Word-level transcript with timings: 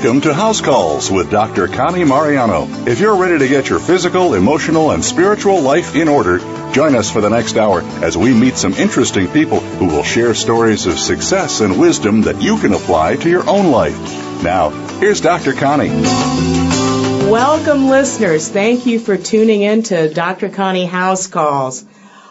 Welcome 0.00 0.22
to 0.22 0.32
House 0.32 0.62
Calls 0.62 1.10
with 1.10 1.30
Dr. 1.30 1.68
Connie 1.68 2.04
Mariano. 2.04 2.66
If 2.86 3.00
you're 3.00 3.16
ready 3.16 3.38
to 3.38 3.46
get 3.46 3.68
your 3.68 3.78
physical, 3.78 4.32
emotional, 4.32 4.92
and 4.92 5.04
spiritual 5.04 5.60
life 5.60 5.94
in 5.94 6.08
order, 6.08 6.38
Join 6.72 6.94
us 6.94 7.10
for 7.10 7.20
the 7.20 7.28
next 7.28 7.56
hour 7.56 7.82
as 8.00 8.16
we 8.16 8.32
meet 8.32 8.56
some 8.56 8.74
interesting 8.74 9.26
people 9.26 9.58
who 9.58 9.86
will 9.86 10.04
share 10.04 10.34
stories 10.34 10.86
of 10.86 11.00
success 11.00 11.60
and 11.60 11.80
wisdom 11.80 12.22
that 12.22 12.40
you 12.40 12.58
can 12.58 12.72
apply 12.72 13.16
to 13.16 13.28
your 13.28 13.48
own 13.50 13.72
life. 13.72 13.98
Now, 14.44 14.70
here's 15.00 15.20
Dr. 15.20 15.52
Connie. 15.52 15.88
Welcome, 17.28 17.88
listeners. 17.88 18.48
Thank 18.48 18.86
you 18.86 19.00
for 19.00 19.16
tuning 19.16 19.62
in 19.62 19.82
to 19.84 20.14
Dr. 20.14 20.48
Connie 20.48 20.86
House 20.86 21.26
Calls. 21.26 21.84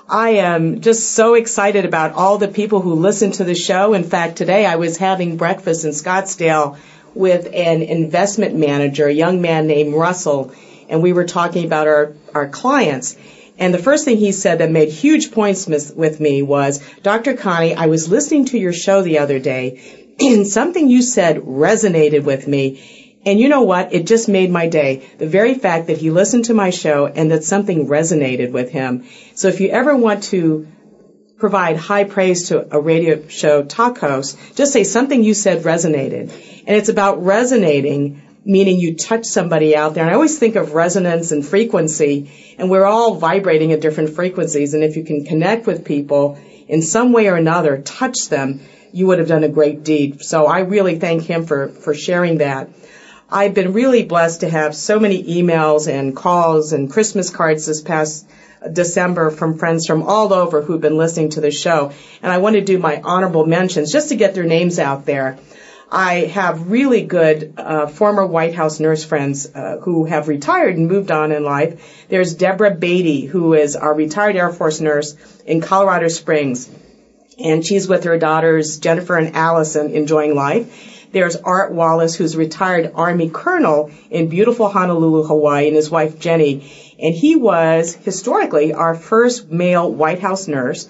I 0.08 0.30
am 0.38 0.80
just 0.80 1.12
so 1.12 1.34
excited 1.34 1.84
about 1.84 2.14
all 2.14 2.38
the 2.38 2.48
people 2.48 2.80
who 2.80 2.94
listen 2.94 3.32
to 3.32 3.44
the 3.44 3.56
show. 3.56 3.94
In 3.94 4.06
fact, 4.06 4.38
today 4.38 4.66
I 4.66 4.78
was 4.78 4.96
having 4.96 5.36
breakfast 5.36 5.84
in 5.84 5.92
Scottsdale 5.92 6.78
with 7.14 7.48
an 7.48 7.82
investment 7.82 8.56
manager, 8.56 9.08
a 9.08 9.14
young 9.14 9.42
man 9.42 9.68
named 9.68 9.94
Russell, 9.94 10.54
and 10.90 11.04
we 11.04 11.14
were 11.14 11.26
talking 11.26 11.66
about 11.66 11.88
our, 11.88 12.14
our 12.34 12.48
clients. 12.50 13.16
And 13.58 13.74
the 13.74 13.80
first 13.80 14.06
thing 14.06 14.18
he 14.18 14.32
said 14.32 14.60
that 14.60 14.72
made 14.72 14.90
huge 14.90 15.32
points 15.32 15.68
with 15.68 16.20
me 16.20 16.42
was, 16.42 16.82
Dr. 17.04 17.34
Connie, 17.34 17.76
I 17.76 17.88
was 17.88 18.10
listening 18.10 18.46
to 18.46 18.58
your 18.58 18.74
show 18.74 19.02
the 19.02 19.20
other 19.20 19.40
day 19.40 20.16
and 20.20 20.48
something 20.48 20.90
you 20.90 21.02
said 21.02 21.38
resonated 21.38 22.24
with 22.24 22.48
me. 22.48 23.18
And 23.26 23.38
you 23.38 23.50
know 23.50 23.64
what? 23.64 23.94
It 23.94 24.08
just 24.08 24.30
made 24.30 24.50
my 24.50 24.68
day. 24.68 25.10
The 25.18 25.28
very 25.28 25.56
fact 25.56 25.88
that 25.88 25.98
he 25.98 26.10
listened 26.10 26.46
to 26.46 26.54
my 26.54 26.70
show 26.70 27.06
and 27.06 27.32
that 27.32 27.44
something 27.44 27.88
resonated 27.88 28.52
with 28.52 28.72
him. 28.72 29.06
So 29.36 29.50
if 29.50 29.60
you 29.60 29.70
ever 29.70 29.96
want 29.96 30.24
to 30.26 30.68
provide 31.40 31.78
high 31.78 32.04
praise 32.04 32.50
to 32.50 32.76
a 32.76 32.80
radio 32.80 33.28
show 33.28 33.64
talk 33.64 33.98
host, 33.98 34.38
just 34.56 34.74
say 34.74 34.84
something 34.84 35.24
you 35.24 35.34
said 35.34 35.64
resonated. 35.64 36.32
And 36.68 36.76
it's 36.78 36.90
about 36.90 37.24
resonating 37.24 38.22
meaning 38.46 38.80
you 38.80 38.96
touch 38.96 39.26
somebody 39.26 39.76
out 39.76 39.94
there. 39.94 40.04
And 40.04 40.12
I 40.12 40.16
always 40.16 40.40
think 40.40 40.56
of 40.56 40.74
resonance 40.74 41.32
and 41.32 41.46
frequency, 41.46 42.56
and 42.58 42.70
we're 42.70 42.86
all 42.86 43.16
vibrating 43.16 43.74
at 43.74 43.82
different 43.82 44.12
frequencies. 44.12 44.74
And 44.74 44.84
if 44.84 44.96
you 44.96 45.04
can 45.04 45.26
connect 45.26 45.68
with 45.68 45.86
people 45.86 46.40
in 46.68 46.82
some 46.82 47.12
way 47.12 47.28
or 47.28 47.36
another, 47.36 47.82
touch 47.82 48.30
them, 48.30 48.62
you 48.92 49.08
would 49.08 49.20
have 49.20 49.28
done 49.28 49.44
a 49.44 49.50
great 49.50 49.84
deed. 49.84 50.24
So 50.24 50.48
I 50.48 50.60
really 50.60 51.00
thank 51.00 51.24
him 51.24 51.46
for, 51.46 51.70
for 51.70 51.94
sharing 51.94 52.40
that. 52.40 52.70
I've 53.32 53.54
been 53.54 53.74
really 53.74 54.04
blessed 54.04 54.42
to 54.42 54.50
have 54.50 54.76
so 54.76 55.00
many 55.00 55.24
emails 55.24 55.88
and 55.88 56.16
calls 56.16 56.74
and 56.74 56.92
Christmas 56.92 57.30
cards 57.30 57.68
this 57.68 57.82
past 57.82 58.28
December 58.72 59.32
from 59.32 59.58
friends 59.58 59.86
from 59.86 60.04
all 60.04 60.34
over 60.34 60.62
who've 60.62 60.82
been 60.82 60.98
listening 60.98 61.30
to 61.32 61.42
the 61.42 61.52
show. 61.52 61.92
And 62.22 62.32
I 62.32 62.40
want 62.40 62.56
to 62.56 62.62
do 62.62 62.78
my 62.78 63.02
honorable 63.02 63.46
mentions 63.46 63.92
just 63.92 64.10
to 64.10 64.16
get 64.16 64.34
their 64.34 64.44
names 64.44 64.80
out 64.80 65.06
there. 65.06 65.38
I 65.92 66.26
have 66.26 66.70
really 66.70 67.02
good 67.02 67.56
uh, 67.58 67.88
former 67.88 68.26
White 68.26 68.54
House 68.54 68.80
nurse 68.80 69.04
friends 69.04 69.48
uh, 69.48 69.78
who 69.82 70.06
have 70.06 70.28
retired 70.28 70.78
and 70.78 70.88
moved 70.88 71.10
on 71.10 71.32
in 71.32 71.44
life. 71.44 72.08
There's 72.10 72.36
Deborah 72.36 72.76
Beatty, 72.76 73.26
who 73.26 73.56
is 73.56 73.76
our 73.76 73.94
retired 73.96 74.36
Air 74.36 74.52
Force 74.52 74.80
nurse 74.82 75.16
in 75.48 75.62
Colorado 75.62 76.08
Springs, 76.08 76.70
and 77.40 77.66
she's 77.66 77.88
with 77.88 78.04
her 78.04 78.20
daughters 78.20 78.78
Jennifer 78.78 79.18
and 79.18 79.36
Allison 79.36 79.90
enjoying 79.92 80.36
life. 80.36 81.08
There's 81.12 81.36
Art 81.36 81.72
Wallace, 81.72 82.14
who's 82.14 82.38
retired 82.38 82.92
Army 82.94 83.32
colonel 83.32 83.90
in 84.12 84.28
beautiful 84.28 84.70
Honolulu, 84.70 85.24
Hawaii, 85.24 85.68
and 85.68 85.76
his 85.76 85.90
wife 85.90 86.20
Jenny. 86.20 86.89
And 87.02 87.16
he 87.16 87.36
was 87.36 87.96
historically 87.96 88.74
our 88.74 88.96
first 88.96 89.50
male 89.50 89.92
White 89.92 90.20
House 90.20 90.48
nurse. 90.48 90.88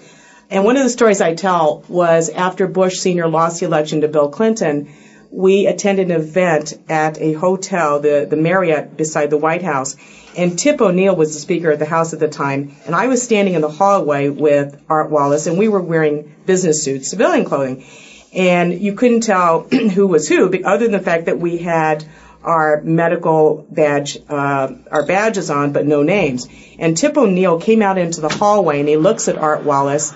And 0.50 0.64
one 0.64 0.76
of 0.76 0.82
the 0.82 0.90
stories 0.90 1.20
I 1.20 1.34
tell 1.34 1.84
was 1.88 2.28
after 2.28 2.66
Bush 2.66 2.98
Sr. 2.98 3.28
lost 3.28 3.60
the 3.60 3.66
election 3.66 4.00
to 4.00 4.08
Bill 4.08 4.28
Clinton, 4.28 4.92
we 5.30 5.66
attended 5.66 6.10
an 6.10 6.20
event 6.20 6.74
at 6.88 7.20
a 7.20 7.32
hotel, 7.34 8.00
the, 8.00 8.26
the 8.28 8.36
Marriott 8.36 8.96
beside 8.96 9.30
the 9.30 9.36
White 9.36 9.62
House. 9.62 9.96
And 10.36 10.58
Tip 10.58 10.80
O'Neill 10.80 11.14
was 11.14 11.34
the 11.34 11.40
Speaker 11.40 11.70
of 11.70 11.78
the 11.78 11.86
House 11.86 12.12
at 12.12 12.20
the 12.20 12.28
time. 12.28 12.74
And 12.86 12.94
I 12.94 13.06
was 13.06 13.22
standing 13.22 13.54
in 13.54 13.60
the 13.60 13.68
hallway 13.68 14.28
with 14.28 14.80
Art 14.88 15.10
Wallace, 15.10 15.46
and 15.46 15.58
we 15.58 15.68
were 15.68 15.80
wearing 15.80 16.34
business 16.46 16.82
suits, 16.82 17.10
civilian 17.10 17.44
clothing. 17.44 17.84
And 18.32 18.80
you 18.80 18.94
couldn't 18.94 19.20
tell 19.20 19.60
who 19.94 20.06
was 20.06 20.28
who, 20.28 20.52
other 20.64 20.84
than 20.84 20.92
the 20.92 21.00
fact 21.00 21.26
that 21.26 21.38
we 21.38 21.58
had 21.58 22.04
our 22.42 22.80
medical 22.82 23.66
badge, 23.70 24.18
uh, 24.28 24.68
our 24.90 25.04
badges 25.04 25.50
on, 25.50 25.72
but 25.72 25.86
no 25.86 26.02
names. 26.02 26.48
And 26.78 26.96
Tip 26.96 27.16
O'Neill 27.16 27.60
came 27.60 27.82
out 27.82 27.98
into 27.98 28.20
the 28.20 28.28
hallway 28.28 28.80
and 28.80 28.88
he 28.88 28.96
looks 28.96 29.28
at 29.28 29.36
Art 29.36 29.64
Wallace 29.64 30.14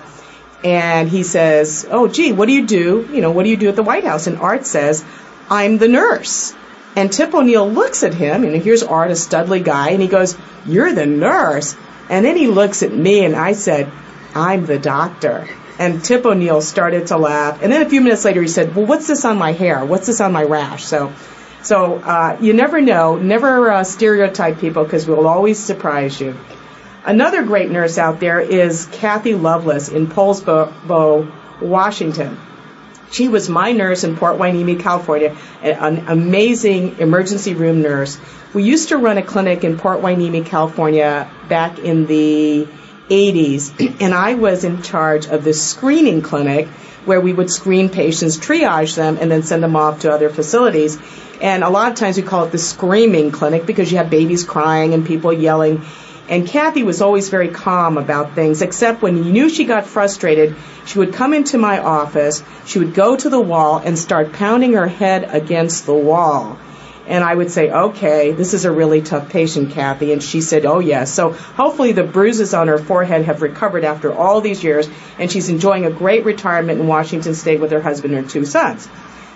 and 0.65 1.09
he 1.09 1.23
says, 1.23 1.87
"Oh, 1.91 2.09
gee, 2.09 2.33
what 2.33 2.47
do 2.47 2.55
you 2.55 2.67
do? 2.67 3.09
You 3.13 3.21
know, 3.21 3.31
what 3.31 3.45
do 3.45 3.51
you 3.51 3.57
do 3.57 3.69
at 3.69 3.77
the 3.77 3.83
White 3.83 4.05
House?" 4.05 4.27
And 4.27 4.39
Art 4.39 4.67
says, 4.67 5.05
"I'm 5.51 5.77
the 5.77 5.89
nurse." 5.89 6.55
And 6.97 7.13
Tip 7.13 7.35
O'Neill 7.35 7.69
looks 7.69 8.03
at 8.03 8.15
him, 8.15 8.45
and 8.45 8.57
here's 8.63 8.83
Art, 8.83 9.11
a 9.11 9.15
studly 9.15 9.63
guy, 9.63 9.91
and 9.91 10.01
he 10.01 10.09
goes, 10.09 10.37
"You're 10.65 10.93
the 10.93 11.07
nurse." 11.07 11.77
And 12.09 12.25
then 12.25 12.37
he 12.37 12.47
looks 12.47 12.83
at 12.83 12.95
me, 12.95 13.25
and 13.25 13.37
I 13.37 13.53
said, 13.53 13.91
"I'm 14.35 14.65
the 14.65 14.79
doctor." 14.79 15.47
And 15.79 16.03
Tip 16.03 16.25
O'Neill 16.25 16.63
started 16.63 17.09
to 17.09 17.19
laugh, 17.19 17.63
and 17.63 17.71
then 17.71 17.83
a 17.83 17.89
few 17.89 18.01
minutes 18.01 18.25
later 18.25 18.41
he 18.41 18.49
said, 18.49 18.75
"Well, 18.75 18.87
what's 18.87 19.07
this 19.07 19.25
on 19.25 19.37
my 19.37 19.53
hair? 19.53 19.85
What's 19.85 20.07
this 20.07 20.21
on 20.23 20.33
my 20.33 20.45
rash?" 20.45 20.85
So. 20.85 21.13
So 21.65 21.97
uh, 21.97 22.37
you 22.41 22.53
never 22.53 22.81
know. 22.81 23.17
Never 23.17 23.71
uh, 23.71 23.85
stereotype 23.85 24.59
people 24.59 24.85
because 24.85 25.07
we'll 25.07 25.27
always 25.27 25.59
surprise 25.59 26.21
you. 26.21 26.39
Another 27.05 27.43
great 27.43 27.71
nurse 27.71 27.97
out 27.99 28.21
there 28.21 28.41
is 28.41 28.87
Kathy 28.93 29.35
Lovelace 29.35 29.89
in 29.89 30.07
Poulsbo, 30.07 31.33
Washington. 31.61 32.39
She 33.11 33.29
was 33.29 33.49
my 33.49 33.73
nurse 33.73 34.05
in 34.05 34.17
Port 34.17 34.39
Hueneme, 34.39 34.81
California, 34.81 35.37
an 35.63 36.09
amazing 36.09 36.99
emergency 36.99 37.55
room 37.55 37.81
nurse. 37.81 38.19
We 38.53 38.65
used 38.65 38.91
to 38.91 38.97
run 38.97 39.19
a 39.19 39.23
clinic 39.23 39.65
in 39.65 39.79
Port 39.79 40.01
Hueneme, 40.01 40.45
California 40.45 41.31
back 41.49 41.79
in 41.79 42.07
the 42.07 42.67
80s, 43.09 44.01
and 44.01 44.15
I 44.15 44.35
was 44.35 44.65
in 44.65 44.83
charge 44.83 45.27
of 45.27 45.45
the 45.45 45.53
screening 45.53 46.23
clinic 46.23 46.69
where 47.05 47.21
we 47.21 47.33
would 47.33 47.51
screen 47.51 47.89
patients, 47.89 48.39
triage 48.39 48.97
them, 48.97 49.19
and 49.21 49.31
then 49.31 49.43
send 49.43 49.63
them 49.63 49.77
off 49.77 50.01
to 50.01 50.13
other 50.13 50.31
facilities. 50.31 50.99
And 51.41 51.63
a 51.63 51.69
lot 51.69 51.93
of 51.93 51.99
times 51.99 52.17
we 52.17 52.23
call 52.23 52.45
it 52.45 52.53
the 52.53 52.59
screaming 52.59 53.31
clinic 53.31 53.67
because 53.67 53.91
you 53.91 53.99
have 53.99 54.11
babies 54.11 54.45
crying 54.45 54.95
and 54.95 55.07
people 55.07 55.33
yelling. 55.33 55.85
And 56.29 56.47
Kathy 56.47 56.83
was 56.83 57.03
always 57.03 57.29
very 57.29 57.49
calm 57.49 57.99
about 57.99 58.35
things, 58.35 58.63
except 58.63 59.03
when 59.03 59.19
you 59.19 59.25
knew 59.25 59.49
she 59.51 59.65
got 59.65 59.87
frustrated, 59.87 60.57
she 60.87 60.99
would 60.99 61.13
come 61.13 61.35
into 61.35 61.59
my 61.59 61.79
office, 61.79 62.43
she 62.65 62.79
would 62.79 62.95
go 62.95 63.15
to 63.15 63.29
the 63.29 63.41
wall 63.41 63.79
and 63.79 63.99
start 63.99 64.33
pounding 64.33 64.73
her 64.73 64.87
head 64.87 65.29
against 65.29 65.85
the 65.85 65.95
wall. 65.95 66.59
And 67.07 67.23
I 67.23 67.35
would 67.35 67.51
say, 67.51 67.71
okay, 67.71 68.33
this 68.33 68.55
is 68.55 68.65
a 68.65 68.73
really 68.73 69.03
tough 69.03 69.29
patient, 69.29 69.73
Kathy. 69.73 70.13
And 70.13 70.23
she 70.23 70.41
said, 70.41 70.65
oh 70.65 70.79
yes. 70.79 71.13
So 71.13 71.33
hopefully 71.33 71.93
the 71.93 72.05
bruises 72.05 72.55
on 72.55 72.69
her 72.69 72.79
forehead 72.79 73.27
have 73.27 73.43
recovered 73.43 73.85
after 73.85 74.13
all 74.13 74.41
these 74.41 74.65
years, 74.65 74.89
and 75.19 75.31
she's 75.31 75.51
enjoying 75.51 75.85
a 75.85 75.91
great 75.91 76.25
retirement 76.25 76.81
in 76.81 76.87
Washington 76.87 77.35
State 77.35 77.61
with 77.61 77.73
her 77.73 77.83
husband 77.83 78.15
and 78.15 78.29
two 78.29 78.47
sons. 78.47 78.89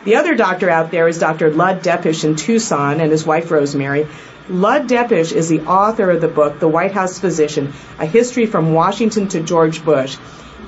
The 0.04 0.16
other 0.16 0.34
doctor 0.34 0.70
out 0.70 0.90
there 0.90 1.08
is 1.08 1.18
Dr. 1.18 1.50
Lud 1.50 1.82
Deppisch 1.82 2.24
in 2.24 2.36
Tucson 2.36 3.00
and 3.00 3.10
his 3.10 3.26
wife 3.26 3.50
Rosemary. 3.50 4.06
Lud 4.48 4.88
Deppisch 4.88 5.32
is 5.32 5.50
the 5.50 5.60
author 5.62 6.10
of 6.10 6.22
the 6.22 6.28
book, 6.28 6.58
The 6.60 6.68
White 6.68 6.92
House 6.92 7.18
Physician, 7.18 7.74
A 7.98 8.06
History 8.06 8.46
from 8.46 8.72
Washington 8.72 9.28
to 9.28 9.40
George 9.40 9.84
Bush. 9.84 10.16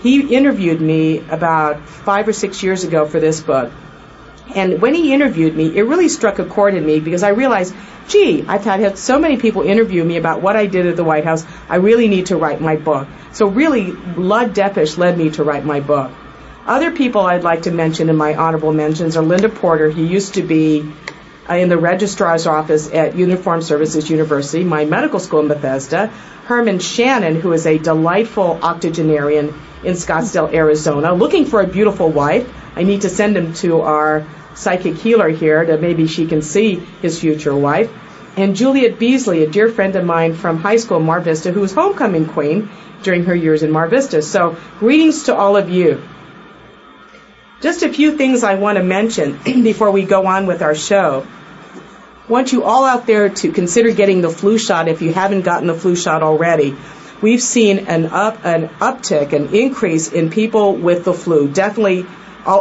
He 0.03 0.35
interviewed 0.35 0.81
me 0.81 1.21
about 1.31 1.89
five 1.89 2.29
or 2.29 2.35
six 2.35 2.63
years 2.63 2.85
ago 2.85 3.07
for 3.07 3.21
this 3.21 3.41
book. 3.41 3.73
And 4.55 4.81
when 4.81 4.95
he 4.95 5.13
interviewed 5.13 5.55
me, 5.57 5.77
it 5.77 5.83
really 5.83 6.09
struck 6.09 6.39
a 6.39 6.45
chord 6.45 6.75
in 6.75 6.85
me 6.85 7.01
because 7.01 7.23
I 7.23 7.31
realized, 7.31 7.75
gee, 8.09 8.45
I've 8.47 8.65
had, 8.65 8.99
so 8.99 9.19
many 9.19 9.37
people 9.37 9.63
interview 9.63 10.05
me 10.05 10.17
about 10.17 10.43
what 10.43 10.57
I 10.57 10.67
did 10.67 10.87
at 10.87 10.97
the 10.97 11.05
White 11.05 11.25
House. 11.25 11.45
I 11.69 11.77
really 11.77 12.09
need 12.09 12.27
to 12.27 12.37
write 12.37 12.61
my 12.61 12.77
book. 12.77 13.09
So 13.33 13.47
really, 13.47 13.93
Lud 13.93 14.55
Deppisch 14.55 14.99
led 14.99 15.17
me 15.17 15.31
to 15.31 15.45
write 15.45 15.65
my 15.65 15.81
book. 15.81 16.11
Other 16.67 16.91
people 16.91 17.23
I'd 17.23 17.43
like 17.43 17.63
to 17.63 17.71
mention 17.71 18.09
in 18.11 18.17
my 18.17 18.35
honorable 18.35 18.73
mentions 18.73 19.17
are 19.17 19.23
Linda 19.23 19.49
Porter. 19.49 19.91
He 19.91 20.07
used 20.07 20.35
to 20.35 20.43
be 20.43 20.93
uh, 21.49 21.55
in 21.55 21.69
the 21.69 21.79
registrar's 21.79 22.47
office 22.47 22.93
at 22.93 23.17
Uniform 23.17 23.63
Services 23.63 24.09
University, 24.11 24.63
my 24.63 24.85
medical 24.85 25.19
school 25.19 25.41
in 25.41 25.49
Bethesda, 25.49 26.09
Herman 26.45 26.79
Shannon, 26.79 27.41
who 27.41 27.53
is 27.53 27.67
a 27.67 27.79
delightful 27.79 28.61
octogenarian 28.63 29.55
in 29.83 29.95
Scottsdale, 29.95 30.53
Arizona, 30.53 31.13
looking 31.13 31.47
for 31.47 31.61
a 31.61 31.67
beautiful 31.67 32.09
wife. 32.09 32.49
I 32.77 32.83
need 32.83 33.03
to 33.03 33.09
send 33.09 33.37
him 33.37 33.55
to 33.55 33.81
our 33.81 34.27
psychic 34.55 34.97
healer 34.97 35.29
here 35.29 35.65
that 35.65 35.81
maybe 35.81 36.07
she 36.07 36.27
can 36.27 36.43
see 36.43 36.77
his 37.03 37.21
future 37.21 37.57
wife. 37.57 37.91
And 38.37 38.55
Juliet 38.55 38.99
Beasley, 38.99 39.43
a 39.43 39.51
dear 39.51 39.69
friend 39.69 39.97
of 39.97 40.05
mine 40.05 40.35
from 40.35 40.59
high 40.59 40.77
school 40.77 41.01
Mar 41.01 41.21
Vista, 41.21 41.51
who 41.51 41.61
was 41.61 41.73
homecoming 41.73 42.27
queen 42.27 42.69
during 43.03 43.25
her 43.25 43.35
years 43.35 43.63
in 43.63 43.71
Mar 43.71 43.89
Vista. 43.89 44.23
So 44.23 44.57
greetings 44.79 45.25
to 45.25 45.35
all 45.35 45.57
of 45.57 45.69
you. 45.69 46.03
Just 47.61 47.83
a 47.83 47.93
few 47.93 48.17
things 48.17 48.43
I 48.43 48.55
want 48.55 48.79
to 48.79 48.85
mention 48.85 49.39
before 49.63 49.91
we 49.91 50.05
go 50.05 50.27
on 50.27 50.47
with 50.47 50.63
our 50.63 50.75
show. 50.75 51.27
I 52.29 52.33
want 52.33 52.53
you 52.53 52.63
all 52.63 52.85
out 52.85 53.07
there 53.07 53.29
to 53.29 53.53
consider 53.53 53.91
getting 53.91 54.21
the 54.21 54.31
flu 54.31 54.57
shot 54.57 54.89
if 54.89 55.03
you 55.03 55.13
haven't 55.13 55.43
gotten 55.43 55.67
the 55.67 55.75
flu 55.75 55.97
shot 55.97 56.23
already. 56.23 56.77
We've 57.21 57.43
seen 57.43 57.81
an 57.81 58.07
up 58.07 58.47
an 58.47 58.69
uptick, 58.69 59.33
an 59.35 59.55
increase 59.55 60.11
in 60.11 60.31
people 60.31 60.77
with 60.77 61.05
the 61.05 61.13
flu. 61.13 61.49
Definitely 61.49 62.07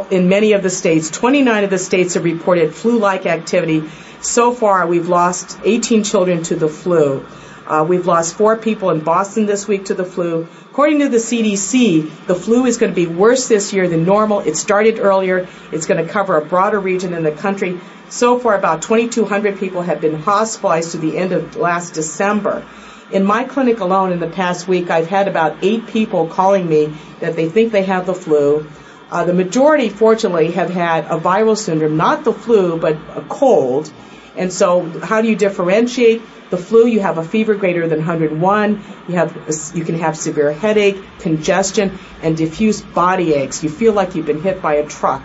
in 0.09 0.29
many 0.29 0.53
of 0.53 0.63
the 0.63 0.69
states. 0.69 1.09
29 1.09 1.63
of 1.63 1.69
the 1.69 1.77
states 1.77 2.15
have 2.15 2.23
reported 2.23 2.73
flu-like 2.73 3.25
activity. 3.25 3.83
So 4.21 4.53
far, 4.53 4.85
we've 4.87 5.07
lost 5.07 5.59
18 5.63 6.03
children 6.03 6.43
to 6.43 6.55
the 6.55 6.67
flu. 6.67 7.25
Uh, 7.65 7.85
we've 7.87 8.07
lost 8.07 8.35
four 8.35 8.57
people 8.57 8.89
in 8.89 9.01
Boston 9.01 9.45
this 9.45 9.67
week 9.67 9.85
to 9.85 9.93
the 9.93 10.03
flu. 10.03 10.47
According 10.71 10.99
to 10.99 11.09
the 11.09 11.17
CDC, 11.17 12.25
the 12.25 12.33
flu 12.33 12.65
is 12.65 12.77
going 12.77 12.91
to 12.91 12.95
be 12.95 13.05
worse 13.05 13.47
this 13.47 13.73
year 13.73 13.87
than 13.87 14.05
normal. 14.05 14.39
It 14.39 14.57
started 14.57 14.97
earlier. 14.97 15.47
It's 15.71 15.85
going 15.85 16.03
to 16.03 16.11
cover 16.11 16.35
a 16.35 16.43
broader 16.43 16.79
region 16.79 17.13
in 17.13 17.21
the 17.21 17.31
country. 17.31 17.79
So 18.09 18.39
far, 18.39 18.55
about 18.55 18.81
2,200 18.81 19.59
people 19.59 19.83
have 19.83 20.01
been 20.01 20.19
hospitalized 20.19 20.93
to 20.93 20.97
the 20.97 21.15
end 21.15 21.31
of 21.31 21.55
last 21.57 21.93
December. 21.93 22.65
In 23.11 23.23
my 23.23 23.43
clinic 23.43 23.79
alone 23.79 24.11
in 24.11 24.19
the 24.19 24.27
past 24.27 24.67
week, 24.67 24.89
I've 24.89 25.07
had 25.07 25.27
about 25.27 25.57
eight 25.63 25.87
people 25.87 26.27
calling 26.27 26.67
me 26.67 26.93
that 27.19 27.35
they 27.35 27.49
think 27.49 27.71
they 27.71 27.83
have 27.83 28.05
the 28.07 28.15
flu. 28.15 28.67
Uh, 29.11 29.23
the 29.23 29.33
majority, 29.33 29.89
fortunately, 29.89 30.51
have 30.51 30.69
had 30.69 31.05
a 31.05 31.19
viral 31.19 31.57
syndrome, 31.57 31.97
not 31.97 32.23
the 32.23 32.33
flu, 32.33 32.77
but 32.77 32.95
a 33.15 33.21
cold. 33.27 33.91
And 34.35 34.53
so, 34.53 34.81
how 34.99 35.21
do 35.21 35.27
you 35.27 35.35
differentiate? 35.35 36.21
The 36.49 36.57
flu, 36.57 36.85
you 36.87 36.99
have 36.99 37.17
a 37.17 37.23
fever 37.23 37.55
greater 37.55 37.87
than 37.87 37.99
101. 37.99 38.83
You 39.07 39.15
have, 39.15 39.71
you 39.75 39.83
can 39.85 39.99
have 39.99 40.17
severe 40.17 40.51
headache, 40.51 40.97
congestion, 41.19 41.97
and 42.21 42.37
diffuse 42.37 42.81
body 42.81 43.33
aches. 43.33 43.63
You 43.63 43.69
feel 43.69 43.93
like 43.93 44.15
you've 44.15 44.25
been 44.25 44.41
hit 44.41 44.61
by 44.61 44.75
a 44.75 44.85
truck. 44.87 45.23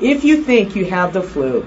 If 0.00 0.24
you 0.24 0.42
think 0.42 0.74
you 0.74 0.84
have 0.86 1.12
the 1.12 1.22
flu, 1.22 1.66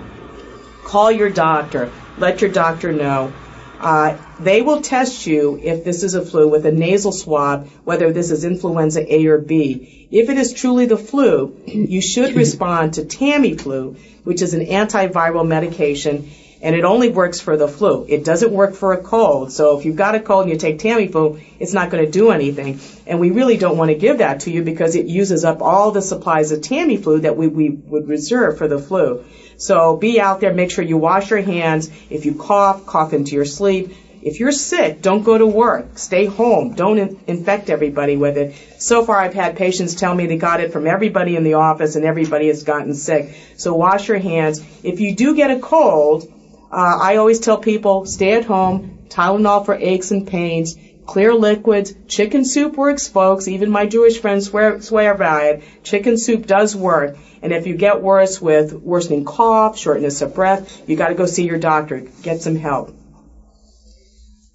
call 0.84 1.12
your 1.12 1.30
doctor. 1.30 1.90
Let 2.18 2.42
your 2.42 2.52
doctor 2.52 2.92
know. 2.92 3.32
Uh, 3.80 4.18
they 4.40 4.62
will 4.62 4.82
test 4.82 5.28
you 5.28 5.60
if 5.64 5.84
this 5.84 6.04
is 6.04 6.16
a 6.16 6.26
flu 6.26 6.48
with 6.48 6.66
a 6.66 6.72
nasal 6.72 7.12
swab, 7.12 7.70
whether 7.84 8.12
this 8.12 8.32
is 8.32 8.44
influenza 8.44 9.02
A 9.14 9.28
or 9.28 9.38
B. 9.38 10.08
If 10.10 10.30
it 10.30 10.38
is 10.38 10.54
truly 10.54 10.86
the 10.86 10.98
flu, 10.98 11.56
you 11.66 12.02
should 12.02 12.36
respond 12.44 12.96
to 12.96 13.04
Tamiflu, 13.04 13.98
which 14.24 14.42
is 14.42 14.54
an 14.54 14.66
antiviral 14.66 15.48
medication, 15.48 16.32
and 16.62 16.76
it 16.76 16.84
only 16.84 17.10
works 17.10 17.40
for 17.40 17.56
the 17.56 17.68
flu. 17.68 18.06
It 18.08 18.26
doesn't 18.26 18.52
work 18.52 18.76
for 18.76 18.94
a 18.94 19.02
cold. 19.02 19.52
So 19.52 19.78
if 19.78 19.86
you've 19.86 19.96
got 19.96 20.16
a 20.16 20.20
cold 20.20 20.44
and 20.44 20.52
you 20.52 20.58
take 20.58 20.80
Tamiflu, 20.80 21.42
it's 21.60 21.74
not 21.74 21.90
going 21.90 22.06
to 22.06 22.12
do 22.12 22.32
anything. 22.32 22.80
And 23.06 23.20
we 23.20 23.32
really 23.32 23.58
don't 23.58 23.78
want 23.78 23.90
to 23.90 23.96
give 23.96 24.20
that 24.20 24.42
to 24.42 24.52
you 24.52 24.64
because 24.64 24.96
it 24.96 25.06
uses 25.06 25.46
up 25.46 25.62
all 25.62 25.92
the 25.92 26.02
supplies 26.02 26.52
of 26.52 26.62
Tamiflu 26.62 27.22
that 27.22 27.38
we, 27.38 27.48
we 27.48 27.70
would 27.70 28.08
reserve 28.08 28.58
for 28.58 28.68
the 28.68 28.80
flu. 28.80 29.24
So 29.58 29.96
be 29.96 30.20
out 30.20 30.40
there, 30.40 30.54
make 30.54 30.72
sure 30.72 30.84
you 30.84 30.98
wash 30.98 31.30
your 31.30 31.42
hands. 31.42 31.90
If 32.10 32.26
you 32.26 32.36
cough, 32.36 32.86
cough 32.86 33.14
into 33.14 33.36
your 33.36 33.46
sleep. 33.46 33.92
If 34.22 34.40
you're 34.40 34.52
sick, 34.52 35.02
don't 35.02 35.24
go 35.24 35.38
to 35.38 35.46
work. 35.46 35.98
Stay 35.98 36.26
home. 36.26 36.74
Don't 36.74 36.98
in- 36.98 37.20
infect 37.28 37.70
everybody 37.70 38.18
with 38.18 38.38
it. 38.38 38.56
So 38.78 39.04
far, 39.04 39.18
I've 39.18 39.34
had 39.34 39.56
patients 39.56 39.96
tell 39.96 40.14
me 40.14 40.26
they 40.26 40.38
got 40.38 40.60
it 40.60 40.74
from 40.74 40.86
everybody 40.86 41.36
in 41.36 41.44
the 41.44 41.54
office 41.54 41.96
and 41.96 42.04
everybody 42.04 42.48
has 42.48 42.64
gotten 42.64 42.94
sick. 42.94 43.34
So 43.58 43.74
wash 43.74 44.08
your 44.08 44.18
hands. 44.18 44.62
If 44.84 45.00
you 45.00 45.16
do 45.16 45.36
get 45.36 45.52
a 45.52 45.60
cold, 45.60 46.32
uh, 46.72 46.98
I 47.00 47.16
always 47.16 47.40
tell 47.40 47.58
people 47.58 48.06
stay 48.06 48.34
at 48.34 48.46
home, 48.46 49.06
Tylenol 49.10 49.66
for 49.66 49.76
aches 49.80 50.12
and 50.12 50.26
pains, 50.26 50.76
clear 51.06 51.34
liquids. 51.34 51.94
Chicken 52.08 52.46
soup 52.46 52.78
works, 52.78 53.08
folks. 53.08 53.48
Even 53.48 53.72
my 53.72 53.86
Jewish 53.86 54.20
friends 54.20 54.48
swear, 54.50 54.82
swear 54.82 55.14
by 55.14 55.50
it. 55.50 55.62
Chicken 55.84 56.18
soup 56.18 56.46
does 56.46 56.76
work. 56.76 57.16
And 57.42 57.54
if 57.54 57.66
you 57.66 57.76
get 57.76 58.02
worse 58.02 58.42
with 58.42 58.74
worsening 58.74 59.24
cough, 59.24 59.78
shortness 59.78 60.22
of 60.22 60.34
breath, 60.34 60.84
you 60.88 60.96
got 60.96 61.10
to 61.10 61.14
go 61.14 61.26
see 61.26 61.44
your 61.44 61.58
doctor. 61.58 62.02
Get 62.22 62.42
some 62.42 62.56
help. 62.56 62.92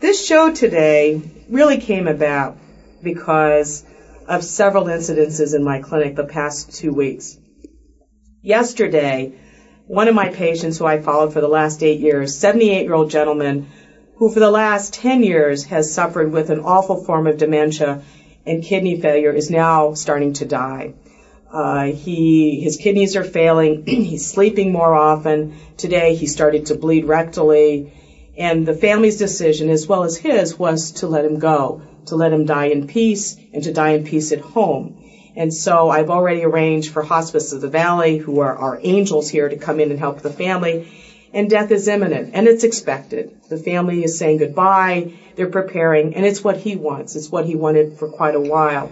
This 0.00 0.24
show 0.24 0.50
today 0.50 1.20
really 1.48 1.78
came 1.78 2.08
about 2.08 2.56
because 3.02 3.82
of 4.26 4.44
several 4.44 4.84
incidences 4.84 5.54
in 5.54 5.62
my 5.62 5.78
clinic 5.78 6.16
the 6.16 6.24
past 6.24 6.76
two 6.76 6.92
weeks. 6.92 7.36
Yesterday, 8.42 9.30
one 9.92 10.08
of 10.08 10.14
my 10.14 10.30
patients 10.30 10.78
who 10.78 10.86
I 10.86 11.02
followed 11.02 11.34
for 11.34 11.42
the 11.42 11.48
last 11.48 11.82
eight 11.82 12.00
years, 12.00 12.38
78 12.38 12.84
year 12.84 12.94
old 12.94 13.10
gentleman 13.10 13.70
who 14.16 14.32
for 14.32 14.40
the 14.40 14.50
last 14.50 14.94
10 14.94 15.22
years 15.22 15.64
has 15.64 15.92
suffered 15.92 16.32
with 16.32 16.48
an 16.48 16.60
awful 16.60 17.04
form 17.04 17.26
of 17.26 17.36
dementia 17.36 18.00
and 18.46 18.64
kidney 18.64 18.98
failure 18.98 19.34
is 19.34 19.50
now 19.50 19.92
starting 19.92 20.32
to 20.32 20.46
die. 20.46 20.94
Uh, 21.52 21.92
he, 21.92 22.58
his 22.62 22.78
kidneys 22.78 23.16
are 23.16 23.24
failing. 23.24 23.84
He's 23.86 24.32
sleeping 24.32 24.72
more 24.72 24.94
often. 24.94 25.58
Today 25.76 26.14
he 26.14 26.26
started 26.26 26.64
to 26.66 26.74
bleed 26.74 27.04
rectally. 27.04 27.90
And 28.38 28.64
the 28.64 28.72
family's 28.72 29.18
decision, 29.18 29.68
as 29.68 29.86
well 29.86 30.04
as 30.04 30.16
his, 30.16 30.58
was 30.58 30.92
to 31.02 31.06
let 31.06 31.26
him 31.26 31.38
go, 31.38 31.82
to 32.06 32.16
let 32.16 32.32
him 32.32 32.46
die 32.46 32.68
in 32.68 32.86
peace 32.86 33.36
and 33.52 33.62
to 33.64 33.72
die 33.72 33.90
in 33.90 34.04
peace 34.04 34.32
at 34.32 34.40
home. 34.40 35.01
And 35.34 35.52
so 35.52 35.88
I've 35.88 36.10
already 36.10 36.44
arranged 36.44 36.92
for 36.92 37.02
Hospice 37.02 37.52
of 37.52 37.60
the 37.60 37.68
Valley, 37.68 38.18
who 38.18 38.40
are 38.40 38.54
our 38.54 38.78
angels 38.82 39.28
here, 39.28 39.48
to 39.48 39.56
come 39.56 39.80
in 39.80 39.90
and 39.90 39.98
help 39.98 40.20
the 40.20 40.30
family. 40.30 40.84
And 41.32 41.48
death 41.48 41.70
is 41.70 41.88
imminent, 41.88 42.30
and 42.34 42.46
it's 42.46 42.64
expected. 42.64 43.30
The 43.48 43.56
family 43.56 44.04
is 44.04 44.18
saying 44.18 44.38
goodbye, 44.38 45.06
they're 45.34 45.46
preparing, 45.46 46.14
and 46.14 46.26
it's 46.26 46.44
what 46.44 46.58
he 46.58 46.76
wants. 46.76 47.16
It's 47.16 47.32
what 47.32 47.46
he 47.46 47.54
wanted 47.54 47.94
for 47.98 48.06
quite 48.06 48.34
a 48.34 48.40
while. 48.40 48.90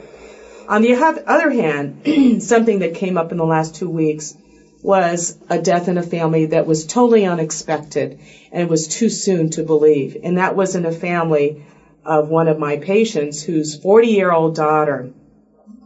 On 0.66 0.82
the 0.82 0.94
other 0.94 1.50
hand, 1.50 2.42
something 2.42 2.78
that 2.78 2.94
came 2.94 3.18
up 3.18 3.32
in 3.32 3.38
the 3.38 3.44
last 3.44 3.74
two 3.74 3.90
weeks 3.90 4.34
was 4.82 5.36
a 5.50 5.58
death 5.58 5.88
in 5.88 5.98
a 5.98 6.02
family 6.02 6.46
that 6.46 6.64
was 6.64 6.86
totally 6.86 7.26
unexpected 7.26 8.18
and 8.50 8.62
it 8.62 8.68
was 8.68 8.86
too 8.86 9.08
soon 9.08 9.50
to 9.50 9.62
believe. 9.62 10.16
And 10.22 10.38
that 10.38 10.54
was 10.54 10.74
in 10.74 10.86
a 10.86 10.92
family 10.92 11.56
of 12.04 12.28
one 12.28 12.48
of 12.48 12.56
my 12.56 12.76
patients 12.76 13.42
whose 13.42 13.74
40 13.74 14.08
year 14.08 14.30
old 14.30 14.54
daughter 14.54 15.10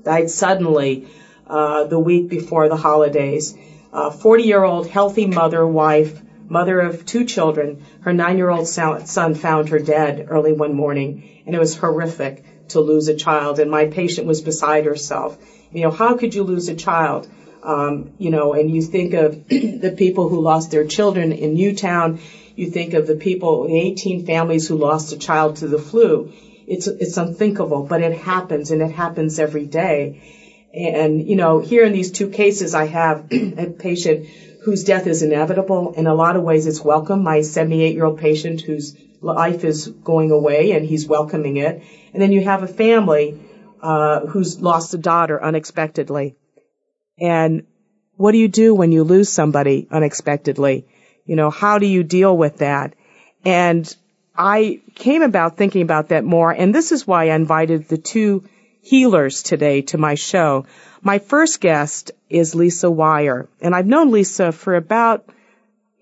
died 0.04 0.30
suddenly 0.30 1.06
uh, 1.46 1.84
the 1.84 1.98
week 1.98 2.28
before 2.28 2.68
the 2.68 2.76
holidays. 2.76 3.54
A 3.92 4.10
40 4.10 4.44
year 4.44 4.62
old 4.62 4.86
healthy 4.86 5.26
mother, 5.26 5.66
wife, 5.66 6.20
mother 6.48 6.80
of 6.80 7.04
two 7.04 7.24
children. 7.24 7.82
Her 8.00 8.12
nine 8.12 8.36
year 8.36 8.50
old 8.50 8.66
son 8.66 9.34
found 9.34 9.68
her 9.70 9.78
dead 9.78 10.26
early 10.28 10.52
one 10.52 10.74
morning, 10.74 11.42
and 11.46 11.54
it 11.54 11.58
was 11.58 11.74
horrific 11.74 12.42
to 12.68 12.80
lose 12.80 13.08
a 13.08 13.14
child. 13.14 13.58
And 13.58 13.70
my 13.70 13.86
patient 13.86 14.26
was 14.26 14.40
beside 14.40 14.84
herself. 14.84 15.36
You 15.72 15.82
know, 15.82 15.90
how 15.90 16.14
could 16.14 16.34
you 16.34 16.44
lose 16.44 16.68
a 16.68 16.74
child? 16.74 17.26
Um, 17.62 18.10
you 18.18 18.30
know, 18.30 18.52
and 18.52 18.70
you 18.70 18.82
think 18.82 19.14
of 19.14 19.36
the 19.48 19.94
people 19.96 20.28
who 20.28 20.40
lost 20.40 20.70
their 20.70 20.84
children 20.84 21.32
in 21.32 21.54
Newtown. 21.54 22.18
You 22.56 22.68
think 22.68 22.94
of 22.94 23.06
the 23.06 23.16
people, 23.16 23.66
the 23.66 23.80
18 23.80 24.24
families 24.24 24.68
who 24.68 24.76
lost 24.76 25.12
a 25.12 25.16
child 25.16 25.56
to 25.56 25.66
the 25.66 25.78
flu. 25.78 26.28
It's, 26.66 26.86
it's 26.86 27.16
unthinkable, 27.16 27.84
but 27.84 28.00
it 28.02 28.16
happens 28.16 28.70
and 28.70 28.82
it 28.82 28.90
happens 28.90 29.38
every 29.38 29.66
day. 29.66 30.22
And, 30.72 31.26
you 31.26 31.36
know, 31.36 31.60
here 31.60 31.84
in 31.84 31.92
these 31.92 32.10
two 32.10 32.30
cases, 32.30 32.74
I 32.74 32.86
have 32.86 33.26
a 33.32 33.66
patient 33.66 34.26
whose 34.62 34.84
death 34.84 35.06
is 35.06 35.22
inevitable. 35.22 35.92
In 35.92 36.06
a 36.06 36.14
lot 36.14 36.36
of 36.36 36.42
ways, 36.42 36.66
it's 36.66 36.80
welcome. 36.80 37.22
My 37.22 37.42
78 37.42 37.94
year 37.94 38.04
old 38.04 38.18
patient 38.18 38.60
whose 38.62 38.96
life 39.20 39.64
is 39.64 39.86
going 39.86 40.30
away 40.30 40.72
and 40.72 40.84
he's 40.84 41.06
welcoming 41.06 41.56
it. 41.58 41.82
And 42.12 42.22
then 42.22 42.32
you 42.32 42.42
have 42.44 42.62
a 42.62 42.68
family, 42.68 43.40
uh, 43.82 44.20
who's 44.20 44.60
lost 44.60 44.94
a 44.94 44.98
daughter 44.98 45.42
unexpectedly. 45.42 46.36
And 47.20 47.66
what 48.16 48.32
do 48.32 48.38
you 48.38 48.48
do 48.48 48.74
when 48.74 48.92
you 48.92 49.04
lose 49.04 49.28
somebody 49.28 49.86
unexpectedly? 49.90 50.86
You 51.26 51.36
know, 51.36 51.50
how 51.50 51.78
do 51.78 51.86
you 51.86 52.02
deal 52.02 52.36
with 52.36 52.58
that? 52.58 52.94
And 53.44 53.94
I 54.36 54.80
came 54.94 55.22
about 55.22 55.56
thinking 55.56 55.82
about 55.82 56.08
that 56.08 56.24
more, 56.24 56.50
and 56.50 56.74
this 56.74 56.90
is 56.90 57.06
why 57.06 57.30
I 57.30 57.36
invited 57.36 57.88
the 57.88 57.98
two 57.98 58.44
healers 58.82 59.42
today 59.44 59.82
to 59.82 59.98
my 59.98 60.16
show. 60.16 60.66
My 61.02 61.20
first 61.20 61.60
guest 61.60 62.10
is 62.28 62.54
Lisa 62.54 62.90
Weir, 62.90 63.48
and 63.60 63.74
I've 63.74 63.86
known 63.86 64.10
Lisa 64.10 64.50
for 64.50 64.74
about 64.74 65.24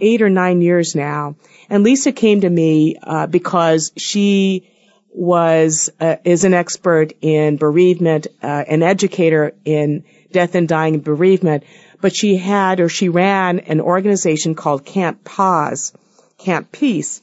eight 0.00 0.22
or 0.22 0.30
nine 0.30 0.62
years 0.62 0.94
now. 0.94 1.36
And 1.68 1.84
Lisa 1.84 2.10
came 2.12 2.40
to 2.40 2.48
me 2.48 2.96
uh, 3.02 3.26
because 3.26 3.92
she 3.98 4.68
was 5.10 5.90
uh, 6.00 6.16
is 6.24 6.44
an 6.44 6.54
expert 6.54 7.12
in 7.20 7.58
bereavement, 7.58 8.28
uh, 8.42 8.46
an 8.46 8.82
educator 8.82 9.52
in 9.66 10.04
death 10.32 10.54
and 10.54 10.66
dying 10.66 10.94
and 10.94 11.04
bereavement, 11.04 11.64
but 12.00 12.16
she 12.16 12.36
had 12.38 12.80
or 12.80 12.88
she 12.88 13.10
ran 13.10 13.60
an 13.60 13.82
organization 13.82 14.54
called 14.54 14.86
Camp 14.86 15.22
Paz, 15.22 15.92
Camp 16.38 16.72
Peace 16.72 17.20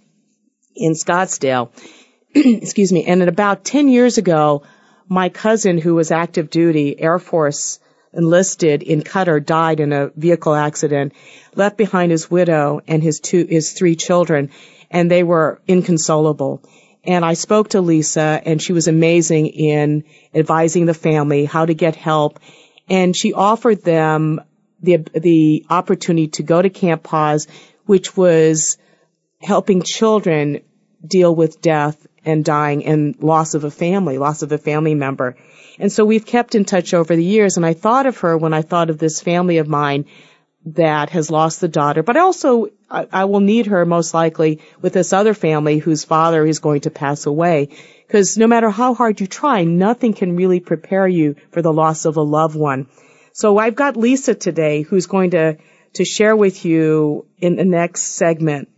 in 0.80 0.94
Scottsdale. 0.94 1.70
Excuse 2.34 2.92
me. 2.92 3.06
And 3.06 3.22
about 3.24 3.64
10 3.64 3.88
years 3.88 4.18
ago, 4.18 4.64
my 5.08 5.30
cousin 5.30 5.78
who 5.78 5.96
was 5.96 6.12
active 6.12 6.50
duty 6.50 7.00
Air 7.00 7.20
Force 7.20 7.80
enlisted 8.14 8.84
in 8.84 9.02
Qatar 9.02 9.44
died 9.44 9.80
in 9.80 9.94
a 9.94 10.08
vehicle 10.10 10.56
accident, 10.56 11.14
left 11.56 11.78
behind 11.78 12.12
his 12.12 12.30
widow 12.30 12.82
and 12.88 13.04
his 13.04 13.20
two, 13.20 13.46
his 13.46 13.74
three 13.74 13.96
children, 13.96 14.50
and 14.90 15.10
they 15.10 15.24
were 15.24 15.62
inconsolable. 15.68 16.62
And 17.04 17.24
I 17.24 17.34
spoke 17.34 17.70
to 17.70 17.82
Lisa 17.82 18.42
and 18.46 18.62
she 18.62 18.74
was 18.74 18.88
amazing 18.88 19.48
in 19.48 20.04
advising 20.34 20.86
the 20.86 20.94
family 20.94 21.46
how 21.46 21.66
to 21.66 21.74
get 21.74 21.96
help. 21.96 22.40
And 22.90 23.16
she 23.16 23.34
offered 23.34 23.84
them 23.84 24.42
the, 24.82 24.98
the 25.14 25.66
opportunity 25.70 26.28
to 26.30 26.44
go 26.44 26.62
to 26.62 26.70
Camp 26.70 27.04
Paz, 27.04 27.48
which 27.86 28.18
was 28.18 28.78
helping 29.42 29.82
children 29.82 30.62
deal 31.06 31.34
with 31.34 31.62
death 31.62 32.08
and 32.25 32.44
dying 32.44 32.86
and 32.86 33.22
loss 33.22 33.53
of 33.53 33.63
a 33.63 33.72
family, 33.72 34.18
loss 34.18 34.41
of 34.41 34.51
a 34.51 34.58
family 34.58 34.96
member. 34.96 35.36
And 35.77 35.91
so 35.91 36.06
we've 36.06 36.25
kept 36.25 36.56
in 36.56 36.65
touch 36.65 36.94
over 36.94 37.15
the 37.15 37.24
years 37.24 37.58
and 37.58 37.65
I 37.65 37.74
thought 37.74 38.06
of 38.06 38.18
her 38.20 38.38
when 38.38 38.53
I 38.53 38.62
thought 38.62 38.89
of 38.89 38.98
this 38.98 39.22
family 39.22 39.58
of 39.60 39.68
mine 39.68 40.06
that 40.65 41.10
has 41.12 41.32
lost 41.32 41.62
the 41.62 41.70
daughter, 41.70 42.03
but 42.03 42.18
also 42.18 42.68
I, 42.89 43.08
I 43.12 43.25
will 43.25 43.39
need 43.39 43.68
her 43.68 43.86
most 43.86 44.13
likely 44.13 44.60
with 44.82 44.94
this 44.94 45.13
other 45.13 45.34
family 45.34 45.77
whose 45.77 46.03
father 46.03 46.46
is 46.46 46.60
going 46.60 46.82
to 46.82 46.89
pass 46.89 47.25
away. 47.25 47.70
Because 48.06 48.38
no 48.38 48.48
matter 48.48 48.70
how 48.70 48.94
hard 48.94 49.22
you 49.22 49.27
try, 49.27 49.63
nothing 49.63 50.13
can 50.13 50.36
really 50.36 50.60
prepare 50.60 51.08
you 51.08 51.36
for 51.51 51.62
the 51.62 51.72
loss 51.72 52.06
of 52.06 52.18
a 52.18 52.22
loved 52.22 52.56
one. 52.56 52.88
So 53.32 53.58
I've 53.58 53.75
got 53.75 53.96
Lisa 53.96 54.36
today 54.36 54.82
who's 54.82 55.08
going 55.08 55.32
to, 55.32 55.58
to 55.94 56.06
share 56.06 56.36
with 56.36 56.65
you 56.65 57.25
in 57.38 57.56
the 57.56 57.65
next 57.65 58.03
segment 58.03 58.70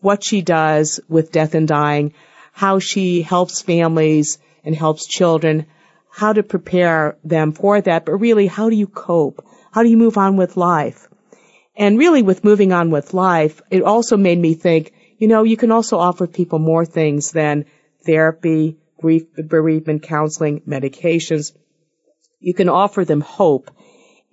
what 0.00 0.22
she 0.24 0.42
does 0.42 1.00
with 1.08 1.32
death 1.32 1.54
and 1.54 1.68
dying, 1.68 2.14
how 2.52 2.78
she 2.78 3.22
helps 3.22 3.62
families 3.62 4.38
and 4.64 4.74
helps 4.74 5.06
children, 5.06 5.66
how 6.10 6.32
to 6.32 6.42
prepare 6.42 7.16
them 7.24 7.52
for 7.52 7.80
that, 7.80 8.04
but 8.04 8.12
really 8.12 8.46
how 8.46 8.68
do 8.68 8.76
you 8.76 8.86
cope? 8.86 9.44
How 9.70 9.82
do 9.82 9.88
you 9.88 9.96
move 9.96 10.18
on 10.18 10.36
with 10.36 10.56
life? 10.56 11.08
And 11.76 11.98
really 11.98 12.22
with 12.22 12.44
moving 12.44 12.72
on 12.72 12.90
with 12.90 13.14
life, 13.14 13.62
it 13.70 13.82
also 13.82 14.16
made 14.16 14.38
me 14.38 14.54
think, 14.54 14.92
you 15.18 15.28
know, 15.28 15.44
you 15.44 15.56
can 15.56 15.70
also 15.70 15.98
offer 15.98 16.26
people 16.26 16.58
more 16.58 16.84
things 16.84 17.30
than 17.30 17.66
therapy, 18.04 18.78
grief, 19.00 19.24
bereavement 19.36 20.02
counseling, 20.02 20.60
medications. 20.62 21.52
You 22.40 22.54
can 22.54 22.68
offer 22.68 23.04
them 23.04 23.20
hope. 23.20 23.70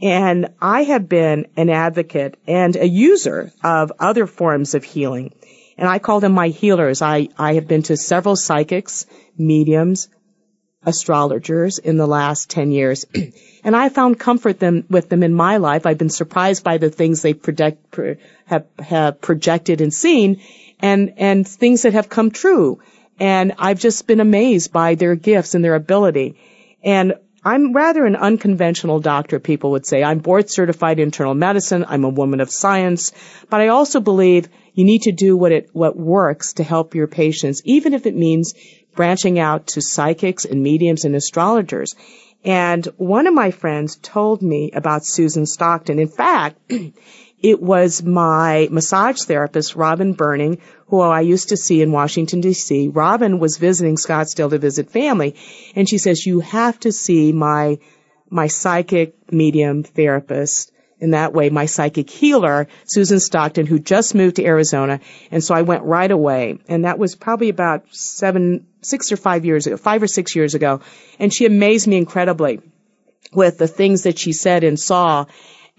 And 0.02 0.50
I 0.60 0.84
have 0.84 1.08
been 1.08 1.48
an 1.56 1.70
advocate 1.70 2.38
and 2.48 2.76
a 2.76 2.88
user 2.88 3.52
of 3.64 3.92
other 4.00 4.28
forms 4.28 4.74
of 4.74 4.84
healing 4.84 5.34
and 5.77 5.88
I 5.88 6.00
call 6.00 6.20
them 6.20 6.34
my 6.34 6.50
healers. 6.50 7.01
I, 7.01 7.29
I 7.38 7.53
have 7.53 7.67
been 7.67 7.84
to 7.84 7.98
several 7.98 8.36
psychics, 8.36 9.05
mediums, 9.38 10.08
astrologers 10.86 11.79
in 11.79 11.98
the 11.98 12.08
last 12.08 12.50
10 12.50 12.72
years. 12.72 13.05
and 13.63 13.75
I 13.75 13.89
found 13.89 14.20
comfort 14.20 14.60
them, 14.60 14.86
with 14.89 15.10
them 15.10 15.24
in 15.24 15.34
my 15.34 15.58
life. 15.58 15.86
I've 15.86 15.98
been 15.98 16.10
surprised 16.10 16.63
by 16.63 16.77
the 16.77 16.89
things 16.89 17.22
they 17.22 17.34
project, 17.34 17.91
pro, 17.91 18.15
have, 18.46 18.67
have 18.79 19.22
projected 19.22 19.82
and 19.82 19.94
seen 19.94 20.41
and, 20.79 21.13
and 21.17 21.48
things 21.48 21.84
that 21.84 21.94
have 21.94 22.10
come 22.10 22.32
true. 22.32 22.79
And 23.20 23.53
I've 23.58 23.79
just 23.79 24.08
been 24.08 24.20
amazed 24.20 24.72
by 24.72 24.96
their 24.96 25.15
gifts 25.15 25.55
and 25.55 25.63
their 25.63 25.75
ability. 25.75 26.38
And 26.84 27.15
I'm 27.44 27.74
rather 27.74 28.05
an 28.05 28.15
unconventional 28.15 29.00
doctor, 29.00 29.39
people 29.39 29.72
would 29.72 29.86
say. 29.86 30.03
I'm 30.03 30.20
board 30.20 30.50
certified 30.50 31.00
internal 31.00 31.36
medicine. 31.36 31.86
I'm 31.88 32.03
a 32.03 32.10
woman 32.10 32.41
of 32.41 32.50
science, 32.50 33.12
but 33.50 33.62
I 33.62 33.67
also 33.67 34.00
believe 34.00 34.50
you 34.75 34.84
need 34.84 35.03
to 35.03 35.12
do 35.12 35.36
what 35.36 35.51
it, 35.51 35.70
what 35.74 35.98
works 35.98 36.53
to 36.53 36.63
help 36.63 36.94
your 36.94 37.08
patients, 37.08 37.62
even 37.63 37.94
if 37.94 38.05
it 38.05 38.15
means 38.15 38.53
branching 38.94 39.39
out 39.39 39.67
to 39.67 39.82
psychics 39.82 40.46
and 40.46 40.62
mediums 40.62 41.05
and 41.05 41.15
astrologers. 41.15 41.96
And 42.44 42.86
one 42.98 43.25
of 43.25 43.34
my 43.34 43.51
friends 43.51 43.96
told 43.96 44.41
me 44.41 44.72
about 44.72 45.05
Susan 45.05 45.46
Stockton. 45.46 45.98
In 45.98 46.10
fact, 46.10 46.60
it 47.39 47.62
was 47.62 48.03
my 48.03 48.67
massage 48.70 49.22
therapist, 49.24 49.75
Robin 49.75 50.13
Burning, 50.13 50.60
who 50.88 51.00
I 51.00 51.22
used 51.22 51.50
to 51.50 51.58
see 51.58 51.82
in 51.82 51.91
Washington 51.91 52.41
DC. 52.41 52.94
Robin 52.94 53.39
was 53.39 53.58
visiting 53.58 53.96
Scottsdale 53.96 54.50
to 54.50 54.58
visit 54.58 54.91
family, 54.91 55.36
and 55.75 55.88
she 55.88 55.98
says, 55.98 56.25
you 56.25 56.41
have 56.41 56.79
to 56.82 56.91
see 56.91 57.32
my, 57.32 57.79
my 58.29 58.48
psychic 58.48 59.32
medium 59.32 59.84
therapist 59.84 60.72
in 61.00 61.12
that 61.12 61.34
way 61.34 61.50
my 61.50 61.66
psychic 61.66 62.10
healer, 62.10 62.68
Susan 62.86 63.20
Stockton, 63.20 63.66
who 63.66 63.80
just 63.80 64.16
moved 64.16 64.38
to 64.38 64.46
Arizona. 64.46 65.00
And 65.32 65.44
so 65.44 65.54
I 65.54 65.62
went 65.64 65.84
right 65.84 66.10
away. 66.10 66.60
And 66.68 66.86
that 66.86 66.98
was 66.98 67.16
probably 67.16 67.50
about 67.50 67.94
seven, 67.94 68.68
six 68.82 69.12
or 69.12 69.18
five 69.18 69.46
years 69.46 69.68
ago, 69.68 69.78
five 69.78 70.02
or 70.02 70.08
six 70.08 70.36
years 70.36 70.56
ago. 70.56 70.82
And 71.20 71.34
she 71.34 71.46
amazed 71.46 71.88
me 71.88 71.98
incredibly 71.98 72.62
with 73.34 73.58
the 73.58 73.68
things 73.68 74.04
that 74.04 74.18
she 74.18 74.34
said 74.34 74.64
and 74.64 74.80
saw. 74.80 75.25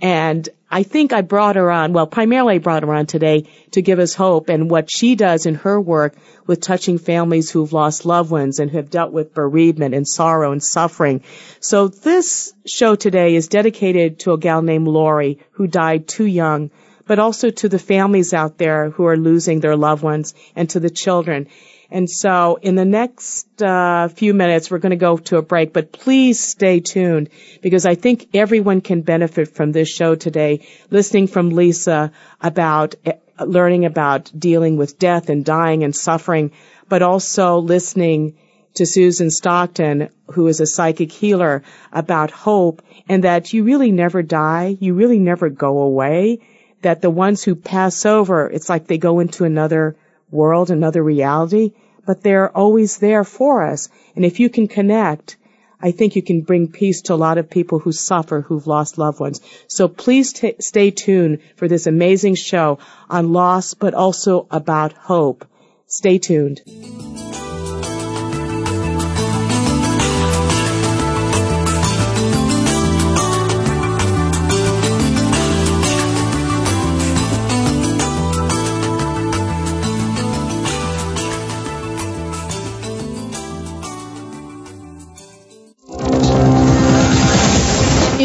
And 0.00 0.48
I 0.70 0.82
think 0.82 1.12
I 1.12 1.22
brought 1.22 1.56
her 1.56 1.70
on, 1.70 1.92
well, 1.92 2.06
primarily 2.06 2.58
brought 2.58 2.82
her 2.82 2.92
on 2.92 3.06
today 3.06 3.48
to 3.70 3.80
give 3.80 3.98
us 3.98 4.14
hope 4.14 4.48
and 4.50 4.70
what 4.70 4.90
she 4.90 5.14
does 5.14 5.46
in 5.46 5.54
her 5.56 5.80
work 5.80 6.14
with 6.46 6.60
touching 6.60 6.98
families 6.98 7.50
who've 7.50 7.72
lost 7.72 8.04
loved 8.04 8.30
ones 8.30 8.58
and 8.58 8.70
who 8.70 8.76
have 8.76 8.90
dealt 8.90 9.12
with 9.12 9.32
bereavement 9.32 9.94
and 9.94 10.06
sorrow 10.06 10.52
and 10.52 10.62
suffering. 10.62 11.22
So 11.60 11.88
this 11.88 12.52
show 12.66 12.94
today 12.94 13.36
is 13.36 13.48
dedicated 13.48 14.18
to 14.20 14.32
a 14.32 14.38
gal 14.38 14.60
named 14.60 14.86
Lori 14.86 15.38
who 15.52 15.66
died 15.66 16.08
too 16.08 16.26
young 16.26 16.70
but 17.06 17.18
also 17.18 17.50
to 17.50 17.68
the 17.68 17.78
families 17.78 18.34
out 18.34 18.58
there 18.58 18.90
who 18.90 19.06
are 19.06 19.16
losing 19.16 19.60
their 19.60 19.76
loved 19.76 20.02
ones 20.02 20.34
and 20.54 20.68
to 20.70 20.80
the 20.80 20.90
children. 20.90 21.46
And 21.90 22.11
so 22.11 22.59
in 22.61 22.75
the 22.75 22.85
next 22.85 23.62
uh, 23.62 24.09
few 24.09 24.35
minutes, 24.35 24.71
we're 24.71 24.78
going 24.78 24.90
to 24.90 24.97
go 24.97 25.19
to 25.19 25.37
a 25.37 25.43
break, 25.43 25.73
but 25.73 25.93
please 25.93 26.40
stay 26.40 26.81
tuned 26.81 27.31
because 27.62 27.87
I 27.87 27.95
think 27.95 28.28
everyone 28.35 28.81
can 28.81 29.02
benefit 29.02 29.55
from 29.55 29.73
this 29.73 29.88
show 29.88 30.14
today, 30.14 30.66
listening 30.90 31.28
from 31.28 31.50
Lisa 31.50 32.12
about 32.40 32.97
uh, 33.07 33.12
learning 33.45 33.85
about 33.85 34.33
dealing 34.37 34.76
with 34.76 34.99
death 34.99 35.28
and 35.28 35.45
dying 35.45 35.85
and 35.85 35.95
suffering, 35.95 36.52
but 36.88 37.02
also 37.02 37.59
listening 37.59 38.37
to 38.75 38.87
Susan 38.87 39.31
Stockton, 39.31 40.11
who 40.33 40.49
is 40.49 40.61
a 40.61 40.66
psychic 40.66 41.12
healer, 41.12 41.62
about 41.93 42.31
hope 42.31 42.83
and 43.09 43.25
that 43.25 43.52
you 43.52 43.64
really 43.64 43.93
never 43.93 44.23
die, 44.23 44.76
you 44.81 44.95
really 44.95 45.19
never 45.19 45.49
go 45.49 45.78
away, 45.78 46.40
that 46.83 47.00
the 47.00 47.11
ones 47.11 47.43
who 47.43 47.55
pass 47.55 48.05
over, 48.05 48.49
it's 48.49 48.69
like 48.69 48.87
they 48.87 48.99
go 48.99 49.21
into 49.21 49.45
another 49.45 49.97
world, 50.30 50.71
another 50.71 51.02
reality, 51.02 51.73
but 52.06 52.23
they're 52.23 52.54
always 52.56 52.99
there 52.99 53.25
for 53.25 53.64
us. 53.64 53.88
And 54.14 54.25
if 54.25 54.40
you 54.40 54.49
can 54.49 54.68
connect, 54.68 55.37
I 55.80 55.90
think 55.90 56.16
you 56.16 56.23
can 56.23 56.40
bring 56.40 56.68
peace 56.68 57.02
to 57.02 57.14
a 57.14 57.16
lot 57.16 57.38
of 57.38 57.50
people 57.50 57.78
who 57.78 57.92
suffer, 57.92 58.40
who've 58.40 58.66
lost 58.66 58.99
loved 58.99 59.21
ones. 59.21 59.40
So 59.66 59.88
please 59.88 60.33
t- 60.33 60.54
stay 60.61 60.90
tuned 60.90 61.40
for 61.56 61.68
this 61.68 61.87
amazing 61.87 62.37
show 62.37 62.78
on 63.11 63.33
loss, 63.33 63.75
but 63.75 63.95
also 63.95 64.47
about 64.50 64.95
hope. 64.95 65.45
Stay 65.87 66.18
tuned. 66.18 66.62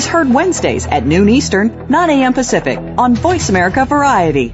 is 0.00 0.06
heard 0.06 0.32
Wednesdays 0.32 0.86
at 0.86 1.04
noon 1.04 1.28
Eastern, 1.28 1.86
9 1.90 2.10
a.m. 2.10 2.32
Pacific 2.32 2.78
on 2.96 3.14
Voice 3.14 3.50
America 3.50 3.84
Variety. 3.84 4.50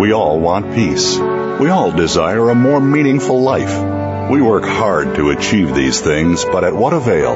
We 0.00 0.14
all 0.14 0.40
want 0.40 0.74
peace. 0.74 1.18
We 1.18 1.68
all 1.68 1.92
desire 1.92 2.48
a 2.48 2.54
more 2.54 2.80
meaningful 2.80 3.42
life. 3.42 4.30
We 4.30 4.40
work 4.40 4.64
hard 4.64 5.16
to 5.16 5.28
achieve 5.28 5.74
these 5.74 6.00
things, 6.00 6.42
but 6.42 6.64
at 6.64 6.74
what 6.74 6.94
avail? 6.94 7.34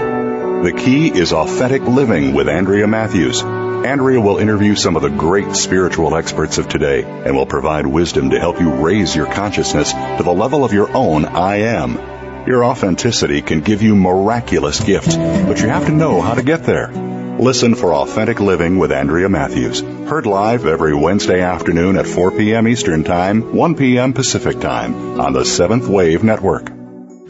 The 0.62 0.72
key 0.72 1.08
is 1.08 1.34
authentic 1.34 1.82
living 1.82 2.32
with 2.32 2.48
Andrea 2.48 2.86
Matthews. 2.86 3.42
Andrea 3.42 4.18
will 4.18 4.38
interview 4.38 4.76
some 4.76 4.96
of 4.96 5.02
the 5.02 5.10
great 5.10 5.54
spiritual 5.56 6.16
experts 6.16 6.56
of 6.56 6.70
today 6.70 7.02
and 7.04 7.36
will 7.36 7.44
provide 7.44 7.86
wisdom 7.86 8.30
to 8.30 8.40
help 8.40 8.58
you 8.60 8.70
raise 8.82 9.14
your 9.14 9.26
consciousness 9.26 9.92
to 9.92 10.22
the 10.24 10.32
level 10.32 10.64
of 10.64 10.72
your 10.72 10.90
own 10.96 11.26
I 11.26 11.56
am. 11.76 12.17
Your 12.48 12.64
authenticity 12.64 13.42
can 13.42 13.60
give 13.60 13.82
you 13.82 13.94
miraculous 13.94 14.82
gifts, 14.82 15.14
but 15.16 15.60
you 15.60 15.68
have 15.68 15.84
to 15.84 15.92
know 15.92 16.22
how 16.22 16.32
to 16.32 16.42
get 16.42 16.64
there. 16.64 16.90
Listen 16.90 17.74
for 17.74 17.92
Authentic 17.92 18.40
Living 18.40 18.78
with 18.78 18.90
Andrea 18.90 19.28
Matthews. 19.28 19.80
Heard 19.80 20.24
live 20.24 20.64
every 20.64 20.94
Wednesday 20.94 21.42
afternoon 21.42 21.98
at 21.98 22.06
4 22.06 22.30
p.m. 22.30 22.66
Eastern 22.66 23.04
Time, 23.04 23.54
1 23.54 23.74
p.m. 23.74 24.14
Pacific 24.14 24.60
Time 24.60 25.20
on 25.20 25.34
the 25.34 25.44
Seventh 25.44 25.88
Wave 25.88 26.24
Network. 26.24 26.77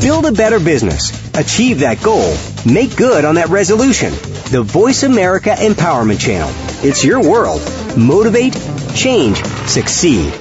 Build 0.00 0.26
a 0.26 0.32
better 0.32 0.60
business. 0.60 1.10
Achieve 1.34 1.80
that 1.80 2.00
goal. 2.02 2.36
Make 2.64 2.96
good 2.96 3.24
on 3.24 3.34
that 3.34 3.48
resolution. 3.48 4.12
The 4.52 4.62
Voice 4.62 5.02
America 5.02 5.50
Empowerment 5.50 6.20
Channel. 6.20 6.48
It's 6.86 7.04
your 7.04 7.20
world. 7.20 7.60
Motivate, 7.96 8.54
change, 8.94 9.42
succeed. 9.66 10.32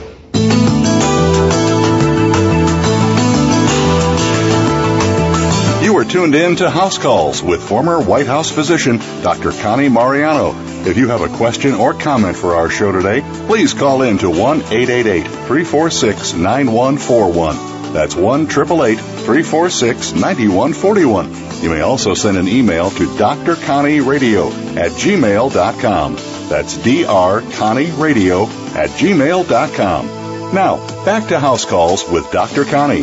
You 5.83 5.97
are 5.97 6.05
tuned 6.05 6.35
in 6.35 6.57
to 6.57 6.69
House 6.69 6.99
Calls 6.99 7.41
with 7.41 7.67
former 7.67 7.99
White 7.99 8.27
House 8.27 8.51
physician 8.51 8.97
Dr. 9.23 9.51
Connie 9.51 9.89
Mariano. 9.89 10.53
If 10.85 10.97
you 10.97 11.07
have 11.07 11.21
a 11.21 11.35
question 11.35 11.73
or 11.73 11.95
comment 11.95 12.37
for 12.37 12.55
our 12.55 12.69
show 12.69 12.91
today, 12.91 13.21
please 13.47 13.73
call 13.73 14.03
in 14.03 14.19
to 14.19 14.29
1 14.29 14.61
888 14.61 15.23
346 15.23 16.33
9141. 16.33 17.93
That's 17.93 18.15
1 18.15 18.41
888 18.43 19.16
346 19.27 20.13
9141. 20.13 21.61
You 21.61 21.69
may 21.69 21.81
also 21.81 22.13
send 22.13 22.37
an 22.37 22.47
email 22.47 22.89
to 22.91 23.05
drconnieradio 23.07 24.77
at 24.77 24.91
gmail.com. 24.91 26.15
That's 26.47 26.77
drconnieradio 26.77 28.47
at 28.73 28.89
gmail.com. 28.91 30.07
Now, 30.53 31.03
back 31.03 31.27
to 31.27 31.41
House 31.41 31.65
Calls 31.65 32.09
with 32.09 32.31
Dr. 32.31 32.63
Connie. 32.63 33.01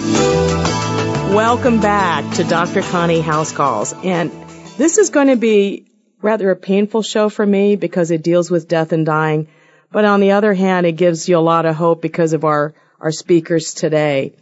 Welcome 1.34 1.82
back 1.82 2.36
to 2.36 2.44
Dr. 2.44 2.80
Connie 2.80 3.20
House 3.20 3.52
Calls. 3.52 3.92
And 3.92 4.32
this 4.78 4.96
is 4.96 5.10
going 5.10 5.28
to 5.28 5.36
be 5.36 5.84
rather 6.22 6.50
a 6.50 6.56
painful 6.56 7.02
show 7.02 7.28
for 7.28 7.44
me 7.44 7.76
because 7.76 8.10
it 8.10 8.22
deals 8.22 8.50
with 8.50 8.66
death 8.66 8.92
and 8.92 9.04
dying. 9.04 9.48
But 9.92 10.06
on 10.06 10.20
the 10.20 10.32
other 10.32 10.54
hand, 10.54 10.86
it 10.86 10.92
gives 10.92 11.28
you 11.28 11.36
a 11.36 11.40
lot 11.40 11.66
of 11.66 11.76
hope 11.76 12.00
because 12.00 12.32
of 12.32 12.44
our, 12.44 12.72
our 12.98 13.12
speakers 13.12 13.74
today. 13.74 14.32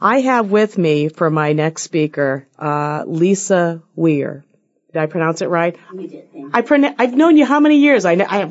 I 0.00 0.20
have 0.20 0.50
with 0.50 0.78
me 0.78 1.08
for 1.08 1.28
my 1.30 1.52
next 1.52 1.82
speaker, 1.82 2.46
uh, 2.58 3.04
Lisa 3.06 3.82
Weir. 3.96 4.44
Did 4.92 4.98
I 5.02 5.06
pronounce 5.06 5.40
it 5.42 5.48
right? 5.48 5.76
You 5.94 6.08
did. 6.08 6.24
I 6.52 6.62
pron- 6.62 6.94
I've 6.98 7.14
known 7.14 7.36
you 7.36 7.44
how 7.46 7.60
many 7.60 7.76
years? 7.78 8.04
I, 8.04 8.12
I, 8.14 8.50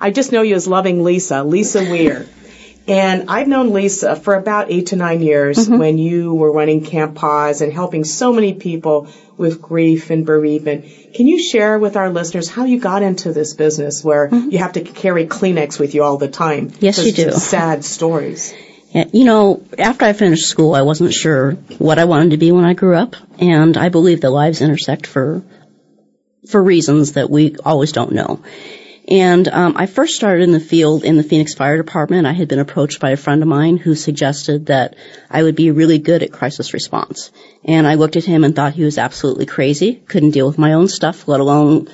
I 0.00 0.10
just 0.10 0.32
know 0.32 0.42
you 0.42 0.54
as 0.54 0.66
loving 0.68 1.02
Lisa, 1.04 1.44
Lisa 1.44 1.80
Weir. 1.82 2.26
And 2.86 3.28
I've 3.30 3.48
known 3.48 3.72
Lisa 3.74 4.16
for 4.16 4.34
about 4.34 4.70
eight 4.70 4.88
to 4.88 4.96
nine 4.96 5.20
years 5.22 5.58
Mm-hmm. 5.58 5.78
when 5.78 5.98
you 5.98 6.34
were 6.34 6.50
running 6.52 6.84
Camp 6.84 7.16
Paz 7.16 7.60
and 7.60 7.70
helping 7.72 8.04
so 8.04 8.32
many 8.32 8.54
people 8.54 9.08
with 9.36 9.60
grief 9.62 10.10
and 10.10 10.24
bereavement. 10.26 10.86
Can 11.14 11.26
you 11.26 11.38
share 11.40 11.78
with 11.78 11.96
our 11.96 12.10
listeners 12.10 12.48
how 12.48 12.64
you 12.64 12.80
got 12.80 13.02
into 13.02 13.32
this 13.32 13.52
business 13.54 14.02
where 14.02 14.28
you 14.34 14.58
have 14.58 14.72
to 14.72 14.80
carry 14.80 15.26
Kleenex 15.26 15.78
with 15.78 15.94
you 15.94 16.02
all 16.02 16.16
the 16.16 16.28
time? 16.28 16.70
Mm-hmm. 16.70 16.84
Yes, 16.84 17.04
you 17.04 17.12
do. 17.12 17.30
Sad 17.32 17.84
stories. 17.84 18.54
You 18.92 19.24
know, 19.24 19.64
after 19.78 20.06
I 20.06 20.12
finished 20.14 20.48
school, 20.48 20.74
I 20.74 20.82
wasn't 20.82 21.12
sure 21.12 21.52
what 21.78 21.98
I 21.98 22.06
wanted 22.06 22.30
to 22.30 22.36
be 22.38 22.52
when 22.52 22.64
I 22.64 22.72
grew 22.72 22.96
up, 22.96 23.16
and 23.38 23.76
I 23.76 23.90
believe 23.90 24.22
that 24.22 24.30
lives 24.30 24.62
intersect 24.62 25.06
for 25.06 25.42
for 26.48 26.62
reasons 26.62 27.12
that 27.12 27.28
we 27.28 27.56
always 27.56 27.92
don't 27.92 28.12
know. 28.12 28.42
And 29.08 29.48
um, 29.48 29.74
I 29.78 29.86
first 29.86 30.16
started 30.16 30.42
in 30.42 30.52
the 30.52 30.60
field 30.60 31.02
in 31.02 31.16
the 31.16 31.22
Phoenix 31.22 31.54
Fire 31.54 31.78
Department. 31.78 32.26
I 32.26 32.32
had 32.32 32.48
been 32.48 32.58
approached 32.58 33.00
by 33.00 33.10
a 33.10 33.16
friend 33.16 33.40
of 33.40 33.48
mine 33.48 33.78
who 33.78 33.94
suggested 33.94 34.66
that 34.66 34.96
I 35.30 35.42
would 35.42 35.56
be 35.56 35.70
really 35.70 35.98
good 35.98 36.22
at 36.22 36.30
crisis 36.30 36.74
response. 36.74 37.32
And 37.64 37.86
I 37.86 37.94
looked 37.94 38.16
at 38.16 38.24
him 38.24 38.44
and 38.44 38.54
thought 38.54 38.74
he 38.74 38.84
was 38.84 38.98
absolutely 38.98 39.46
crazy. 39.46 39.94
Couldn't 39.94 40.32
deal 40.32 40.46
with 40.46 40.58
my 40.58 40.74
own 40.74 40.88
stuff, 40.88 41.26
let 41.26 41.40
alone 41.40 41.88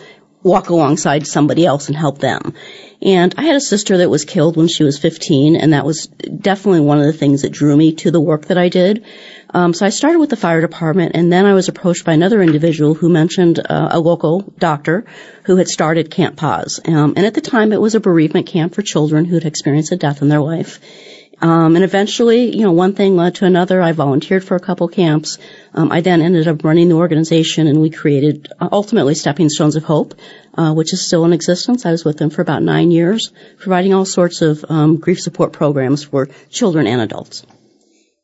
walk 0.44 0.68
alongside 0.68 1.26
somebody 1.26 1.66
else 1.66 1.88
and 1.88 1.96
help 1.96 2.18
them. 2.18 2.54
And 3.02 3.35
I 3.37 3.42
had 3.42 3.57
a 3.57 3.61
sister 3.61 3.98
that 3.98 4.11
was 4.11 4.24
killed 4.24 4.57
when 4.57 4.68
she 4.68 4.85
was 4.85 4.98
15, 4.98 5.57
and 5.57 5.72
that 5.72 5.85
was 5.85 6.07
definitely 6.07 6.80
one 6.80 6.98
of 6.98 7.07
the 7.07 7.12
things 7.12 7.42
that 7.42 7.50
drew 7.50 7.76
me 7.76 7.94
to 7.96 8.11
the 8.11 8.20
work 8.20 8.46
that 8.46 8.59
I 8.59 8.68
did. 8.68 9.04
Um, 9.50 9.74
so 9.74 9.87
I 9.87 9.88
started 9.88 10.18
with 10.18 10.30
the 10.30 10.37
fire 10.37 10.61
department, 10.61 11.12
and 11.14 11.33
then 11.33 11.46
I 11.46 11.54
was 11.54 11.68
approached 11.68 12.04
by 12.04 12.12
another 12.12 12.42
individual 12.42 12.94
who 12.94 13.09
mentioned 13.09 13.59
uh, 13.59 13.88
a 13.90 14.00
local 14.00 14.40
doctor 14.59 15.07
who 15.44 15.57
had 15.57 15.68
started 15.68 16.11
Camp 16.11 16.37
Paz. 16.37 16.80
Um, 16.85 17.14
and 17.16 17.26
at 17.26 17.35
the 17.35 17.40
time, 17.40 17.72
it 17.72 17.80
was 17.80 17.94
a 17.94 18.00
bereavement 18.00 18.46
camp 18.46 18.74
for 18.74 18.83
children 18.83 19.24
who 19.24 19.35
had 19.35 19.44
experienced 19.44 19.92
a 19.92 19.96
death 19.96 20.22
in 20.22 20.28
their 20.28 20.40
life. 20.40 20.78
Um, 21.40 21.76
and 21.76 21.84
eventually, 21.84 22.56
you 22.56 22.62
know, 22.62 22.72
one 22.72 22.94
thing 22.94 23.16
led 23.16 23.36
to 23.36 23.44
another. 23.44 23.82
I 23.82 23.92
volunteered 23.92 24.44
for 24.44 24.56
a 24.56 24.60
couple 24.60 24.88
camps. 24.88 25.38
Um, 25.72 25.90
I 25.90 26.00
then 26.00 26.22
ended 26.22 26.48
up 26.48 26.64
running 26.64 26.88
the 26.88 26.94
organization, 26.94 27.66
and 27.66 27.80
we 27.80 27.90
created 27.90 28.48
uh, 28.60 28.68
ultimately 28.70 29.14
Stepping 29.14 29.48
Stones 29.48 29.76
of 29.76 29.84
Hope, 29.84 30.14
uh, 30.54 30.72
which 30.72 30.92
is 30.92 31.04
still 31.04 31.24
in 31.24 31.32
existence. 31.32 31.84
I 31.84 31.90
was 31.90 32.04
with 32.04 32.18
them 32.18 32.30
for 32.30 32.42
about 32.42 32.62
nine 32.62 32.90
years, 32.90 33.32
providing 33.58 33.94
all 33.94 34.04
sorts 34.04 34.42
of 34.42 34.64
um, 34.68 34.96
grief 34.96 35.20
support 35.20 35.52
programs 35.52 36.04
for 36.04 36.26
children 36.50 36.86
and 36.86 37.00
adults. 37.00 37.44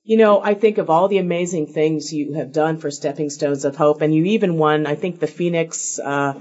You 0.02 0.16
know, 0.16 0.40
I 0.42 0.54
think 0.54 0.78
of 0.78 0.90
all 0.90 1.08
the 1.08 1.18
amazing 1.18 1.72
things 1.72 2.12
you 2.12 2.34
have 2.34 2.52
done 2.52 2.78
for 2.78 2.90
Stepping 2.90 3.30
Stones 3.30 3.64
of 3.64 3.76
Hope, 3.76 4.00
and 4.02 4.14
you 4.14 4.24
even 4.26 4.56
won, 4.56 4.86
I 4.86 4.94
think, 4.94 5.20
the 5.20 5.26
Phoenix 5.26 5.98
uh, 5.98 6.40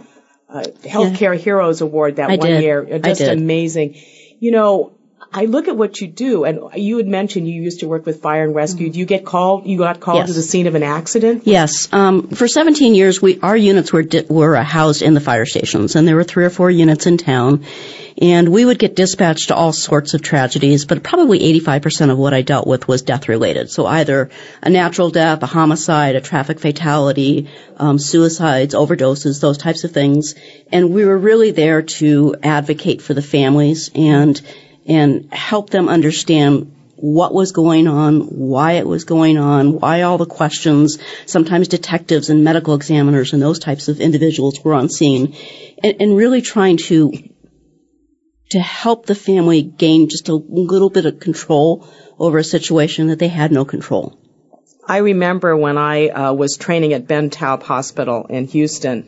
uh, 0.49 0.63
Healthcare 0.84 1.38
Heroes 1.38 1.82
Award 1.82 2.15
that 2.15 2.29
I 2.29 2.36
one 2.38 2.47
did. 2.47 2.63
year. 2.63 2.88
I 2.91 2.99
Just 2.99 3.21
did. 3.21 3.38
amazing. 3.38 4.01
You 4.39 4.51
know, 4.51 4.99
I 5.32 5.46
look 5.46 5.68
at 5.68 5.78
what 5.78 6.02
you 6.02 6.08
do, 6.08 6.44
and 6.44 6.60
you 6.76 6.98
had 6.98 7.08
mentioned 7.08 7.48
you 7.48 7.62
used 7.62 7.82
to 7.82 7.88
work 7.88 8.06
with 8.06 8.20
fire 8.22 8.44
and 8.44 8.56
rescue. 8.56 8.89
Do 8.89 8.98
you 8.98 9.06
get 9.06 9.26
called? 9.26 9.68
You 9.68 9.78
got 9.78 10.00
called 10.00 10.18
Yes. 10.20 10.28
to 10.30 10.34
the 10.34 10.42
scene 10.42 10.65
of 10.65 10.74
an 10.74 10.82
accident? 10.82 11.44
Yes. 11.46 11.88
Um, 11.94 12.30
for 12.30 12.48
17 12.48 12.96
years, 12.96 13.22
we 13.22 13.39
our 13.42 13.56
units 13.56 13.94
were 13.94 14.02
di- 14.02 14.26
were 14.28 14.56
uh, 14.56 14.63
housed 14.63 15.04
in 15.04 15.13
the 15.13 15.20
fire 15.22 15.46
stations, 15.46 15.96
and 15.96 16.08
there 16.08 16.15
were 16.15 16.24
three 16.24 16.46
or 16.46 16.50
four 16.50 16.72
units 16.72 17.06
in 17.06 17.18
town. 17.18 17.63
And 18.22 18.50
we 18.50 18.65
would 18.65 18.80
get 18.80 18.96
dispatched 18.98 19.48
to 19.48 19.56
all 19.56 19.72
sorts 19.72 20.13
of 20.13 20.22
tragedies, 20.22 20.84
but 20.86 21.04
probably 21.04 21.39
85% 21.62 22.12
of 22.12 22.18
what 22.18 22.34
I 22.34 22.42
dealt 22.42 22.68
with 22.68 22.86
was 22.86 23.02
death 23.04 23.30
related. 23.30 23.70
So 23.72 23.86
either 23.86 24.30
a 24.62 24.70
natural 24.70 25.10
death, 25.10 25.42
a 25.42 25.46
homicide, 25.46 26.15
a 26.18 26.22
traffic 26.22 26.60
fatality, 26.60 27.48
um, 27.78 27.98
suicides, 27.98 28.74
overdoses, 28.76 29.39
those 29.39 29.58
types 29.58 29.86
of 29.86 29.92
things. 29.92 30.36
And 30.70 30.92
we 30.94 31.06
were 31.06 31.18
really 31.18 31.52
there 31.52 31.82
to 31.84 32.36
advocate 32.44 33.02
for 33.02 33.13
the 33.13 33.22
families 33.22 33.89
and 33.96 34.42
and 34.86 35.32
help 35.34 35.70
them 35.70 35.89
understand 35.89 36.76
what 36.96 37.34
was 37.34 37.54
going 37.54 37.88
on, 37.88 38.22
why 38.22 38.74
it 38.74 38.86
was 38.86 39.06
going 39.06 39.38
on, 39.38 39.80
why 39.80 40.02
all 40.02 40.18
the 40.18 40.26
questions. 40.26 40.98
Sometimes 41.26 41.70
detectives 41.70 42.30
and 42.30 42.44
medical 42.44 42.74
examiners 42.76 43.32
and 43.34 43.42
those 43.42 43.60
types 43.60 43.88
of 43.88 44.02
individuals 44.02 44.62
were 44.63 44.74
on 44.74 44.89
scene, 44.89 45.36
and, 45.82 46.02
and 46.02 46.18
really 46.18 46.42
trying 46.42 46.78
to 46.78 47.13
to 48.50 48.60
help 48.60 49.06
the 49.06 49.15
family 49.15 49.62
gain 49.62 50.10
just 50.10 50.28
a 50.28 50.36
little 50.36 50.89
bit 50.89 51.06
of 51.06 51.20
control 51.20 51.88
over 52.18 52.39
a 52.39 52.44
situation 52.44 53.08
that 53.08 53.20
they 53.20 53.28
had 53.28 53.52
no 53.52 53.63
control. 53.63 54.20
I 54.86 54.98
remember 54.98 55.56
when 55.56 55.78
I 55.78 56.10
uh, 56.10 56.34
was 56.34 56.58
training 56.58 56.94
at 56.94 57.08
Ben 57.08 57.30
Taub 57.30 57.62
Hospital 57.62 58.26
in 58.26 58.48
Houston, 58.48 59.08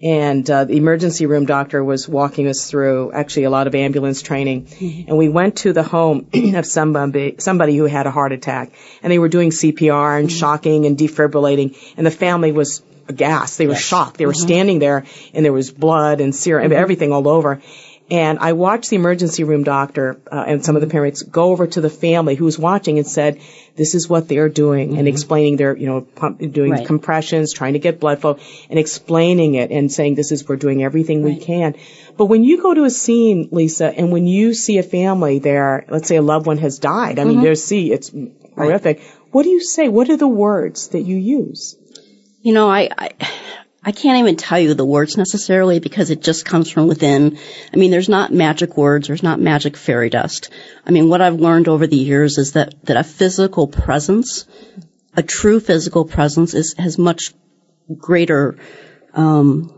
and 0.00 0.48
uh, 0.48 0.64
the 0.64 0.76
emergency 0.76 1.26
room 1.26 1.44
doctor 1.44 1.82
was 1.82 2.08
walking 2.08 2.46
us 2.46 2.70
through 2.70 3.12
actually 3.12 3.44
a 3.44 3.50
lot 3.50 3.66
of 3.66 3.74
ambulance 3.74 4.22
training, 4.22 4.66
mm-hmm. 4.66 5.08
and 5.08 5.18
we 5.18 5.28
went 5.28 5.56
to 5.56 5.72
the 5.72 5.82
home 5.82 6.28
of 6.54 6.66
somebody 6.66 7.36
somebody 7.38 7.76
who 7.76 7.84
had 7.84 8.06
a 8.06 8.10
heart 8.10 8.32
attack, 8.32 8.72
and 9.02 9.12
they 9.12 9.18
were 9.18 9.28
doing 9.28 9.50
CPR 9.50 10.18
and 10.18 10.28
mm-hmm. 10.28 10.38
shocking 10.38 10.86
and 10.86 10.96
defibrillating, 10.96 11.76
and 11.96 12.06
the 12.06 12.12
family 12.12 12.52
was 12.52 12.82
aghast. 13.08 13.58
They 13.58 13.66
were 13.66 13.74
shocked. 13.74 14.18
They 14.18 14.26
were 14.26 14.32
mm-hmm. 14.32 14.46
standing 14.46 14.78
there, 14.78 15.04
and 15.34 15.44
there 15.44 15.52
was 15.52 15.70
blood 15.70 16.20
and 16.20 16.34
serum, 16.34 16.72
everything 16.72 17.12
all 17.12 17.26
over. 17.26 17.60
And 18.10 18.38
I 18.38 18.54
watched 18.54 18.88
the 18.88 18.96
emergency 18.96 19.44
room 19.44 19.64
doctor 19.64 20.18
uh, 20.32 20.44
and 20.46 20.64
some 20.64 20.76
of 20.76 20.80
the 20.80 20.86
parents 20.88 21.22
go 21.22 21.44
over 21.44 21.66
to 21.66 21.80
the 21.82 21.90
family 21.90 22.36
who 22.36 22.46
was 22.46 22.58
watching 22.58 22.96
and 22.98 23.06
said, 23.06 23.40
"This 23.76 23.94
is 23.94 24.08
what 24.08 24.28
they're 24.28 24.48
doing," 24.48 24.96
and 24.96 25.06
explaining 25.06 25.56
their, 25.56 25.76
you 25.76 25.86
know, 25.86 26.00
pump, 26.00 26.38
doing 26.52 26.72
Right. 26.72 26.86
compressions, 26.86 27.52
trying 27.52 27.74
to 27.74 27.78
get 27.78 28.00
blood 28.00 28.20
flow, 28.20 28.38
and 28.70 28.78
explaining 28.78 29.54
it 29.54 29.70
and 29.70 29.92
saying, 29.92 30.14
"This 30.14 30.32
is 30.32 30.48
we're 30.48 30.56
doing 30.56 30.82
everything 30.82 31.22
we 31.22 31.36
can." 31.36 31.74
But 32.16 32.26
when 32.26 32.44
you 32.44 32.62
go 32.62 32.72
to 32.72 32.84
a 32.84 32.90
scene, 32.90 33.48
Lisa, 33.52 33.86
and 33.86 34.10
when 34.10 34.26
you 34.26 34.54
see 34.54 34.78
a 34.78 34.82
family 34.82 35.38
there, 35.38 35.84
let's 35.90 36.08
say 36.08 36.16
a 36.16 36.22
loved 36.22 36.46
one 36.46 36.58
has 36.58 36.78
died, 36.78 37.18
I 37.18 37.24
mean, 37.24 37.42
there's 37.42 37.62
see, 37.62 37.92
it's 37.92 38.10
horrific. 38.56 39.02
What 39.32 39.42
do 39.42 39.50
you 39.50 39.60
say? 39.60 39.88
What 39.88 40.08
are 40.08 40.16
the 40.16 40.26
words 40.26 40.88
that 40.88 41.02
you 41.02 41.16
use? 41.16 41.76
You 42.40 42.54
know, 42.54 42.70
I, 42.70 42.88
I 42.96 43.10
I 43.88 43.92
can't 43.92 44.18
even 44.18 44.36
tell 44.36 44.58
you 44.58 44.74
the 44.74 44.84
words 44.84 45.16
necessarily 45.16 45.78
because 45.78 46.10
it 46.10 46.20
just 46.20 46.44
comes 46.44 46.68
from 46.68 46.88
within. 46.88 47.38
I 47.72 47.76
mean, 47.78 47.90
there's 47.90 48.10
not 48.10 48.30
magic 48.30 48.76
words, 48.76 49.06
there's 49.06 49.22
not 49.22 49.40
magic 49.40 49.78
fairy 49.78 50.10
dust. 50.10 50.50
I 50.84 50.90
mean, 50.90 51.08
what 51.08 51.22
I've 51.22 51.40
learned 51.40 51.68
over 51.68 51.86
the 51.86 51.96
years 51.96 52.36
is 52.36 52.52
that 52.52 52.74
that 52.84 52.98
a 52.98 53.02
physical 53.02 53.66
presence, 53.66 54.44
a 55.16 55.22
true 55.22 55.58
physical 55.58 56.04
presence, 56.04 56.52
is 56.52 56.74
has 56.74 56.98
much 56.98 57.32
greater. 57.96 58.58
Um, 59.14 59.77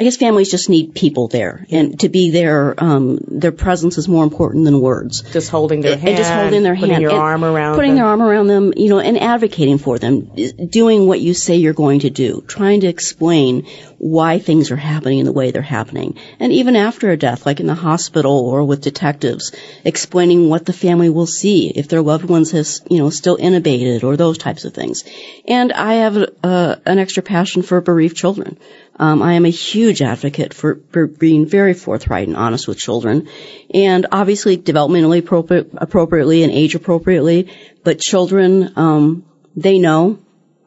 I 0.00 0.04
guess 0.04 0.16
families 0.16 0.48
just 0.48 0.68
need 0.68 0.94
people 0.94 1.26
there, 1.26 1.66
and 1.70 1.98
to 2.00 2.08
be 2.08 2.30
there, 2.30 2.74
um, 2.78 3.18
their 3.26 3.50
presence 3.50 3.98
is 3.98 4.06
more 4.06 4.22
important 4.22 4.64
than 4.64 4.80
words 4.80 5.22
Just 5.22 5.50
holding 5.50 5.80
their 5.80 5.96
hand, 5.96 6.10
and 6.10 6.16
just 6.16 6.32
holding 6.32 6.62
their 6.62 6.76
putting 6.76 6.90
hand, 6.90 7.02
your 7.02 7.12
arm 7.12 7.44
around 7.44 7.72
them. 7.72 7.78
putting 7.78 7.90
them. 7.90 7.96
their 7.96 8.06
arm 8.06 8.22
around 8.22 8.46
them, 8.46 8.72
you 8.76 8.90
know, 8.90 9.00
and 9.00 9.18
advocating 9.18 9.78
for 9.78 9.98
them, 9.98 10.30
doing 10.68 11.08
what 11.08 11.20
you 11.20 11.34
say 11.34 11.56
you're 11.56 11.72
going 11.72 12.00
to 12.00 12.10
do, 12.10 12.44
trying 12.46 12.82
to 12.82 12.86
explain 12.86 13.66
why 13.98 14.38
things 14.38 14.70
are 14.70 14.76
happening 14.76 15.18
in 15.18 15.24
the 15.24 15.32
way 15.32 15.50
they're 15.50 15.62
happening, 15.62 16.16
and 16.38 16.52
even 16.52 16.76
after 16.76 17.10
a 17.10 17.16
death, 17.16 17.44
like 17.44 17.58
in 17.58 17.66
the 17.66 17.74
hospital 17.74 18.38
or 18.38 18.62
with 18.62 18.80
detectives, 18.80 19.50
explaining 19.84 20.48
what 20.48 20.64
the 20.64 20.72
family 20.72 21.10
will 21.10 21.26
see 21.26 21.70
if 21.70 21.88
their 21.88 22.02
loved 22.02 22.24
ones 22.24 22.52
has, 22.52 22.82
you 22.88 22.98
know, 22.98 23.10
still 23.10 23.36
intubated 23.36 24.04
or 24.04 24.16
those 24.16 24.38
types 24.38 24.64
of 24.64 24.72
things. 24.72 25.02
And 25.48 25.72
I 25.72 25.94
have 25.94 26.16
uh, 26.44 26.76
an 26.86 26.98
extra 27.00 27.24
passion 27.24 27.62
for 27.62 27.80
bereaved 27.80 28.16
children. 28.16 28.56
Um, 28.98 29.22
I 29.22 29.34
am 29.34 29.44
a 29.44 29.50
huge 29.50 30.02
advocate 30.02 30.52
for, 30.52 30.80
for 30.90 31.06
being 31.06 31.46
very 31.46 31.74
forthright 31.74 32.26
and 32.26 32.36
honest 32.36 32.66
with 32.66 32.78
children, 32.78 33.28
and 33.72 34.06
obviously 34.10 34.58
developmentally 34.58 35.20
appropriate, 35.20 35.70
appropriately 35.76 36.42
and 36.42 36.52
age 36.52 36.74
appropriately. 36.74 37.52
But 37.84 38.00
children, 38.00 38.72
um, 38.76 39.24
they 39.56 39.78
know. 39.78 40.18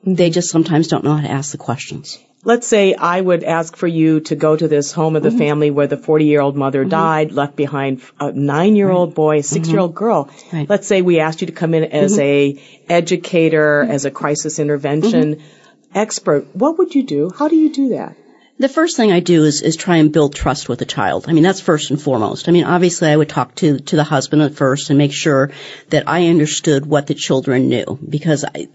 They 0.03 0.29
just 0.29 0.49
sometimes 0.49 0.87
don't 0.87 1.03
know 1.03 1.13
how 1.13 1.21
to 1.21 1.31
ask 1.31 1.51
the 1.51 1.57
questions. 1.57 2.17
Let's 2.43 2.65
say 2.65 2.95
I 2.95 3.21
would 3.21 3.43
ask 3.43 3.75
for 3.75 3.85
you 3.85 4.21
to 4.21 4.35
go 4.35 4.55
to 4.55 4.67
this 4.67 4.91
home 4.91 5.15
of 5.15 5.21
the 5.21 5.29
mm-hmm. 5.29 5.37
family 5.37 5.69
where 5.69 5.85
the 5.85 5.97
40 5.97 6.25
year 6.25 6.41
old 6.41 6.55
mother 6.55 6.81
mm-hmm. 6.81 6.89
died, 6.89 7.31
left 7.33 7.55
behind 7.55 8.01
a 8.19 8.31
nine 8.31 8.75
year 8.75 8.89
old 8.89 9.13
boy, 9.13 9.35
mm-hmm. 9.35 9.41
a 9.41 9.43
six 9.43 9.69
year 9.69 9.79
old 9.79 9.93
girl. 9.93 10.31
Right. 10.51 10.67
Let's 10.67 10.87
say 10.87 11.03
we 11.03 11.19
asked 11.19 11.41
you 11.41 11.47
to 11.47 11.53
come 11.53 11.75
in 11.75 11.83
as 11.83 12.17
a 12.17 12.59
educator, 12.89 13.83
as 13.83 14.05
a 14.05 14.11
crisis 14.11 14.57
intervention 14.57 15.43
expert. 15.93 16.55
What 16.55 16.79
would 16.79 16.95
you 16.95 17.03
do? 17.03 17.31
How 17.37 17.47
do 17.47 17.55
you 17.55 17.71
do 17.71 17.89
that? 17.89 18.15
The 18.61 18.69
first 18.69 18.95
thing 18.95 19.11
I 19.11 19.21
do 19.21 19.43
is, 19.43 19.63
is 19.63 19.75
try 19.75 19.97
and 19.97 20.13
build 20.13 20.35
trust 20.35 20.69
with 20.69 20.77
the 20.77 20.85
child. 20.85 21.25
I 21.27 21.33
mean, 21.33 21.41
that's 21.41 21.59
first 21.59 21.89
and 21.89 21.99
foremost. 21.99 22.47
I 22.47 22.51
mean, 22.51 22.63
obviously 22.63 23.09
I 23.09 23.17
would 23.17 23.27
talk 23.27 23.55
to, 23.55 23.79
to 23.79 23.95
the 23.95 24.03
husband 24.03 24.43
at 24.43 24.53
first 24.53 24.91
and 24.91 24.99
make 24.99 25.13
sure 25.13 25.49
that 25.89 26.07
I 26.07 26.27
understood 26.27 26.85
what 26.85 27.07
the 27.07 27.15
children 27.15 27.69
knew 27.69 27.97
because 28.07 28.45
I, 28.45 28.67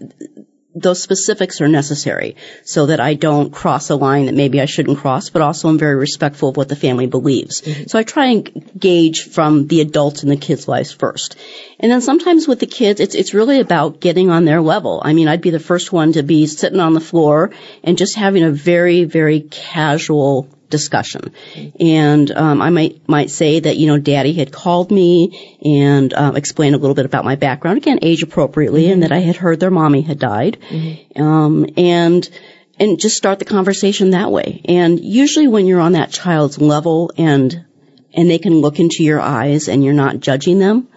those 0.77 1.01
specifics 1.01 1.59
are 1.61 1.67
necessary 1.67 2.35
so 2.63 2.85
that 2.87 2.99
I 2.99 3.15
don't 3.15 3.51
cross 3.51 3.89
a 3.89 3.95
line 3.95 4.27
that 4.27 4.35
maybe 4.35 4.61
I 4.61 4.65
shouldn't 4.65 4.99
cross, 4.99 5.29
but 5.29 5.41
also 5.41 5.69
I'm 5.69 5.77
very 5.77 5.95
respectful 5.95 6.49
of 6.49 6.57
what 6.57 6.69
the 6.69 6.75
family 6.75 7.07
believes. 7.07 7.61
Mm-hmm. 7.61 7.87
So 7.87 7.97
I 7.97 8.03
try 8.03 8.27
and 8.27 8.71
gauge 8.77 9.23
from 9.23 9.67
the 9.67 9.81
adults 9.81 10.23
in 10.23 10.29
the 10.29 10.37
kids' 10.37 10.67
lives 10.67 10.91
first. 10.91 11.35
And 11.79 11.91
then 11.91 12.01
sometimes 12.01 12.47
with 12.47 12.59
the 12.59 12.67
kids, 12.67 12.99
it's, 12.99 13.15
it's 13.15 13.33
really 13.33 13.59
about 13.59 13.99
getting 13.99 14.29
on 14.29 14.45
their 14.45 14.61
level. 14.61 15.01
I 15.03 15.13
mean, 15.13 15.27
I'd 15.27 15.41
be 15.41 15.49
the 15.49 15.59
first 15.59 15.91
one 15.91 16.13
to 16.13 16.23
be 16.23 16.47
sitting 16.47 16.79
on 16.79 16.93
the 16.93 16.99
floor 16.99 17.51
and 17.83 17.97
just 17.97 18.15
having 18.15 18.43
a 18.43 18.51
very, 18.51 19.03
very 19.03 19.41
casual 19.41 20.47
discussion. 20.69 21.33
And 21.79 22.29
um, 22.31 22.61
I 22.61 22.69
might 22.69 23.07
might 23.07 23.29
say 23.29 23.59
that 23.59 23.77
you 23.77 23.87
know 23.87 23.97
Daddy 23.97 24.33
had 24.33 24.51
called 24.51 24.91
me 24.91 25.57
and 25.63 26.13
um, 26.13 26.35
explain 26.35 26.73
a 26.73 26.77
little 26.77 26.95
bit 26.95 27.05
about 27.05 27.25
my 27.25 27.35
background 27.35 27.77
again, 27.77 27.99
age 28.01 28.23
appropriately, 28.23 28.91
and 28.91 29.03
that 29.03 29.11
I 29.11 29.19
had 29.19 29.35
heard 29.35 29.59
their 29.59 29.71
mommy 29.71 30.01
had 30.01 30.19
died, 30.19 30.57
um, 31.15 31.67
and 31.77 32.29
and 32.79 32.99
just 32.99 33.17
start 33.17 33.39
the 33.39 33.45
conversation 33.45 34.11
that 34.11 34.31
way. 34.31 34.61
And 34.65 34.99
usually 34.99 35.47
when 35.47 35.65
you're 35.65 35.81
on 35.81 35.93
that 35.93 36.11
child's 36.11 36.59
level 36.59 37.11
and 37.17 37.65
and 38.13 38.29
they 38.29 38.39
can 38.39 38.55
look 38.55 38.79
into 38.79 39.03
your 39.03 39.21
eyes 39.21 39.67
and 39.67 39.83
you're 39.83 39.93
not 39.93 40.19
judging 40.19 40.59
them, 40.59 40.87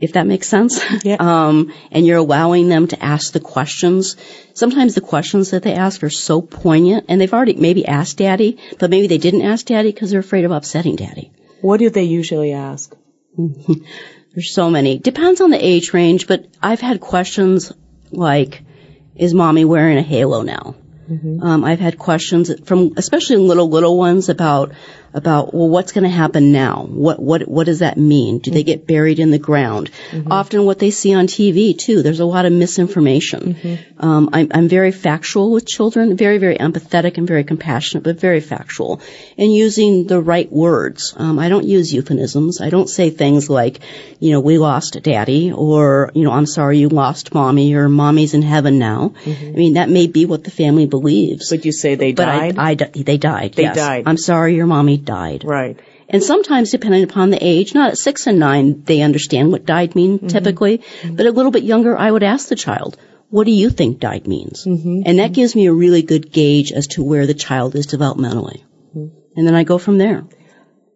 if 0.00 0.12
that 0.12 0.26
makes 0.26 0.48
sense. 0.48 0.80
Yeah. 1.04 1.16
Um, 1.26 1.72
and 1.90 2.06
you're 2.06 2.18
allowing 2.18 2.68
them 2.68 2.86
to 2.88 3.02
ask 3.02 3.32
the 3.32 3.40
questions. 3.40 4.16
Sometimes 4.54 4.94
the 4.94 5.00
questions 5.00 5.50
that 5.50 5.62
they 5.62 5.74
ask 5.74 6.02
are 6.02 6.10
so 6.10 6.40
poignant, 6.40 7.06
and 7.08 7.20
they've 7.20 7.32
already 7.32 7.54
maybe 7.54 7.86
asked 7.86 8.18
daddy, 8.18 8.58
but 8.78 8.90
maybe 8.90 9.06
they 9.06 9.18
didn't 9.18 9.42
ask 9.42 9.66
daddy 9.66 9.90
because 9.90 10.10
they're 10.10 10.20
afraid 10.20 10.44
of 10.44 10.50
upsetting 10.50 10.96
daddy. 10.96 11.32
What 11.62 11.78
do 11.78 11.90
they 11.90 12.04
usually 12.04 12.52
ask? 12.52 12.94
There's 14.34 14.52
so 14.52 14.70
many. 14.70 14.98
Depends 14.98 15.40
on 15.40 15.50
the 15.50 15.64
age 15.64 15.92
range, 15.92 16.26
but 16.26 16.46
I've 16.62 16.80
had 16.80 17.00
questions 17.00 17.72
like, 18.10 18.62
is 19.14 19.34
mommy 19.34 19.64
wearing 19.64 19.98
a 19.98 20.02
halo 20.02 20.42
now? 20.42 20.76
Um, 21.08 21.64
I've 21.64 21.78
had 21.78 21.98
questions 21.98 22.50
from, 22.64 22.94
especially 22.96 23.36
little 23.36 23.68
little 23.68 23.96
ones 23.96 24.28
about 24.28 24.72
about 25.16 25.54
well, 25.54 25.68
what's 25.68 25.92
going 25.92 26.04
to 26.04 26.10
happen 26.10 26.52
now? 26.52 26.86
What 26.88 27.18
what 27.18 27.48
what 27.48 27.64
does 27.64 27.78
that 27.78 27.96
mean? 27.96 28.38
Do 28.38 28.50
they 28.50 28.62
get 28.62 28.86
buried 28.86 29.18
in 29.18 29.30
the 29.30 29.38
ground? 29.38 29.90
Often, 30.30 30.64
what 30.66 30.78
they 30.78 30.90
see 30.90 31.14
on 31.14 31.26
TV 31.26 31.76
too. 31.76 32.02
There's 32.02 32.20
a 32.20 32.26
lot 32.26 32.44
of 32.44 32.52
misinformation. 32.52 33.78
Um, 33.98 34.28
I'm 34.32 34.48
I'm 34.52 34.68
very 34.68 34.92
factual 34.92 35.52
with 35.52 35.66
children, 35.66 36.16
very 36.16 36.38
very 36.38 36.58
empathetic 36.58 37.16
and 37.16 37.26
very 37.26 37.44
compassionate, 37.44 38.04
but 38.04 38.20
very 38.20 38.40
factual, 38.40 39.00
and 39.38 39.52
using 39.52 40.06
the 40.06 40.20
right 40.20 40.50
words. 40.52 41.14
Um, 41.16 41.38
I 41.38 41.48
don't 41.48 41.66
use 41.66 41.92
euphemisms. 41.92 42.60
I 42.60 42.68
don't 42.68 42.88
say 42.88 43.08
things 43.08 43.48
like, 43.48 43.80
you 44.20 44.32
know, 44.32 44.40
we 44.40 44.58
lost 44.58 45.02
daddy, 45.02 45.50
or 45.52 46.10
you 46.14 46.24
know, 46.24 46.32
I'm 46.32 46.46
sorry 46.46 46.78
you 46.78 46.90
lost 46.90 47.32
mommy, 47.32 47.74
or 47.74 47.88
mommy's 47.88 48.34
in 48.34 48.42
heaven 48.42 48.78
now. 48.78 49.14
I 49.26 49.30
mean, 49.30 49.74
that 49.74 49.88
may 49.88 50.06
be 50.08 50.26
what 50.26 50.44
the 50.44 50.50
family 50.50 50.86
believes. 50.86 51.48
But 51.48 51.64
you 51.64 51.72
say 51.72 51.94
they 51.94 52.12
But 52.12 52.26
died? 52.26 52.58
I, 52.58 52.70
I 52.70 52.74
they 52.74 53.16
died. 53.16 53.54
They 53.54 53.62
yes. 53.62 53.76
died. 53.76 54.04
I'm 54.06 54.18
sorry, 54.18 54.54
your 54.56 54.66
mommy 54.66 54.98
died. 55.06 55.44
right. 55.44 55.78
And 56.08 56.22
sometimes, 56.22 56.70
depending 56.70 57.02
upon 57.02 57.30
the 57.30 57.44
age, 57.44 57.74
not 57.74 57.90
at 57.90 57.98
six 57.98 58.26
and 58.28 58.38
nine, 58.38 58.82
they 58.84 59.00
understand 59.02 59.50
what 59.50 59.64
died 59.64 59.96
mean 59.96 60.18
Mm-hmm. 60.18 60.28
typically, 60.28 60.82
but 61.18 61.26
a 61.26 61.32
little 61.32 61.50
bit 61.50 61.64
younger, 61.64 61.96
I 61.98 62.10
would 62.10 62.22
ask 62.22 62.48
the 62.48 62.54
child, 62.54 62.96
"What 63.30 63.44
do 63.44 63.50
you 63.50 63.70
think 63.70 63.98
died 63.98 64.28
means?" 64.28 64.64
Mm-hmm. 64.66 65.02
And 65.06 65.18
that 65.18 65.32
gives 65.32 65.56
me 65.56 65.66
a 65.66 65.72
really 65.72 66.02
good 66.02 66.30
gauge 66.30 66.70
as 66.70 66.86
to 66.94 67.02
where 67.02 67.26
the 67.26 67.34
child 67.48 67.74
is 67.74 67.88
developmentally. 67.88 68.62
Mm-hmm. 68.96 69.08
And 69.36 69.46
then 69.46 69.54
I 69.56 69.64
go 69.64 69.78
from 69.78 69.98
there. 69.98 70.24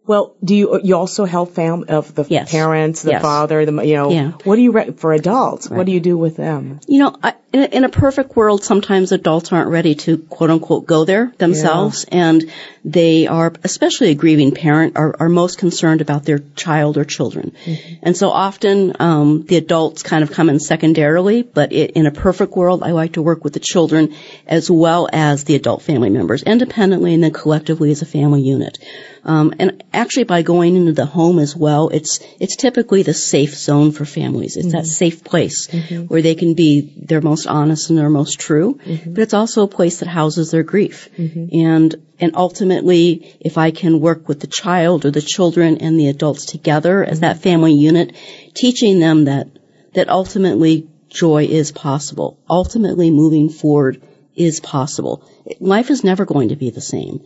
Well, 0.06 0.34
do 0.42 0.54
you 0.56 0.80
you 0.82 0.96
also 0.96 1.24
help 1.24 1.54
fam 1.54 1.84
of 1.88 2.14
the 2.14 2.24
Yes. 2.28 2.50
parents, 2.50 3.02
the 3.02 3.10
Yes. 3.12 3.22
father, 3.22 3.64
the 3.66 3.74
you 3.90 3.94
know? 3.94 4.10
Yeah. 4.10 4.30
What 4.44 4.56
do 4.56 4.62
you 4.62 4.72
re- 4.72 4.92
for 5.02 5.12
adults? 5.12 5.68
What 5.70 5.86
do 5.86 5.92
you 5.92 6.00
do 6.00 6.16
with 6.16 6.36
them? 6.36 6.80
You 6.88 6.98
know, 7.00 7.16
I, 7.22 7.34
in, 7.52 7.60
a, 7.62 7.66
in 7.78 7.84
a 7.84 7.88
perfect 7.88 8.34
world, 8.34 8.64
sometimes 8.64 9.12
adults 9.12 9.52
aren't 9.52 9.70
ready 9.70 9.94
to 10.06 10.18
quote 10.18 10.50
unquote 10.50 10.86
go 10.86 11.04
there 11.04 11.32
themselves, 11.38 12.06
and 12.10 12.50
they 12.84 13.26
are, 13.26 13.52
especially 13.62 14.10
a 14.10 14.14
grieving 14.14 14.52
parent, 14.52 14.96
are, 14.96 15.14
are 15.20 15.28
most 15.28 15.58
concerned 15.58 16.00
about 16.00 16.24
their 16.24 16.38
child 16.56 16.96
or 16.96 17.04
children. 17.04 17.52
Mm-hmm. 17.64 17.94
And 18.02 18.16
so 18.16 18.30
often, 18.30 18.96
um, 19.00 19.44
the 19.44 19.56
adults 19.56 20.02
kind 20.02 20.22
of 20.22 20.30
come 20.32 20.48
in 20.48 20.60
secondarily, 20.60 21.42
but 21.42 21.72
it, 21.72 21.92
in 21.92 22.06
a 22.06 22.10
perfect 22.10 22.56
world, 22.56 22.82
I 22.82 22.92
like 22.92 23.14
to 23.14 23.22
work 23.22 23.44
with 23.44 23.52
the 23.52 23.60
children 23.60 24.14
as 24.46 24.70
well 24.70 25.08
as 25.12 25.44
the 25.44 25.56
adult 25.56 25.82
family 25.82 26.10
members, 26.10 26.42
independently 26.42 27.14
and 27.14 27.22
then 27.22 27.32
collectively 27.32 27.90
as 27.90 28.02
a 28.02 28.06
family 28.06 28.42
unit. 28.42 28.78
Um, 29.22 29.52
and 29.58 29.84
actually, 29.92 30.24
by 30.24 30.40
going 30.40 30.76
into 30.76 30.92
the 30.92 31.04
home 31.04 31.38
as 31.38 31.54
well, 31.54 31.90
it's 31.90 32.20
it's 32.38 32.56
typically 32.56 33.02
the 33.02 33.12
safe 33.12 33.54
zone 33.54 33.92
for 33.92 34.06
families. 34.06 34.56
It's 34.56 34.72
that 34.72 34.84
mm-hmm. 34.84 34.84
safe 34.86 35.22
place 35.22 35.66
mm-hmm. 35.66 36.04
where 36.04 36.22
they 36.22 36.34
can 36.34 36.54
be 36.54 36.94
their 36.96 37.20
most 37.20 37.46
honest 37.46 37.90
and 37.90 37.98
their 37.98 38.08
most 38.08 38.40
true. 38.40 38.80
But 39.12 39.22
it's 39.22 39.34
also 39.34 39.64
a 39.64 39.68
place 39.68 39.98
that 39.98 40.08
houses 40.08 40.50
their 40.50 40.62
grief. 40.62 41.10
And 41.18 41.94
and 42.20 42.36
ultimately, 42.36 43.36
if 43.40 43.56
I 43.56 43.70
can 43.70 44.00
work 44.00 44.28
with 44.28 44.40
the 44.40 44.46
child 44.46 45.04
or 45.04 45.10
the 45.10 45.22
children 45.22 45.78
and 45.78 45.98
the 45.98 46.08
adults 46.08 46.44
together 46.44 47.02
as 47.02 47.20
that 47.20 47.42
family 47.42 47.72
unit, 47.72 48.14
teaching 48.54 49.00
them 49.00 49.24
that 49.24 49.48
that 49.94 50.08
ultimately 50.08 50.88
joy 51.08 51.44
is 51.44 51.72
possible. 51.72 52.38
Ultimately, 52.48 53.10
moving 53.10 53.48
forward 53.48 54.02
is 54.36 54.60
possible. 54.60 55.24
Life 55.58 55.90
is 55.90 56.04
never 56.04 56.24
going 56.24 56.50
to 56.50 56.56
be 56.56 56.70
the 56.70 56.80
same. 56.80 57.22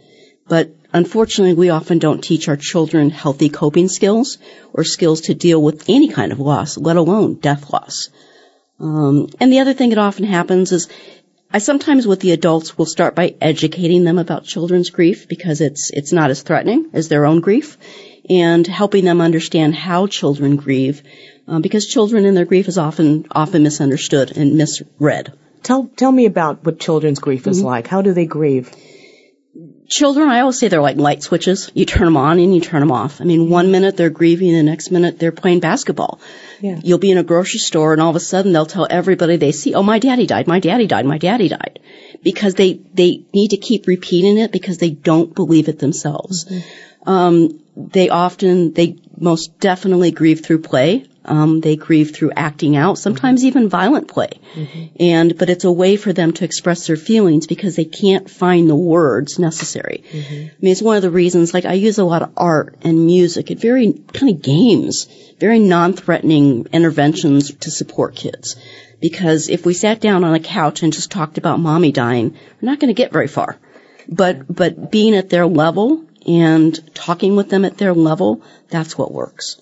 But 0.46 0.74
unfortunately, 0.92 1.54
we 1.54 1.70
often 1.70 1.98
don't 1.98 2.22
teach 2.22 2.48
our 2.48 2.56
children 2.56 3.10
healthy 3.10 3.48
coping 3.48 3.88
skills 3.88 4.38
or 4.72 4.84
skills 4.84 5.22
to 5.22 5.34
deal 5.34 5.62
with 5.62 5.88
any 5.88 6.08
kind 6.08 6.32
of 6.32 6.40
loss, 6.40 6.76
let 6.76 6.96
alone 6.96 7.34
death 7.34 7.70
loss. 7.72 8.10
Um, 8.78 9.28
and 9.40 9.52
the 9.52 9.60
other 9.60 9.74
thing 9.74 9.90
that 9.90 9.98
often 9.98 10.24
happens 10.24 10.72
is 10.72 10.88
I 11.50 11.58
sometimes 11.58 12.06
with 12.06 12.20
the 12.20 12.32
adults 12.32 12.76
will 12.76 12.86
start 12.86 13.14
by 13.14 13.34
educating 13.40 14.04
them 14.04 14.18
about 14.18 14.44
children's 14.44 14.90
grief 14.90 15.28
because 15.28 15.60
it's 15.60 15.90
it's 15.90 16.12
not 16.12 16.30
as 16.30 16.42
threatening 16.42 16.90
as 16.92 17.08
their 17.08 17.26
own 17.26 17.40
grief, 17.40 17.78
and 18.28 18.66
helping 18.66 19.04
them 19.04 19.20
understand 19.20 19.74
how 19.74 20.06
children 20.06 20.56
grieve, 20.56 21.02
um, 21.46 21.62
because 21.62 21.86
children 21.86 22.24
in 22.24 22.34
their 22.34 22.44
grief 22.44 22.66
is 22.68 22.78
often 22.78 23.26
often 23.30 23.62
misunderstood 23.62 24.36
and 24.36 24.56
misread. 24.56 25.32
Tell 25.62 25.90
tell 25.96 26.10
me 26.12 26.26
about 26.26 26.64
what 26.64 26.80
children's 26.80 27.20
grief 27.20 27.46
is 27.46 27.58
Mm-hmm. 27.58 27.66
like. 27.66 27.86
How 27.86 28.02
do 28.02 28.12
they 28.12 28.26
grieve? 28.26 28.72
Children, 29.86 30.28
I 30.28 30.40
always 30.40 30.58
say 30.58 30.68
they're 30.68 30.80
like 30.80 30.96
light 30.96 31.22
switches. 31.22 31.70
You 31.74 31.84
turn 31.84 32.06
them 32.06 32.16
on 32.16 32.38
and 32.38 32.54
you 32.54 32.60
turn 32.60 32.80
them 32.80 32.90
off. 32.90 33.20
I 33.20 33.24
mean, 33.24 33.50
one 33.50 33.70
minute 33.70 33.96
they're 33.96 34.08
grieving, 34.08 34.52
the 34.52 34.62
next 34.62 34.90
minute 34.90 35.18
they're 35.18 35.32
playing 35.32 35.60
basketball. 35.60 36.20
Yeah. 36.60 36.80
You'll 36.82 36.98
be 36.98 37.10
in 37.10 37.18
a 37.18 37.22
grocery 37.22 37.60
store 37.60 37.92
and 37.92 38.00
all 38.00 38.08
of 38.08 38.16
a 38.16 38.20
sudden 38.20 38.52
they'll 38.52 38.64
tell 38.64 38.86
everybody 38.88 39.36
they 39.36 39.52
see, 39.52 39.74
oh, 39.74 39.82
my 39.82 39.98
daddy 39.98 40.26
died, 40.26 40.46
my 40.46 40.58
daddy 40.58 40.86
died, 40.86 41.04
my 41.04 41.18
daddy 41.18 41.48
died. 41.48 41.80
Because 42.22 42.54
they, 42.54 42.80
they 42.94 43.24
need 43.34 43.48
to 43.48 43.58
keep 43.58 43.86
repeating 43.86 44.38
it 44.38 44.52
because 44.52 44.78
they 44.78 44.90
don't 44.90 45.34
believe 45.34 45.68
it 45.68 45.78
themselves. 45.78 46.50
Um, 47.06 47.60
they 47.76 48.08
often, 48.08 48.72
they 48.72 48.96
most 49.18 49.58
definitely 49.60 50.10
grieve 50.12 50.40
through 50.40 50.60
play. 50.60 51.06
Um, 51.26 51.60
they 51.60 51.76
grieve 51.76 52.14
through 52.14 52.32
acting 52.36 52.76
out, 52.76 52.98
sometimes 52.98 53.40
mm-hmm. 53.40 53.48
even 53.48 53.68
violent 53.70 54.08
play. 54.08 54.28
Mm-hmm. 54.54 54.84
And, 55.00 55.38
but 55.38 55.48
it's 55.48 55.64
a 55.64 55.72
way 55.72 55.96
for 55.96 56.12
them 56.12 56.32
to 56.34 56.44
express 56.44 56.86
their 56.86 56.96
feelings 56.96 57.46
because 57.46 57.76
they 57.76 57.86
can't 57.86 58.28
find 58.28 58.68
the 58.68 58.74
words 58.74 59.38
necessary. 59.38 60.04
Mm-hmm. 60.10 60.34
I 60.34 60.60
mean, 60.60 60.72
it's 60.72 60.82
one 60.82 60.96
of 60.96 61.02
the 61.02 61.10
reasons, 61.10 61.54
like, 61.54 61.64
I 61.64 61.74
use 61.74 61.98
a 61.98 62.04
lot 62.04 62.20
of 62.20 62.32
art 62.36 62.76
and 62.82 63.06
music 63.06 63.48
and 63.48 63.58
very 63.58 63.92
kind 64.12 64.34
of 64.34 64.42
games, 64.42 65.08
very 65.38 65.60
non-threatening 65.60 66.66
interventions 66.72 67.54
to 67.54 67.70
support 67.70 68.14
kids. 68.14 68.56
Because 69.00 69.48
if 69.48 69.64
we 69.64 69.74
sat 69.74 70.00
down 70.00 70.24
on 70.24 70.34
a 70.34 70.40
couch 70.40 70.82
and 70.82 70.92
just 70.92 71.10
talked 71.10 71.38
about 71.38 71.58
mommy 71.58 71.92
dying, 71.92 72.32
we're 72.60 72.70
not 72.70 72.80
going 72.80 72.94
to 72.94 73.02
get 73.02 73.12
very 73.12 73.28
far. 73.28 73.58
But, 74.08 74.54
but 74.54 74.90
being 74.90 75.14
at 75.14 75.30
their 75.30 75.46
level 75.46 76.04
and 76.26 76.94
talking 76.94 77.34
with 77.36 77.48
them 77.48 77.64
at 77.64 77.78
their 77.78 77.94
level, 77.94 78.42
that's 78.68 78.98
what 78.98 79.12
works. 79.12 79.60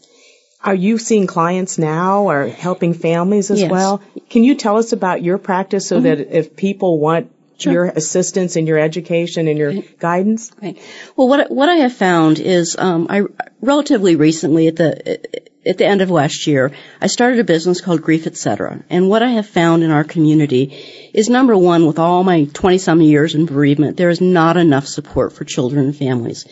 Are 0.65 0.75
you 0.75 0.99
seeing 0.99 1.27
clients 1.27 1.77
now 1.79 2.29
or 2.31 2.47
helping 2.47 2.95
families 2.95 3.51
as 3.51 3.61
Yes. 3.61 3.67
Mm-hmm. 3.67 3.75
well? 3.75 4.03
Can 4.31 4.45
you 4.45 4.55
tell 4.55 4.79
us 4.79 4.93
about 4.93 5.23
your 5.23 5.39
practice 5.39 5.87
so 5.87 6.01
that 6.01 6.21
if 6.21 6.57
people 6.57 6.99
want 6.99 7.31
Sure. 7.59 7.73
your 7.73 7.85
assistance 7.87 8.57
and 8.57 8.67
your 8.67 8.79
education 8.79 9.47
and 9.47 9.57
your 9.57 9.73
guidance? 10.01 10.51
Right. 10.61 10.79
Well, 11.17 11.29
what 11.29 11.49
what 11.51 11.69
I 11.69 11.77
have 11.77 11.93
found 11.93 12.41
is, 12.41 12.77
um, 12.77 13.07
I 13.09 13.23
relatively 13.61 14.17
recently 14.17 14.67
at 14.67 14.77
the 14.77 15.21
at 15.65 15.79
the 15.79 15.87
end 15.87 16.01
of 16.03 16.11
last 16.11 16.49
year, 16.49 16.73
I 17.01 17.07
started 17.07 17.39
a 17.39 17.45
business 17.45 17.81
called 17.81 18.03
Grief 18.03 18.27
Etc. 18.27 18.83
And 18.91 19.09
what 19.09 19.23
I 19.23 19.31
have 19.31 19.47
found 19.47 19.85
in 19.85 19.93
our 19.93 20.03
community 20.03 21.11
is 21.15 21.29
number 21.29 21.57
one, 21.57 21.87
with 21.87 22.01
all 22.01 22.25
my 22.25 22.45
20 22.53 22.79
some 22.79 23.01
years 23.01 23.37
in 23.37 23.47
bereavement, 23.47 23.97
there 23.97 24.11
is 24.11 24.21
not 24.21 24.57
enough 24.57 24.87
support 24.87 25.33
for 25.33 25.45
children 25.45 25.85
and 25.85 25.97
families. 25.97 26.47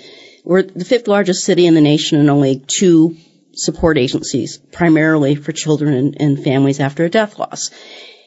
We're 0.44 0.62
the 0.62 0.84
fifth 0.84 1.08
largest 1.08 1.44
city 1.44 1.66
in 1.66 1.74
the 1.74 1.80
nation 1.80 2.20
and 2.20 2.30
only 2.30 2.62
two 2.66 3.16
support 3.60 3.98
agencies, 3.98 4.58
primarily 4.72 5.34
for 5.34 5.52
children 5.52 6.14
and, 6.18 6.42
families 6.42 6.80
after 6.80 7.04
a 7.04 7.10
death 7.10 7.38
loss. 7.38 7.70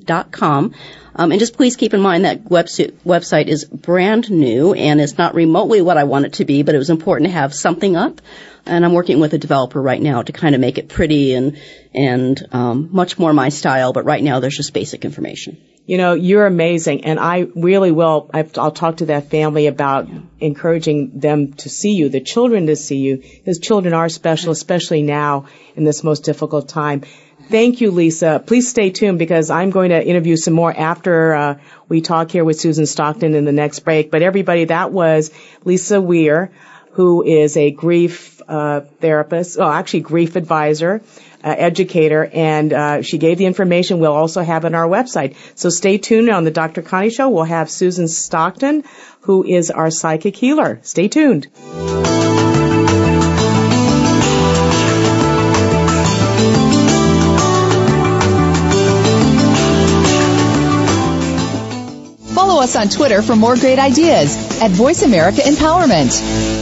dot 0.04 0.32
com. 0.32 0.74
Um, 1.14 1.30
and 1.30 1.38
just 1.38 1.56
please 1.56 1.76
keep 1.76 1.94
in 1.94 2.00
mind 2.00 2.24
that 2.24 2.44
website, 2.44 2.92
website 3.04 3.46
is 3.46 3.64
brand 3.64 4.30
new 4.30 4.72
and 4.72 5.00
it's 5.00 5.18
not 5.18 5.34
remotely 5.34 5.82
what 5.82 5.98
I 5.98 6.04
want 6.04 6.24
it 6.24 6.32
to 6.34 6.44
be, 6.44 6.62
but 6.62 6.74
it 6.74 6.78
was 6.78 6.90
important 6.90 7.28
to 7.28 7.32
have 7.32 7.54
something 7.54 7.96
up. 7.96 8.20
And 8.64 8.84
I'm 8.84 8.92
working 8.92 9.18
with 9.18 9.34
a 9.34 9.38
developer 9.38 9.82
right 9.82 10.00
now 10.00 10.22
to 10.22 10.32
kind 10.32 10.54
of 10.54 10.60
make 10.60 10.78
it 10.78 10.88
pretty 10.88 11.34
and 11.34 11.58
and 11.92 12.46
um, 12.52 12.88
much 12.92 13.18
more 13.18 13.32
my 13.32 13.48
style. 13.48 13.92
But 13.92 14.04
right 14.04 14.22
now, 14.22 14.40
there's 14.40 14.56
just 14.56 14.72
basic 14.72 15.04
information. 15.04 15.58
You 15.84 15.98
know, 15.98 16.14
you're 16.14 16.46
amazing, 16.46 17.04
and 17.04 17.18
I 17.18 17.48
really 17.56 17.90
will. 17.90 18.30
I've, 18.32 18.56
I'll 18.56 18.70
talk 18.70 18.98
to 18.98 19.06
that 19.06 19.30
family 19.30 19.66
about 19.66 20.08
encouraging 20.38 21.18
them 21.18 21.54
to 21.54 21.68
see 21.68 21.94
you, 21.94 22.08
the 22.08 22.20
children 22.20 22.68
to 22.68 22.76
see 22.76 22.98
you, 22.98 23.16
because 23.16 23.58
children 23.58 23.92
are 23.92 24.08
special, 24.08 24.52
especially 24.52 25.02
now 25.02 25.46
in 25.74 25.82
this 25.82 26.04
most 26.04 26.20
difficult 26.20 26.68
time. 26.68 27.02
Thank 27.48 27.80
you, 27.80 27.90
Lisa. 27.90 28.40
Please 28.46 28.68
stay 28.68 28.90
tuned 28.90 29.18
because 29.18 29.50
I'm 29.50 29.70
going 29.70 29.90
to 29.90 30.06
interview 30.06 30.36
some 30.36 30.54
more 30.54 30.72
after 30.72 31.34
uh, 31.34 31.58
we 31.88 32.00
talk 32.00 32.30
here 32.30 32.44
with 32.44 32.60
Susan 32.60 32.86
Stockton 32.86 33.34
in 33.34 33.44
the 33.44 33.52
next 33.52 33.80
break. 33.80 34.12
But 34.12 34.22
everybody, 34.22 34.66
that 34.66 34.92
was 34.92 35.32
Lisa 35.64 36.00
Weir, 36.00 36.52
who 36.92 37.24
is 37.24 37.56
a 37.56 37.72
grief 37.72 38.31
uh, 38.48 38.80
therapist, 39.00 39.58
oh, 39.58 39.70
actually 39.70 40.00
grief 40.00 40.36
advisor, 40.36 41.02
uh, 41.44 41.54
educator, 41.56 42.28
and 42.32 42.72
uh, 42.72 43.02
she 43.02 43.18
gave 43.18 43.38
the 43.38 43.46
information. 43.46 43.98
We'll 43.98 44.12
also 44.12 44.42
have 44.42 44.64
on 44.64 44.74
our 44.74 44.86
website. 44.86 45.36
So 45.54 45.68
stay 45.68 45.98
tuned 45.98 46.30
on 46.30 46.44
the 46.44 46.50
Dr. 46.50 46.82
Connie 46.82 47.10
Show. 47.10 47.28
We'll 47.28 47.44
have 47.44 47.70
Susan 47.70 48.08
Stockton, 48.08 48.84
who 49.22 49.44
is 49.44 49.70
our 49.70 49.90
psychic 49.90 50.36
healer. 50.36 50.78
Stay 50.82 51.08
tuned. 51.08 51.48
Follow 62.34 62.62
us 62.62 62.76
on 62.76 62.88
Twitter 62.88 63.22
for 63.22 63.36
more 63.36 63.56
great 63.56 63.78
ideas 63.78 64.60
at 64.60 64.70
Voice 64.70 65.02
America 65.02 65.40
Empowerment. 65.42 66.61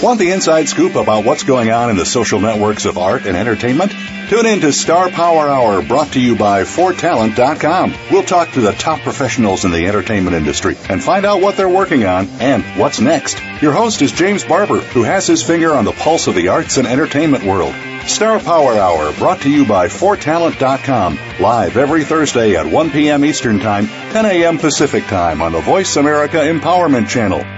Want 0.00 0.20
the 0.20 0.30
inside 0.30 0.68
scoop 0.68 0.94
about 0.94 1.24
what's 1.24 1.42
going 1.42 1.72
on 1.72 1.90
in 1.90 1.96
the 1.96 2.06
social 2.06 2.38
networks 2.38 2.84
of 2.84 2.98
art 2.98 3.26
and 3.26 3.36
entertainment? 3.36 3.90
Tune 4.28 4.46
in 4.46 4.60
to 4.60 4.72
Star 4.72 5.10
Power 5.10 5.48
Hour 5.48 5.82
brought 5.82 6.12
to 6.12 6.20
you 6.20 6.36
by 6.36 6.62
ForTalent.com. 6.62 7.94
We'll 8.08 8.22
talk 8.22 8.52
to 8.52 8.60
the 8.60 8.70
top 8.70 9.00
professionals 9.00 9.64
in 9.64 9.72
the 9.72 9.88
entertainment 9.88 10.36
industry 10.36 10.76
and 10.88 11.02
find 11.02 11.26
out 11.26 11.42
what 11.42 11.56
they're 11.56 11.68
working 11.68 12.04
on 12.04 12.28
and 12.38 12.62
what's 12.78 13.00
next. 13.00 13.42
Your 13.60 13.72
host 13.72 14.00
is 14.00 14.12
James 14.12 14.44
Barber, 14.44 14.78
who 14.78 15.02
has 15.02 15.26
his 15.26 15.42
finger 15.42 15.74
on 15.74 15.84
the 15.84 15.90
pulse 15.90 16.28
of 16.28 16.36
the 16.36 16.46
arts 16.46 16.76
and 16.76 16.86
entertainment 16.86 17.42
world. 17.42 17.74
Star 18.06 18.38
Power 18.38 18.74
Hour 18.74 19.12
brought 19.14 19.40
to 19.40 19.50
you 19.50 19.66
by 19.66 19.88
ForTalent.com. 19.88 21.18
Live 21.40 21.76
every 21.76 22.04
Thursday 22.04 22.54
at 22.54 22.66
1 22.66 22.90
p.m. 22.92 23.24
Eastern 23.24 23.58
Time, 23.58 23.88
10 23.88 24.26
a.m. 24.26 24.58
Pacific 24.58 25.06
Time 25.06 25.42
on 25.42 25.50
the 25.50 25.60
Voice 25.60 25.96
America 25.96 26.36
Empowerment 26.36 27.08
Channel. 27.08 27.57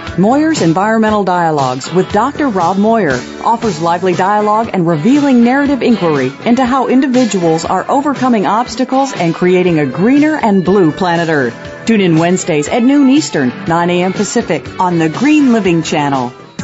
Moyer's 0.17 0.61
Environmental 0.61 1.23
Dialogues 1.23 1.91
with 1.93 2.11
Dr. 2.11 2.49
Rob 2.49 2.77
Moyer 2.77 3.17
offers 3.45 3.81
lively 3.81 4.13
dialogue 4.13 4.69
and 4.73 4.85
revealing 4.85 5.45
narrative 5.45 5.81
inquiry 5.81 6.33
into 6.45 6.65
how 6.65 6.89
individuals 6.89 7.63
are 7.63 7.89
overcoming 7.89 8.45
obstacles 8.45 9.13
and 9.13 9.33
creating 9.33 9.79
a 9.79 9.85
greener 9.85 10.35
and 10.35 10.65
blue 10.65 10.91
planet 10.91 11.29
Earth. 11.29 11.55
Tune 11.85 12.01
in 12.01 12.17
Wednesdays 12.17 12.67
at 12.67 12.83
noon 12.83 13.09
Eastern, 13.09 13.49
9 13.65 13.89
a.m. 13.89 14.11
Pacific 14.11 14.81
on 14.81 14.99
the 14.99 15.07
Green 15.07 15.53
Living 15.53 15.81
Channel. 15.81 16.40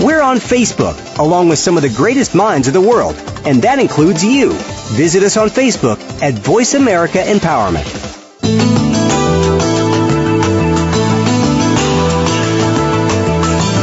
We're 0.00 0.22
on 0.22 0.36
Facebook, 0.38 1.18
along 1.18 1.48
with 1.48 1.58
some 1.58 1.76
of 1.76 1.82
the 1.82 1.88
greatest 1.88 2.32
minds 2.32 2.68
of 2.68 2.72
the 2.72 2.80
world, 2.80 3.16
and 3.44 3.62
that 3.62 3.80
includes 3.80 4.24
you. 4.24 4.52
Visit 4.92 5.24
us 5.24 5.36
on 5.36 5.48
Facebook 5.48 5.98
at 6.22 6.34
Voice 6.34 6.74
America 6.74 7.18
Empowerment. 7.18 7.84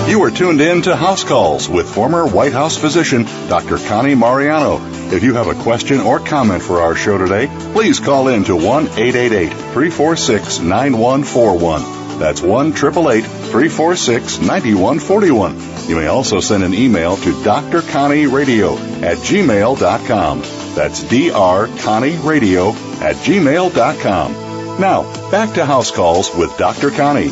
You 0.10 0.24
are 0.24 0.32
tuned 0.32 0.62
in 0.62 0.84
to 0.84 0.96
House 0.96 1.26
Calls 1.26 1.68
with 1.68 1.94
former 1.94 2.26
White 2.26 2.54
House 2.54 2.78
physician 2.78 3.24
Dr. 3.50 3.78
Connie 3.78 4.16
Mariano. 4.16 4.80
If 5.12 5.22
you 5.22 5.34
have 5.34 5.48
a 5.48 5.62
question 5.64 6.00
or 6.00 6.22
comment 6.22 6.64
for 6.64 6.80
our 6.80 6.96
show 6.96 7.18
today, 7.18 7.48
please 7.74 8.00
call 8.00 8.30
in 8.30 8.46
to 8.46 8.56
1 8.56 8.88
888 8.88 9.50
346 9.50 10.60
9141. 10.60 12.05
That's 12.18 12.42
1 12.42 12.68
888 12.68 13.22
346 13.24 14.40
9141. 14.40 15.90
You 15.90 15.96
may 15.98 16.08
also 16.08 16.40
send 16.40 16.64
an 16.64 16.74
email 16.74 17.16
to 17.18 17.32
drconnieradio 17.32 19.04
at 19.04 19.18
gmail.com. 19.18 20.40
That's 20.76 21.04
drconnieradio 21.04 22.74
at 23.02 23.16
gmail.com. 23.18 24.46
Now, 24.80 25.32
back 25.32 25.54
to 25.56 25.66
House 25.66 25.92
Calls 25.92 26.36
with 26.36 26.58
Dr. 26.58 26.90
Connie. 26.90 27.30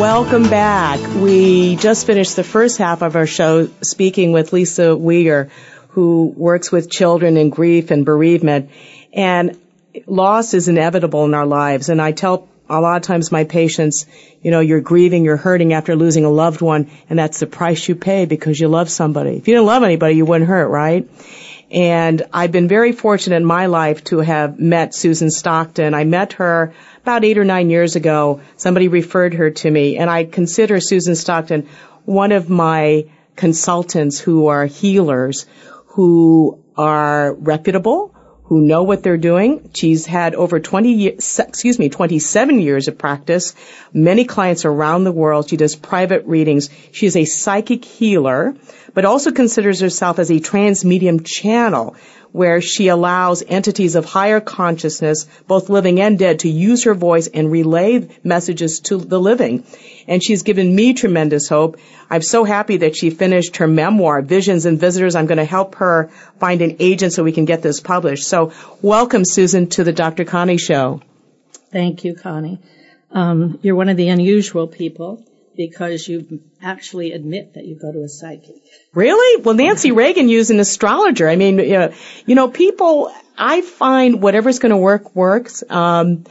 Welcome 0.00 0.48
back. 0.48 0.98
We 1.16 1.76
just 1.76 2.06
finished 2.06 2.36
the 2.36 2.42
first 2.42 2.78
half 2.78 3.02
of 3.02 3.14
our 3.14 3.26
show 3.26 3.68
speaking 3.82 4.32
with 4.32 4.52
Lisa 4.52 4.96
Weir, 4.96 5.50
who 5.90 6.32
works 6.36 6.72
with 6.72 6.90
children 6.90 7.36
in 7.36 7.50
grief 7.50 7.90
and 7.90 8.06
bereavement. 8.06 8.70
And 9.12 9.58
loss 10.06 10.54
is 10.54 10.68
inevitable 10.68 11.26
in 11.26 11.34
our 11.34 11.46
lives. 11.46 11.90
And 11.90 12.00
I 12.00 12.12
tell 12.12 12.48
a 12.78 12.80
lot 12.80 12.96
of 12.96 13.02
times 13.02 13.30
my 13.30 13.44
patients, 13.44 14.06
you 14.40 14.50
know, 14.50 14.60
you're 14.60 14.80
grieving, 14.80 15.24
you're 15.24 15.36
hurting 15.36 15.72
after 15.72 15.94
losing 15.94 16.24
a 16.24 16.30
loved 16.30 16.60
one, 16.60 16.90
and 17.08 17.18
that's 17.18 17.40
the 17.40 17.46
price 17.46 17.88
you 17.88 17.94
pay 17.94 18.24
because 18.24 18.58
you 18.58 18.68
love 18.68 18.90
somebody. 18.90 19.36
If 19.36 19.48
you 19.48 19.54
didn't 19.54 19.66
love 19.66 19.82
anybody, 19.82 20.14
you 20.14 20.24
wouldn't 20.24 20.48
hurt, 20.48 20.68
right? 20.68 21.08
And 21.70 22.22
I've 22.32 22.52
been 22.52 22.68
very 22.68 22.92
fortunate 22.92 23.36
in 23.36 23.44
my 23.44 23.66
life 23.66 24.04
to 24.04 24.18
have 24.18 24.58
met 24.58 24.94
Susan 24.94 25.30
Stockton. 25.30 25.94
I 25.94 26.04
met 26.04 26.34
her 26.34 26.74
about 27.02 27.24
eight 27.24 27.38
or 27.38 27.44
nine 27.44 27.70
years 27.70 27.96
ago. 27.96 28.40
Somebody 28.56 28.88
referred 28.88 29.34
her 29.34 29.50
to 29.50 29.70
me, 29.70 29.96
and 29.96 30.10
I 30.10 30.24
consider 30.24 30.80
Susan 30.80 31.14
Stockton 31.14 31.68
one 32.04 32.32
of 32.32 32.50
my 32.50 33.06
consultants 33.36 34.18
who 34.18 34.48
are 34.48 34.66
healers, 34.66 35.46
who 35.86 36.62
are 36.76 37.32
reputable, 37.32 38.11
who 38.52 38.60
know 38.60 38.82
what 38.82 39.02
they're 39.02 39.16
doing. 39.16 39.70
She's 39.72 40.04
had 40.04 40.34
over 40.34 40.60
20 40.60 40.92
years, 40.92 41.38
excuse 41.38 41.78
me, 41.78 41.88
27 41.88 42.60
years 42.60 42.86
of 42.86 42.98
practice, 42.98 43.54
many 43.94 44.26
clients 44.26 44.66
around 44.66 45.04
the 45.04 45.10
world. 45.10 45.48
She 45.48 45.56
does 45.56 45.74
private 45.74 46.26
readings. 46.26 46.68
She 46.92 47.06
is 47.06 47.16
a 47.16 47.24
psychic 47.24 47.82
healer, 47.82 48.54
but 48.92 49.06
also 49.06 49.32
considers 49.32 49.80
herself 49.80 50.18
as 50.18 50.30
a 50.30 50.34
transmedium 50.34 51.24
channel 51.24 51.96
where 52.32 52.60
she 52.60 52.88
allows 52.88 53.42
entities 53.46 53.94
of 53.94 54.04
higher 54.04 54.40
consciousness, 54.40 55.26
both 55.46 55.68
living 55.68 56.00
and 56.00 56.18
dead, 56.18 56.40
to 56.40 56.48
use 56.48 56.84
her 56.84 56.94
voice 56.94 57.28
and 57.28 57.52
relay 57.52 58.08
messages 58.24 58.80
to 58.80 58.96
the 58.96 59.20
living. 59.20 59.64
And 60.08 60.22
she's 60.22 60.42
given 60.42 60.74
me 60.74 60.94
tremendous 60.94 61.48
hope. 61.48 61.78
I'm 62.10 62.22
so 62.22 62.44
happy 62.44 62.78
that 62.78 62.96
she 62.96 63.10
finished 63.10 63.58
her 63.58 63.68
memoir, 63.68 64.22
Visions 64.22 64.66
and 64.66 64.80
Visitors. 64.80 65.14
I'm 65.14 65.26
going 65.26 65.38
to 65.38 65.44
help 65.44 65.76
her 65.76 66.10
find 66.40 66.62
an 66.62 66.76
agent 66.80 67.12
so 67.12 67.22
we 67.22 67.32
can 67.32 67.44
get 67.44 67.62
this 67.62 67.80
published. 67.80 68.26
So 68.26 68.52
welcome, 68.80 69.24
Susan, 69.24 69.68
to 69.70 69.84
the 69.84 69.92
Dr. 69.92 70.24
Connie 70.24 70.58
Show. 70.58 71.02
Thank 71.70 72.04
you, 72.04 72.14
Connie. 72.14 72.58
Um, 73.10 73.58
you're 73.62 73.76
one 73.76 73.90
of 73.90 73.96
the 73.96 74.08
unusual 74.08 74.66
people 74.66 75.22
because 75.56 76.06
you 76.08 76.42
actually 76.60 77.12
admit 77.12 77.54
that 77.54 77.64
you 77.64 77.78
go 77.80 77.92
to 77.92 78.02
a 78.02 78.08
psychic. 78.08 78.56
Really? 78.94 79.42
Well, 79.42 79.54
Nancy 79.54 79.92
Reagan 79.92 80.28
used 80.28 80.50
an 80.50 80.60
astrologer. 80.60 81.28
I 81.28 81.36
mean, 81.36 81.58
you 81.58 82.34
know, 82.34 82.48
people, 82.48 83.12
I 83.36 83.60
find 83.60 84.22
whatever's 84.22 84.58
going 84.58 84.70
to 84.70 84.78
work 84.78 85.14
works. 85.14 85.62
Um, 85.68 86.24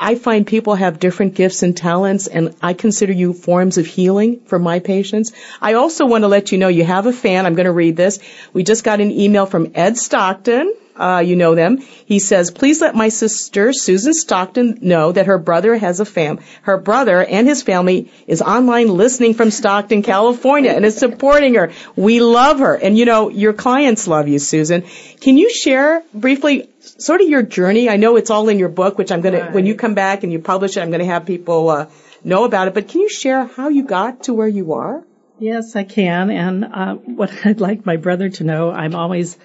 I 0.00 0.14
find 0.14 0.46
people 0.46 0.76
have 0.76 1.00
different 1.00 1.34
gifts 1.34 1.64
and 1.64 1.76
talents, 1.76 2.28
and 2.28 2.54
I 2.62 2.72
consider 2.72 3.12
you 3.12 3.32
forms 3.32 3.78
of 3.78 3.86
healing 3.86 4.40
for 4.46 4.58
my 4.58 4.78
patients. 4.78 5.32
I 5.60 5.74
also 5.74 6.06
want 6.06 6.22
to 6.22 6.28
let 6.28 6.52
you 6.52 6.58
know 6.58 6.68
you 6.68 6.84
have 6.84 7.06
a 7.06 7.12
fan. 7.12 7.46
I'm 7.46 7.54
going 7.54 7.66
to 7.66 7.72
read 7.72 7.96
this. 7.96 8.20
We 8.52 8.62
just 8.62 8.84
got 8.84 9.00
an 9.00 9.10
email 9.10 9.46
from 9.46 9.72
Ed 9.74 9.98
Stockton. 9.98 10.72
Uh, 10.98 11.20
you 11.20 11.36
know 11.36 11.54
them. 11.54 11.78
He 11.78 12.18
says, 12.18 12.50
please 12.50 12.80
let 12.80 12.94
my 12.94 13.08
sister, 13.08 13.72
Susan 13.72 14.14
Stockton, 14.14 14.78
know 14.82 15.12
that 15.12 15.26
her 15.26 15.38
brother 15.38 15.76
has 15.76 16.00
a 16.00 16.04
fam, 16.04 16.40
her 16.62 16.76
brother 16.76 17.24
and 17.24 17.46
his 17.46 17.62
family 17.62 18.10
is 18.26 18.42
online 18.42 18.88
listening 18.88 19.34
from 19.34 19.50
Stockton, 19.50 20.02
California 20.02 20.72
and 20.72 20.84
is 20.84 20.96
supporting 20.96 21.54
her. 21.54 21.72
We 21.96 22.20
love 22.20 22.58
her. 22.58 22.74
And 22.74 22.98
you 22.98 23.04
know, 23.04 23.28
your 23.28 23.52
clients 23.52 24.08
love 24.08 24.28
you, 24.28 24.38
Susan. 24.38 24.84
Can 25.20 25.38
you 25.38 25.50
share 25.50 26.02
briefly 26.12 26.68
sort 26.80 27.20
of 27.20 27.28
your 27.28 27.42
journey? 27.42 27.88
I 27.88 27.96
know 27.96 28.16
it's 28.16 28.30
all 28.30 28.48
in 28.48 28.58
your 28.58 28.68
book, 28.68 28.98
which 28.98 29.12
I'm 29.12 29.20
going 29.20 29.34
right. 29.34 29.46
to, 29.46 29.52
when 29.52 29.66
you 29.66 29.74
come 29.74 29.94
back 29.94 30.24
and 30.24 30.32
you 30.32 30.40
publish 30.40 30.76
it, 30.76 30.80
I'm 30.80 30.90
going 30.90 31.00
to 31.00 31.06
have 31.06 31.26
people, 31.26 31.70
uh, 31.70 31.86
know 32.24 32.44
about 32.44 32.68
it, 32.68 32.74
but 32.74 32.88
can 32.88 33.00
you 33.00 33.08
share 33.08 33.44
how 33.44 33.68
you 33.68 33.84
got 33.84 34.24
to 34.24 34.34
where 34.34 34.48
you 34.48 34.74
are? 34.74 35.04
Yes, 35.38 35.76
I 35.76 35.84
can. 35.84 36.30
And 36.30 36.64
uh, 36.64 36.94
what 36.94 37.30
I'd 37.44 37.60
like 37.60 37.86
my 37.86 37.96
brother 37.96 38.28
to 38.30 38.44
know, 38.44 38.70
I'm 38.70 38.94
always 38.94 39.38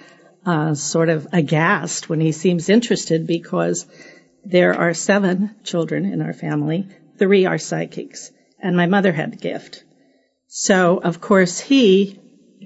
sort 0.76 1.10
of 1.10 1.28
aghast 1.32 2.10
when 2.10 2.20
he 2.20 2.32
seems 2.32 2.70
interested 2.70 3.28
because 3.28 3.86
there 4.46 4.74
are 4.74 4.94
seven 4.94 5.56
children 5.64 6.06
in 6.06 6.22
our 6.22 6.34
family. 6.34 6.88
Three 7.18 7.46
are 7.46 7.58
psychics, 7.58 8.32
and 8.60 8.76
my 8.76 8.88
mother 8.88 9.12
had 9.12 9.32
the 9.32 9.38
gift. 9.38 9.84
So, 10.48 10.98
of 10.98 11.22
course, 11.22 11.60
he 11.60 12.20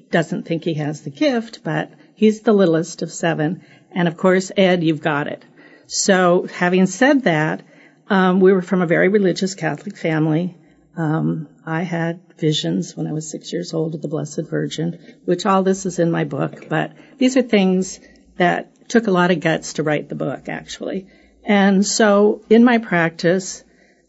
doesn't 0.10 0.44
think 0.44 0.64
he 0.64 0.76
has 0.76 1.02
the 1.02 1.10
gift, 1.10 1.64
but 1.64 1.92
he's 2.16 2.42
the 2.42 2.54
littlest 2.54 3.02
of 3.02 3.12
seven. 3.12 3.64
And 3.92 4.08
of 4.08 4.18
course, 4.18 4.52
Ed, 4.56 4.84
you've 4.84 5.02
got 5.02 5.28
it. 5.28 5.46
So, 5.88 6.48
having 6.52 6.86
said 6.86 7.24
that, 7.24 7.64
um, 8.10 8.40
we 8.40 8.54
were 8.54 8.62
from 8.62 8.82
a 8.82 8.88
very 8.88 9.08
religious 9.08 9.56
Catholic 9.56 9.98
family. 9.98 10.58
Um, 10.96 11.48
I 11.68 11.82
had 11.82 12.22
visions 12.38 12.96
when 12.96 13.08
I 13.08 13.12
was 13.12 13.30
six 13.30 13.52
years 13.52 13.74
old 13.74 13.94
of 13.94 14.02
the 14.02 14.08
Blessed 14.08 14.44
Virgin, 14.44 15.18
which 15.26 15.46
all 15.46 15.64
this 15.64 15.86
is 15.86 16.00
in 16.00 16.12
my 16.12 16.24
book, 16.24 16.70
but 16.70 16.94
these 17.18 17.36
are 17.36 17.42
things 17.42 18.00
that 18.38 18.88
took 18.88 19.08
a 19.08 19.12
lot 19.12 19.32
of 19.32 19.42
guts 19.42 19.74
to 19.74 19.84
write 19.84 20.08
the 20.08 20.16
book, 20.16 20.48
actually. 20.48 21.08
And 21.44 21.86
so 21.86 22.42
in 22.50 22.64
my 22.64 22.78
practice, 22.78 23.66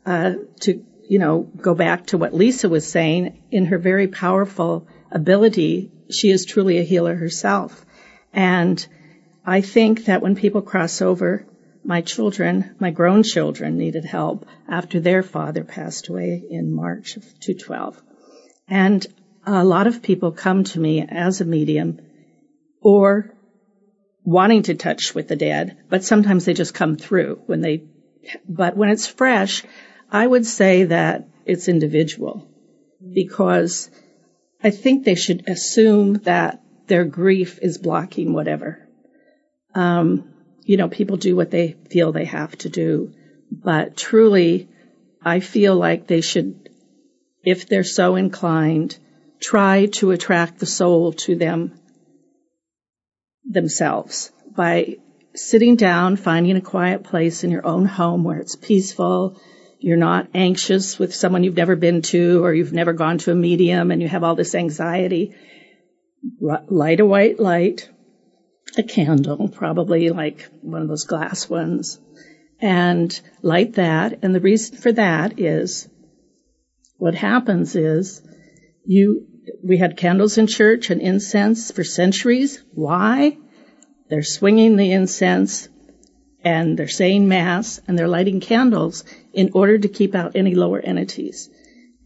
uh, 0.06 0.34
to, 0.60 0.84
you 1.08 1.18
know, 1.18 1.40
go 1.40 1.74
back 1.74 2.06
to 2.06 2.18
what 2.18 2.32
Lisa 2.32 2.68
was 2.68 2.86
saying, 2.88 3.42
in 3.50 3.66
her 3.66 3.78
very 3.78 4.06
powerful 4.06 4.86
ability, 5.10 5.90
she 6.10 6.30
is 6.30 6.46
truly 6.46 6.78
a 6.78 6.84
healer 6.84 7.16
herself. 7.16 7.84
And 8.32 8.86
I 9.44 9.62
think 9.62 10.04
that 10.04 10.22
when 10.22 10.36
people 10.36 10.62
cross 10.62 11.02
over, 11.02 11.44
my 11.84 12.00
children, 12.00 12.74
my 12.78 12.90
grown 12.90 13.22
children 13.22 13.78
needed 13.78 14.04
help 14.04 14.46
after 14.68 15.00
their 15.00 15.22
father 15.22 15.64
passed 15.64 16.08
away 16.08 16.42
in 16.50 16.72
March 16.72 17.16
of 17.16 17.24
2012. 17.40 18.00
And 18.68 19.06
a 19.46 19.64
lot 19.64 19.86
of 19.86 20.02
people 20.02 20.32
come 20.32 20.64
to 20.64 20.80
me 20.80 21.06
as 21.08 21.40
a 21.40 21.44
medium 21.44 22.00
or 22.80 23.34
wanting 24.24 24.64
to 24.64 24.74
touch 24.74 25.14
with 25.14 25.28
the 25.28 25.36
dead, 25.36 25.78
but 25.88 26.04
sometimes 26.04 26.44
they 26.44 26.54
just 26.54 26.74
come 26.74 26.96
through 26.96 27.42
when 27.46 27.60
they, 27.60 27.84
but 28.46 28.76
when 28.76 28.90
it's 28.90 29.06
fresh, 29.06 29.64
I 30.10 30.26
would 30.26 30.44
say 30.44 30.84
that 30.84 31.28
it's 31.46 31.68
individual 31.68 32.46
because 33.14 33.90
I 34.62 34.70
think 34.70 35.04
they 35.04 35.14
should 35.14 35.48
assume 35.48 36.14
that 36.24 36.62
their 36.88 37.04
grief 37.04 37.58
is 37.62 37.78
blocking 37.78 38.32
whatever. 38.32 38.86
Um, 39.74 40.34
you 40.68 40.76
know, 40.76 40.88
people 40.88 41.16
do 41.16 41.34
what 41.34 41.50
they 41.50 41.76
feel 41.88 42.12
they 42.12 42.26
have 42.26 42.54
to 42.58 42.68
do, 42.68 43.14
but 43.50 43.96
truly, 43.96 44.68
I 45.22 45.40
feel 45.40 45.74
like 45.74 46.06
they 46.06 46.20
should, 46.20 46.68
if 47.42 47.66
they're 47.66 47.82
so 47.82 48.16
inclined, 48.16 48.98
try 49.40 49.86
to 49.86 50.10
attract 50.10 50.58
the 50.58 50.66
soul 50.66 51.14
to 51.24 51.36
them 51.36 51.80
themselves 53.46 54.30
by 54.54 54.98
sitting 55.34 55.76
down, 55.76 56.16
finding 56.16 56.58
a 56.58 56.60
quiet 56.60 57.02
place 57.02 57.44
in 57.44 57.50
your 57.50 57.66
own 57.66 57.86
home 57.86 58.22
where 58.22 58.38
it's 58.38 58.56
peaceful. 58.56 59.40
You're 59.78 59.96
not 59.96 60.28
anxious 60.34 60.98
with 60.98 61.14
someone 61.14 61.44
you've 61.44 61.56
never 61.56 61.76
been 61.76 62.02
to 62.12 62.44
or 62.44 62.52
you've 62.52 62.74
never 62.74 62.92
gone 62.92 63.16
to 63.18 63.32
a 63.32 63.34
medium 63.34 63.90
and 63.90 64.02
you 64.02 64.08
have 64.08 64.22
all 64.22 64.34
this 64.34 64.54
anxiety. 64.54 65.34
Light 66.42 67.00
a 67.00 67.06
white 67.06 67.40
light, 67.40 67.88
a 68.78 68.82
candle, 68.82 69.48
probably 69.48 70.10
like 70.10 70.48
one 70.60 70.82
of 70.82 70.88
those 70.88 71.04
glass 71.04 71.48
ones, 71.48 71.98
and 72.60 73.20
light 73.42 73.74
that. 73.74 74.20
And 74.22 74.34
the 74.34 74.40
reason 74.40 74.78
for 74.78 74.92
that 74.92 75.38
is 75.38 75.88
what 76.96 77.14
happens 77.14 77.76
is 77.76 78.22
you, 78.84 79.26
we 79.62 79.76
had 79.76 79.96
candles 79.96 80.38
in 80.38 80.46
church 80.46 80.90
and 80.90 81.00
incense 81.00 81.70
for 81.70 81.84
centuries. 81.84 82.62
Why? 82.72 83.36
They're 84.08 84.22
swinging 84.22 84.76
the 84.76 84.92
incense 84.92 85.68
and 86.42 86.78
they're 86.78 86.88
saying 86.88 87.28
mass 87.28 87.80
and 87.86 87.98
they're 87.98 88.08
lighting 88.08 88.40
candles 88.40 89.04
in 89.32 89.50
order 89.54 89.78
to 89.78 89.88
keep 89.88 90.14
out 90.14 90.36
any 90.36 90.54
lower 90.54 90.80
entities. 90.80 91.50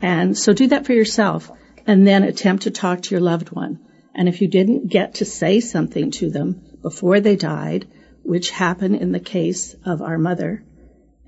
And 0.00 0.36
so 0.36 0.52
do 0.52 0.68
that 0.68 0.86
for 0.86 0.92
yourself 0.92 1.50
and 1.86 2.06
then 2.06 2.24
attempt 2.24 2.64
to 2.64 2.70
talk 2.70 3.02
to 3.02 3.14
your 3.14 3.20
loved 3.20 3.50
one. 3.50 3.78
And 4.14 4.28
if 4.28 4.40
you 4.40 4.48
didn't 4.48 4.88
get 4.88 5.14
to 5.14 5.24
say 5.24 5.60
something 5.60 6.10
to 6.12 6.30
them 6.30 6.78
before 6.82 7.20
they 7.20 7.36
died, 7.36 7.88
which 8.22 8.50
happened 8.50 8.96
in 8.96 9.12
the 9.12 9.20
case 9.20 9.74
of 9.84 10.02
our 10.02 10.18
mother, 10.18 10.62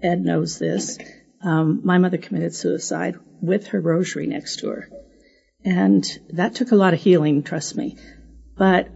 Ed 0.03 0.21
knows 0.21 0.59
this, 0.59 0.99
um, 1.43 1.81
my 1.85 1.99
mother 1.99 2.19
committed 2.19 2.55
suicide 2.55 3.17
with 3.41 3.69
her 3.69 3.81
rosary 3.81 4.27
next 4.27 4.61
to 4.61 4.69
her. 4.69 4.89
And 5.65 6.07
that 6.31 6.55
took 6.55 6.73
a 6.73 6.77
lot 6.77 6.95
of 6.95 7.01
healing, 7.01 7.43
trust 7.43 7.77
me. 7.77 7.97
But 8.57 8.89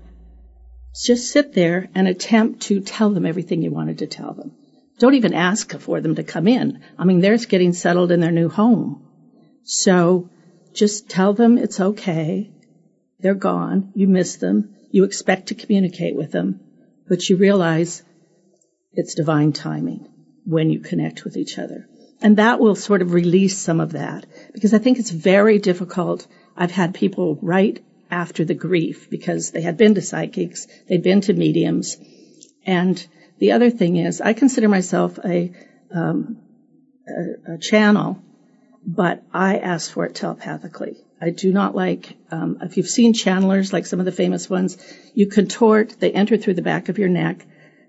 just 1.02 1.30
sit 1.30 1.54
there 1.54 1.88
and 1.94 2.06
attempt 2.08 2.62
to 2.62 2.80
tell 2.80 3.10
them 3.10 3.24
everything 3.24 3.62
you 3.62 3.70
wanted 3.70 3.98
to 3.98 4.06
tell 4.06 4.34
them. 4.34 4.52
Don't 4.98 5.14
even 5.14 5.32
ask 5.32 5.78
for 5.78 6.00
them 6.00 6.16
to 6.16 6.24
come 6.24 6.48
in. 6.48 6.82
I 6.98 7.04
mean, 7.04 7.20
they're 7.20 7.38
getting 7.38 7.72
settled 7.72 8.10
in 8.10 8.20
their 8.20 8.32
new 8.32 8.48
home. 8.48 9.06
So 9.62 10.28
just 10.74 11.08
tell 11.08 11.34
them 11.34 11.56
it's 11.56 11.80
okay. 11.80 12.50
They're 13.20 13.34
gone. 13.34 13.92
You 13.94 14.06
miss 14.06 14.36
them. 14.36 14.76
You 14.90 15.04
expect 15.04 15.48
to 15.48 15.54
communicate 15.54 16.14
with 16.14 16.32
them, 16.32 16.60
but 17.08 17.28
you 17.28 17.36
realize 17.36 18.02
it's 18.92 19.14
divine 19.14 19.52
timing 19.52 20.08
when 20.44 20.70
you 20.70 20.80
connect 20.80 21.24
with 21.24 21.36
each 21.36 21.58
other. 21.58 21.86
And 22.20 22.38
that 22.38 22.58
will 22.58 22.74
sort 22.74 23.02
of 23.02 23.12
release 23.12 23.58
some 23.58 23.80
of 23.80 23.92
that 23.92 24.26
because 24.52 24.74
I 24.74 24.78
think 24.78 24.98
it's 24.98 25.10
very 25.10 25.58
difficult. 25.58 26.26
I've 26.56 26.70
had 26.70 26.94
people 26.94 27.38
write 27.42 27.84
after 28.10 28.44
the 28.44 28.54
grief 28.54 29.10
because 29.10 29.50
they 29.50 29.60
had 29.60 29.76
been 29.76 29.94
to 29.94 30.02
psychics, 30.02 30.66
they'd 30.88 31.02
been 31.02 31.20
to 31.22 31.32
mediums. 31.32 31.96
And 32.64 33.06
the 33.38 33.52
other 33.52 33.70
thing 33.70 33.96
is 33.96 34.20
I 34.20 34.32
consider 34.32 34.68
myself 34.68 35.18
a, 35.24 35.52
um, 35.94 36.38
a, 37.06 37.54
a 37.54 37.58
channel, 37.58 38.22
but 38.84 39.22
I 39.32 39.58
ask 39.58 39.90
for 39.90 40.06
it 40.06 40.14
telepathically. 40.14 40.96
I 41.20 41.30
do 41.30 41.52
not 41.52 41.74
like, 41.74 42.16
um, 42.30 42.58
if 42.62 42.76
you've 42.76 42.88
seen 42.88 43.12
channelers, 43.12 43.72
like 43.72 43.86
some 43.86 43.98
of 43.98 44.06
the 44.06 44.12
famous 44.12 44.48
ones, 44.48 44.78
you 45.14 45.26
contort, 45.26 45.96
they 45.98 46.12
enter 46.12 46.36
through 46.36 46.54
the 46.54 46.62
back 46.62 46.88
of 46.88 46.98
your 46.98 47.08
neck, 47.08 47.44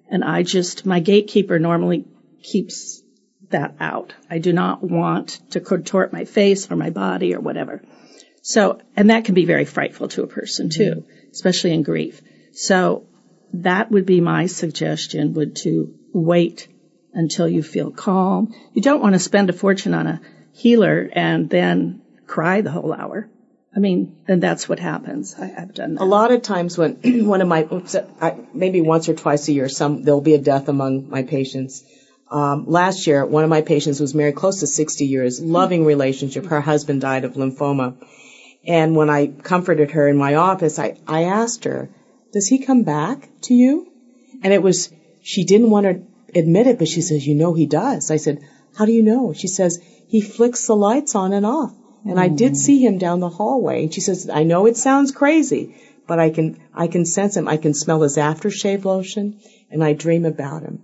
and 0.09 0.23
I 0.23 0.43
just, 0.43 0.85
my 0.85 0.99
gatekeeper 0.99 1.59
normally 1.59 2.05
keeps 2.41 3.03
that 3.49 3.75
out. 3.79 4.13
I 4.29 4.39
do 4.39 4.53
not 4.53 4.83
want 4.83 5.39
to 5.51 5.59
contort 5.59 6.13
my 6.13 6.25
face 6.25 6.71
or 6.71 6.75
my 6.75 6.89
body 6.89 7.35
or 7.35 7.39
whatever. 7.39 7.81
So, 8.41 8.79
and 8.95 9.09
that 9.09 9.25
can 9.25 9.35
be 9.35 9.45
very 9.45 9.65
frightful 9.65 10.07
to 10.09 10.23
a 10.23 10.27
person 10.27 10.69
too, 10.69 10.91
mm-hmm. 10.91 11.29
especially 11.31 11.73
in 11.73 11.83
grief. 11.83 12.21
So 12.53 13.07
that 13.53 13.91
would 13.91 14.05
be 14.05 14.21
my 14.21 14.45
suggestion 14.45 15.33
would 15.33 15.55
to 15.57 15.93
wait 16.13 16.67
until 17.13 17.47
you 17.47 17.63
feel 17.63 17.91
calm. 17.91 18.53
You 18.73 18.81
don't 18.81 19.01
want 19.01 19.13
to 19.13 19.19
spend 19.19 19.49
a 19.49 19.53
fortune 19.53 19.93
on 19.93 20.07
a 20.07 20.21
healer 20.53 21.09
and 21.11 21.49
then 21.49 22.01
cry 22.29 22.61
the 22.61 22.71
whole 22.71 22.93
hour. 22.93 23.29
I 23.75 23.79
mean, 23.79 24.17
and 24.27 24.41
that's 24.41 24.67
what 24.69 24.79
happens. 24.79 25.35
I, 25.37 25.45
have 25.45 25.73
done 25.73 25.95
that. 25.95 26.01
A 26.01 26.05
lot 26.05 26.31
of 26.31 26.41
times 26.41 26.77
when 26.77 26.93
one 27.25 27.41
of 27.41 27.47
my, 27.47 27.67
maybe 28.53 28.81
once 28.81 29.09
or 29.09 29.15
twice 29.15 29.47
a 29.47 29.53
year, 29.53 29.69
some, 29.69 30.03
there'll 30.03 30.21
be 30.21 30.33
a 30.35 30.41
death 30.41 30.69
among 30.69 31.09
my 31.09 31.23
patients. 31.23 31.83
Um, 32.31 32.65
last 32.67 33.07
year, 33.07 33.25
one 33.25 33.43
of 33.43 33.49
my 33.49 33.61
patients 33.61 33.99
was 33.99 34.13
married 34.13 34.35
close 34.35 34.59
to 34.59 34.67
60 34.67 35.05
years, 35.05 35.41
loving 35.41 35.85
relationship. 35.85 36.45
Her 36.45 36.61
husband 36.61 37.01
died 37.01 37.25
of 37.25 37.33
lymphoma. 37.33 37.95
And 38.65 38.95
when 38.95 39.09
I 39.09 39.27
comforted 39.27 39.91
her 39.91 40.07
in 40.07 40.17
my 40.17 40.35
office, 40.35 40.77
I, 40.77 40.97
I 41.07 41.23
asked 41.23 41.63
her, 41.63 41.89
does 42.33 42.47
he 42.47 42.59
come 42.59 42.83
back 42.83 43.27
to 43.43 43.53
you? 43.53 43.91
And 44.43 44.53
it 44.53 44.61
was, 44.61 44.93
she 45.23 45.45
didn't 45.45 45.71
want 45.71 45.85
to 45.85 46.39
admit 46.39 46.67
it, 46.67 46.77
but 46.77 46.87
she 46.87 47.01
says, 47.01 47.25
you 47.25 47.35
know 47.35 47.53
he 47.53 47.65
does. 47.65 48.11
I 48.11 48.17
said, 48.17 48.43
how 48.77 48.85
do 48.85 48.91
you 48.91 49.03
know? 49.03 49.33
She 49.33 49.47
says, 49.47 49.79
he 50.07 50.21
flicks 50.21 50.67
the 50.67 50.75
lights 50.75 51.15
on 51.15 51.33
and 51.33 51.45
off. 51.45 51.73
And. 52.05 52.19
I 52.19 52.27
did 52.27 52.55
see 52.57 52.83
him 52.83 52.97
down 52.97 53.19
the 53.19 53.29
hallway. 53.29 53.83
And 53.83 53.93
she 53.93 54.01
says, 54.01 54.29
I 54.29 54.43
know 54.43 54.65
it 54.65 54.77
sounds 54.77 55.11
crazy, 55.11 55.75
but 56.07 56.19
I 56.19 56.29
can, 56.29 56.59
I 56.73 56.87
can 56.87 57.05
sense 57.05 57.35
him. 57.35 57.47
I 57.47 57.57
can 57.57 57.73
smell 57.73 58.01
his 58.01 58.17
aftershave 58.17 58.85
lotion 58.85 59.39
and 59.69 59.83
I 59.83 59.93
dream 59.93 60.25
about 60.25 60.63
him. 60.63 60.83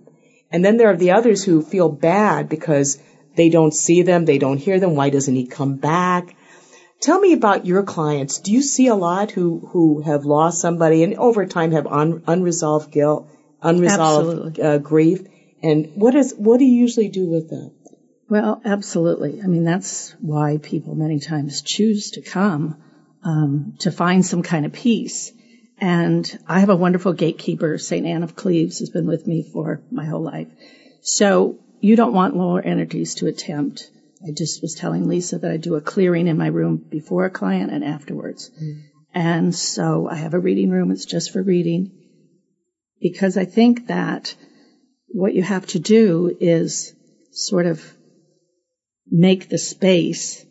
And 0.50 0.64
then 0.64 0.76
there 0.76 0.90
are 0.90 0.96
the 0.96 1.12
others 1.12 1.42
who 1.42 1.62
feel 1.62 1.88
bad 1.88 2.48
because 2.48 2.98
they 3.34 3.48
don't 3.50 3.74
see 3.74 4.02
them, 4.02 4.24
they 4.24 4.38
don't 4.38 4.58
hear 4.58 4.80
them. 4.80 4.94
Why 4.94 5.10
doesn't 5.10 5.34
he 5.34 5.46
come 5.46 5.76
back? 5.76 6.36
Tell 7.00 7.20
me 7.20 7.34
about 7.34 7.66
your 7.66 7.82
clients. 7.82 8.38
Do 8.38 8.52
you 8.52 8.62
see 8.62 8.86
a 8.86 8.94
lot 8.94 9.30
who, 9.30 9.68
who 9.72 10.00
have 10.02 10.24
lost 10.24 10.60
somebody 10.60 11.02
and 11.02 11.14
over 11.16 11.44
time 11.44 11.72
have 11.72 11.86
un, 11.86 12.22
unresolved 12.26 12.90
guilt, 12.90 13.28
unresolved 13.60 14.58
uh, 14.58 14.78
grief? 14.78 15.26
And 15.62 15.92
what 15.94 16.14
is, 16.14 16.34
what 16.34 16.58
do 16.58 16.64
you 16.64 16.80
usually 16.80 17.08
do 17.08 17.26
with 17.26 17.50
them? 17.50 17.72
Well, 18.28 18.60
absolutely. 18.64 19.40
I 19.42 19.46
mean, 19.46 19.64
that's 19.64 20.14
why 20.20 20.58
people 20.58 20.94
many 20.94 21.20
times 21.20 21.62
choose 21.62 22.12
to 22.12 22.22
come 22.22 22.82
um, 23.22 23.74
to 23.80 23.90
find 23.90 24.24
some 24.24 24.42
kind 24.42 24.66
of 24.66 24.72
peace. 24.72 25.32
And 25.78 26.38
I 26.46 26.60
have 26.60 26.70
a 26.70 26.76
wonderful 26.76 27.12
gatekeeper, 27.12 27.78
St. 27.78 28.06
Anne 28.06 28.22
of 28.22 28.34
Cleves, 28.34 28.78
has 28.78 28.90
been 28.90 29.06
with 29.06 29.26
me 29.26 29.42
for 29.52 29.82
my 29.90 30.06
whole 30.06 30.22
life. 30.22 30.48
So 31.02 31.58
you 31.80 31.96
don't 31.96 32.14
want 32.14 32.36
lower 32.36 32.60
energies 32.60 33.16
to 33.16 33.26
attempt. 33.26 33.90
I 34.26 34.32
just 34.32 34.62
was 34.62 34.74
telling 34.74 35.06
Lisa 35.06 35.38
that 35.38 35.50
I 35.50 35.56
do 35.56 35.74
a 35.74 35.80
clearing 35.80 36.26
in 36.26 36.38
my 36.38 36.46
room 36.46 36.78
before 36.88 37.26
a 37.26 37.30
client 37.30 37.70
and 37.70 37.84
afterwards. 37.84 38.50
Mm. 38.60 38.82
And 39.14 39.54
so 39.54 40.08
I 40.08 40.16
have 40.16 40.34
a 40.34 40.38
reading 40.38 40.70
room. 40.70 40.90
It's 40.90 41.04
just 41.04 41.32
for 41.32 41.42
reading 41.42 41.92
because 43.00 43.36
I 43.36 43.44
think 43.44 43.88
that 43.88 44.34
what 45.08 45.34
you 45.34 45.42
have 45.42 45.66
to 45.68 45.78
do 45.78 46.36
is 46.40 46.94
sort 47.30 47.66
of 47.66 47.95
make 49.10 49.48
the 49.48 49.58
space 49.58 50.44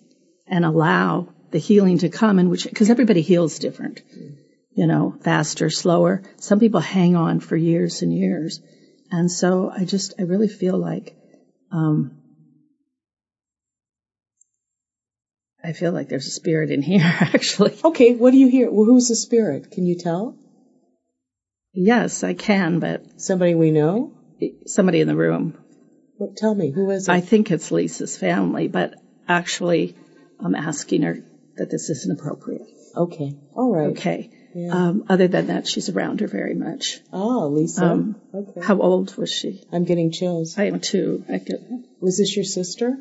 and 0.47 0.65
allow 0.65 1.29
the 1.51 1.57
healing 1.59 1.99
to 1.99 2.09
come 2.09 2.39
in 2.39 2.49
which, 2.49 2.65
because 2.65 2.89
everybody 2.89 3.21
heals 3.21 3.59
different, 3.59 4.01
you 4.71 4.87
know, 4.87 5.15
faster, 5.21 5.69
slower. 5.69 6.23
Some 6.37 6.59
people 6.59 6.79
hang 6.79 7.15
on 7.15 7.39
for 7.39 7.55
years 7.55 8.01
and 8.01 8.13
years. 8.13 8.59
And 9.11 9.31
so 9.31 9.69
I 9.69 9.85
just, 9.85 10.13
I 10.19 10.23
really 10.23 10.47
feel 10.47 10.77
like, 10.77 11.15
um, 11.71 12.17
I 15.63 15.73
feel 15.73 15.91
like 15.91 16.09
there's 16.09 16.27
a 16.27 16.31
spirit 16.31 16.69
in 16.69 16.81
here, 16.81 17.01
actually. 17.03 17.75
Okay, 17.83 18.13
what 18.15 18.31
do 18.31 18.37
you 18.37 18.47
hear? 18.47 18.69
Well, 18.69 18.85
who's 18.85 19.07
the 19.07 19.15
spirit? 19.15 19.71
Can 19.71 19.85
you 19.85 19.97
tell? 19.97 20.37
Yes, 21.73 22.23
I 22.23 22.33
can, 22.33 22.79
but 22.79 23.19
Somebody 23.19 23.55
we 23.55 23.71
know? 23.71 24.13
somebody 24.65 24.99
in 24.99 25.07
the 25.07 25.15
room. 25.15 25.57
Well, 26.17 26.33
tell 26.35 26.55
me, 26.55 26.71
who 26.71 26.89
is 26.91 27.07
it? 27.07 27.11
I 27.11 27.21
think 27.21 27.51
it's 27.51 27.71
Lisa's 27.71 28.17
family, 28.17 28.67
but 28.67 28.95
actually, 29.27 29.95
I'm 30.39 30.55
asking 30.55 31.01
her 31.03 31.17
that 31.57 31.69
this 31.69 31.89
isn't 31.89 32.19
appropriate. 32.19 32.67
okay. 32.95 33.35
All 33.53 33.73
right. 33.73 33.87
Okay. 33.97 34.29
Yeah. 34.55 34.71
Um, 34.73 35.05
other 35.09 35.27
than 35.27 35.47
that, 35.47 35.67
she's 35.67 35.89
around 35.89 36.21
her 36.21 36.27
very 36.27 36.53
much. 36.55 36.99
Oh, 37.11 37.47
Lisa. 37.49 37.85
Um, 37.85 38.15
okay. 38.33 38.61
How 38.61 38.79
old 38.79 39.15
was 39.17 39.29
she? 39.29 39.61
I'm 39.73 39.83
getting 39.83 40.11
chills. 40.13 40.57
I 40.57 40.65
am 40.65 40.79
too. 40.79 41.25
I 41.27 41.39
could, 41.39 41.59
Was 41.99 42.17
this 42.17 42.33
your 42.37 42.45
sister? 42.45 42.97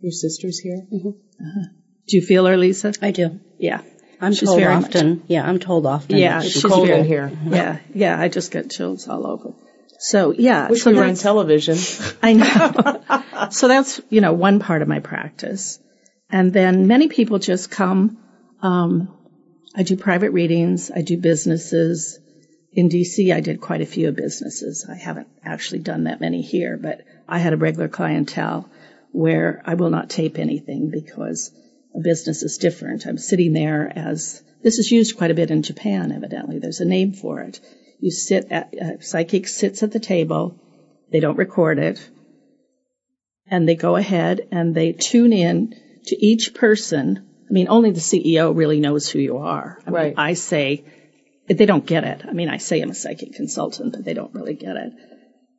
Your 0.00 0.10
sister's 0.10 0.58
here? 0.58 0.82
do 0.90 2.16
you 2.16 2.22
feel 2.22 2.44
her, 2.46 2.56
Lisa? 2.56 2.92
I 3.00 3.12
do. 3.12 3.38
Yeah. 3.58 3.82
I'm 4.20 4.32
She's 4.34 4.48
told 4.48 4.60
very 4.60 4.74
much- 4.74 4.86
often. 4.96 5.22
Yeah, 5.28 5.46
I'm 5.48 5.60
told 5.60 5.86
often. 5.86 6.16
Yeah, 6.18 6.38
It's 6.42 6.50
she's 6.52 6.64
cold 6.64 6.88
very, 6.88 7.00
in 7.00 7.06
here. 7.06 7.30
Yeah, 7.46 7.78
yeah. 7.94 8.20
I 8.20 8.28
just 8.28 8.50
get 8.50 8.70
chills 8.70 9.06
all 9.08 9.26
over. 9.26 9.54
So 10.02 10.32
yeah, 10.32 10.70
Wish 10.70 10.82
so 10.82 10.92
we 10.92 10.96
were 10.96 11.04
on 11.04 11.14
television. 11.14 11.76
I 12.22 12.32
know. 12.32 13.50
so 13.50 13.68
that's 13.68 14.00
you 14.08 14.22
know 14.22 14.32
one 14.32 14.58
part 14.58 14.80
of 14.80 14.88
my 14.88 15.00
practice, 15.00 15.78
and 16.30 16.54
then 16.54 16.86
many 16.86 17.08
people 17.08 17.38
just 17.38 17.70
come. 17.70 18.16
Um, 18.62 19.14
I 19.76 19.82
do 19.82 19.98
private 19.98 20.30
readings. 20.30 20.90
I 20.90 21.02
do 21.02 21.18
businesses. 21.18 22.18
In 22.72 22.88
DC, 22.88 23.34
I 23.34 23.40
did 23.40 23.60
quite 23.60 23.82
a 23.82 23.86
few 23.86 24.10
businesses. 24.12 24.86
I 24.88 24.94
haven't 24.94 25.28
actually 25.44 25.80
done 25.80 26.04
that 26.04 26.20
many 26.20 26.40
here, 26.40 26.78
but 26.78 27.02
I 27.28 27.38
had 27.38 27.52
a 27.52 27.58
regular 27.58 27.88
clientele 27.88 28.70
where 29.12 29.60
I 29.66 29.74
will 29.74 29.90
not 29.90 30.08
tape 30.08 30.38
anything 30.38 30.88
because 30.88 31.52
a 31.94 32.00
business 32.00 32.42
is 32.42 32.58
different. 32.58 33.06
I'm 33.06 33.18
sitting 33.18 33.52
there 33.52 33.90
as 33.94 34.42
this 34.62 34.78
is 34.78 34.90
used 34.90 35.16
quite 35.16 35.30
a 35.30 35.34
bit 35.34 35.50
in 35.50 35.62
Japan, 35.62 36.12
evidently. 36.12 36.58
There's 36.58 36.80
a 36.80 36.84
name 36.84 37.12
for 37.12 37.40
it. 37.40 37.60
You 37.98 38.10
sit 38.10 38.46
at, 38.50 38.74
a 38.74 39.02
psychic 39.02 39.48
sits 39.48 39.82
at 39.82 39.92
the 39.92 40.00
table. 40.00 40.56
They 41.10 41.20
don't 41.20 41.36
record 41.36 41.78
it. 41.78 42.08
And 43.46 43.68
they 43.68 43.74
go 43.74 43.96
ahead 43.96 44.48
and 44.52 44.74
they 44.74 44.92
tune 44.92 45.32
in 45.32 45.74
to 46.06 46.24
each 46.24 46.54
person. 46.54 47.26
I 47.48 47.52
mean, 47.52 47.68
only 47.68 47.90
the 47.90 48.00
CEO 48.00 48.56
really 48.56 48.80
knows 48.80 49.08
who 49.08 49.18
you 49.18 49.38
are. 49.38 49.78
I 49.86 49.90
mean, 49.90 49.94
Right. 49.94 50.14
I 50.16 50.34
say, 50.34 50.84
they 51.48 51.66
don't 51.66 51.84
get 51.84 52.04
it. 52.04 52.22
I 52.24 52.32
mean, 52.32 52.48
I 52.48 52.58
say 52.58 52.80
I'm 52.80 52.90
a 52.90 52.94
psychic 52.94 53.32
consultant, 53.32 53.92
but 53.92 54.04
they 54.04 54.14
don't 54.14 54.32
really 54.34 54.54
get 54.54 54.76
it. 54.76 54.92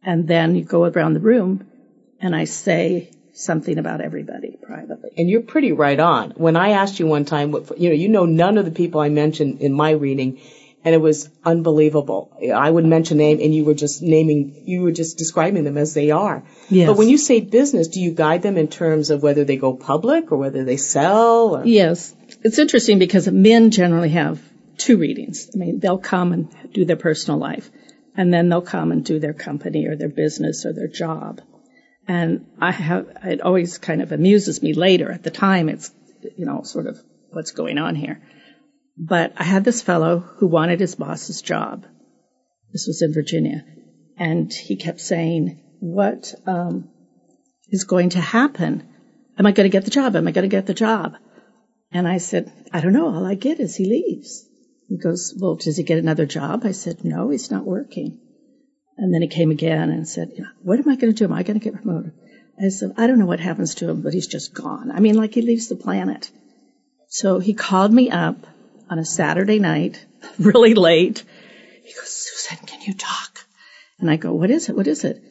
And 0.04 0.28
then 0.28 0.56
you 0.56 0.64
go 0.64 0.86
around 0.86 1.14
the 1.14 1.20
room 1.20 1.68
and 2.22 2.36
I 2.36 2.46
say 2.46 3.12
something 3.34 3.78
about 3.78 4.02
everybody 4.02 4.58
privately. 4.62 5.12
and 5.18 5.30
you're 5.30 5.42
pretty 5.42 5.72
right 5.72 6.00
on. 6.00 6.32
When 6.32 6.56
I 6.56 6.72
asked 6.72 7.00
you 7.00 7.08
one 7.08 7.26
time, 7.26 7.52
what, 7.52 7.80
you 7.80 7.90
know, 7.90 7.96
you 7.96 8.10
know 8.10 8.26
none 8.26 8.58
of 8.58 8.66
the 8.66 8.72
people 8.72 9.02
I 9.02 9.10
mentioned 9.10 9.62
in 9.62 9.74
my 9.74 9.92
reading, 9.92 10.42
and 10.84 10.96
it 10.96 11.00
was 11.00 11.30
unbelievable. 11.46 12.36
I 12.54 12.70
would 12.70 12.86
mention 12.86 13.18
name, 13.18 13.40
and 13.40 13.54
you 13.54 13.64
were 13.66 13.74
just 13.74 14.02
naming, 14.02 14.64
you 14.66 14.82
were 14.82 14.92
just 14.92 15.18
describing 15.18 15.64
them 15.64 15.78
as 15.78 15.94
they 15.94 16.12
are. 16.12 16.44
Yes. 16.70 16.88
But 16.88 16.98
when 16.98 17.10
you 17.10 17.18
say 17.18 17.40
business, 17.40 17.88
do 17.88 18.02
you 18.02 18.12
guide 18.12 18.42
them 18.42 18.58
in 18.58 18.68
terms 18.68 19.12
of 19.12 19.22
whether 19.22 19.44
they 19.44 19.58
go 19.58 19.74
public 19.74 20.32
or 20.32 20.38
whether 20.38 20.64
they 20.64 20.78
sell? 20.78 21.58
Or? 21.58 21.66
Yes. 21.66 22.14
It's 22.44 22.58
interesting 22.58 23.00
because 23.00 23.28
men 23.28 23.70
generally 23.72 24.10
have 24.10 24.42
two 24.78 24.98
readings. 24.98 25.50
I 25.54 25.58
mean, 25.58 25.80
they'll 25.80 26.00
come 26.00 26.34
and 26.34 26.74
do 26.74 26.86
their 26.86 26.96
personal 26.96 27.40
life, 27.40 27.70
and 28.18 28.34
then 28.34 28.50
they'll 28.50 28.62
come 28.62 28.92
and 28.92 29.06
do 29.06 29.20
their 29.20 29.34
company 29.34 29.88
or 29.88 29.96
their 29.96 30.10
business 30.10 30.66
or 30.66 30.74
their 30.74 30.88
job. 30.88 31.42
And 32.08 32.48
I 32.60 32.72
have, 32.72 33.08
it 33.24 33.42
always 33.42 33.78
kind 33.78 34.02
of 34.02 34.12
amuses 34.12 34.62
me 34.62 34.74
later. 34.74 35.12
At 35.12 35.24
the 35.24 35.32
time, 35.32 35.70
it's, 35.70 35.92
you 36.38 36.46
know, 36.46 36.64
sort 36.64 36.88
of 36.88 36.98
what's 37.30 37.52
going 37.52 37.78
on 37.78 37.96
here. 37.96 38.22
But 38.98 39.34
I 39.38 39.44
had 39.44 39.64
this 39.64 39.82
fellow 39.82 40.20
who 40.20 40.48
wanted 40.48 40.80
his 40.80 40.96
boss's 40.96 41.42
job. 41.42 41.86
This 42.72 42.86
was 42.88 43.02
in 43.02 43.14
Virginia. 43.14 43.66
And 44.18 44.52
he 44.52 44.76
kept 44.76 45.00
saying, 45.00 45.78
what, 45.80 46.34
um, 46.46 46.90
is 47.70 47.86
going 47.86 48.10
to 48.10 48.22
happen? 48.22 48.88
Am 49.38 49.46
I 49.46 49.52
going 49.52 49.70
to 49.70 49.76
get 49.76 49.86
the 49.86 49.92
job? 49.92 50.16
Am 50.16 50.28
I 50.28 50.32
going 50.32 50.50
to 50.50 50.56
get 50.56 50.66
the 50.66 50.74
job? 50.74 51.16
And 51.92 52.08
I 52.08 52.18
said, 52.18 52.52
I 52.72 52.82
don't 52.82 52.94
know. 52.94 53.14
All 53.14 53.26
I 53.26 53.36
get 53.36 53.60
is 53.60 53.76
he 53.76 53.86
leaves. 53.86 54.48
He 54.88 54.98
goes, 54.98 55.34
well, 55.40 55.56
does 55.56 55.78
he 55.78 55.84
get 55.84 55.98
another 55.98 56.26
job? 56.26 56.62
I 56.66 56.72
said, 56.72 57.04
no, 57.04 57.30
he's 57.30 57.52
not 57.52 57.66
working. 57.66 58.20
And 59.02 59.12
then 59.12 59.24
he 59.24 59.28
came 59.28 59.50
again 59.50 59.90
and 59.90 60.08
said, 60.08 60.32
what 60.62 60.78
am 60.80 60.88
I 60.88 60.96
going 60.96 61.12
to 61.12 61.18
do? 61.18 61.26
Am 61.26 61.34
I 61.34 61.42
going 61.42 61.60
to 61.60 61.64
get 61.64 61.74
promoted? 61.82 62.14
I 62.64 62.70
said, 62.70 62.94
I 62.98 63.08
don't 63.08 63.18
know 63.18 63.26
what 63.26 63.40
happens 63.40 63.74
to 63.76 63.90
him, 63.90 64.02
but 64.02 64.14
he's 64.14 64.28
just 64.28 64.54
gone. 64.54 64.92
I 64.92 65.00
mean, 65.00 65.16
like 65.16 65.34
he 65.34 65.42
leaves 65.42 65.68
the 65.70 65.76
planet. 65.76 66.30
So 67.08 67.40
he 67.40 67.56
called 67.56 67.92
me 67.92 68.12
up 68.12 68.38
on 68.92 69.00
a 69.00 69.06
Saturday 69.06 69.58
night, 69.58 70.06
really 70.40 70.76
late. 70.76 71.24
He 71.84 71.94
goes, 71.94 72.10
Susan, 72.10 72.64
can 72.68 72.82
you 72.82 72.94
talk? 72.94 73.40
And 74.00 74.10
I 74.12 74.18
go, 74.18 74.34
what 74.34 74.52
is 74.52 74.70
it? 74.70 74.76
What 74.76 74.86
is 74.88 75.04
it? 75.04 75.22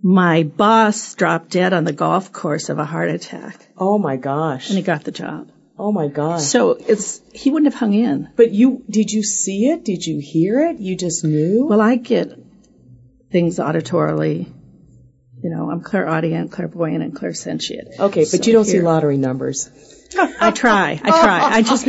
My 0.00 0.44
boss 0.44 1.14
dropped 1.16 1.50
dead 1.50 1.72
on 1.72 1.82
the 1.84 1.92
golf 1.92 2.32
course 2.32 2.68
of 2.68 2.78
a 2.78 2.84
heart 2.84 3.10
attack 3.10 3.66
Oh 3.76 3.98
my 3.98 4.16
gosh. 4.16 4.68
and 4.68 4.76
he 4.78 4.84
got 4.84 5.02
the 5.02 5.10
job. 5.12 5.50
Oh 5.76 5.90
my 5.90 6.06
gosh. 6.06 6.42
So 6.42 6.70
it's, 6.72 7.20
he 7.32 7.50
wouldn't 7.50 7.72
have 7.72 7.80
hung 7.80 7.94
in. 7.94 8.28
but 8.36 8.52
you, 8.52 8.84
did 8.88 9.10
you 9.10 9.24
see 9.24 9.70
it? 9.70 9.84
Did 9.84 10.06
you 10.06 10.20
hear 10.20 10.60
it? 10.68 10.78
You 10.78 10.96
just 10.96 11.24
knew? 11.24 11.66
Well, 11.66 11.80
I 11.80 11.96
get 11.96 12.38
things 13.34 13.58
auditorily. 13.58 14.46
You 15.42 15.50
know, 15.50 15.68
I'm 15.68 15.80
clairaudient, 15.82 16.52
clairvoyant, 16.52 17.02
and 17.02 17.12
clairsentient. 17.14 17.98
okay, 17.98 18.20
but 18.20 18.28
So 18.28 18.36
you 18.44 18.52
don't 18.52 18.64
see 18.64 18.80
lottery 18.80 19.16
numbers. 19.18 19.68
I 20.16 20.52
try. 20.52 21.00
I 21.02 21.10
try. 21.10 21.40
I 21.56 21.62
just 21.62 21.88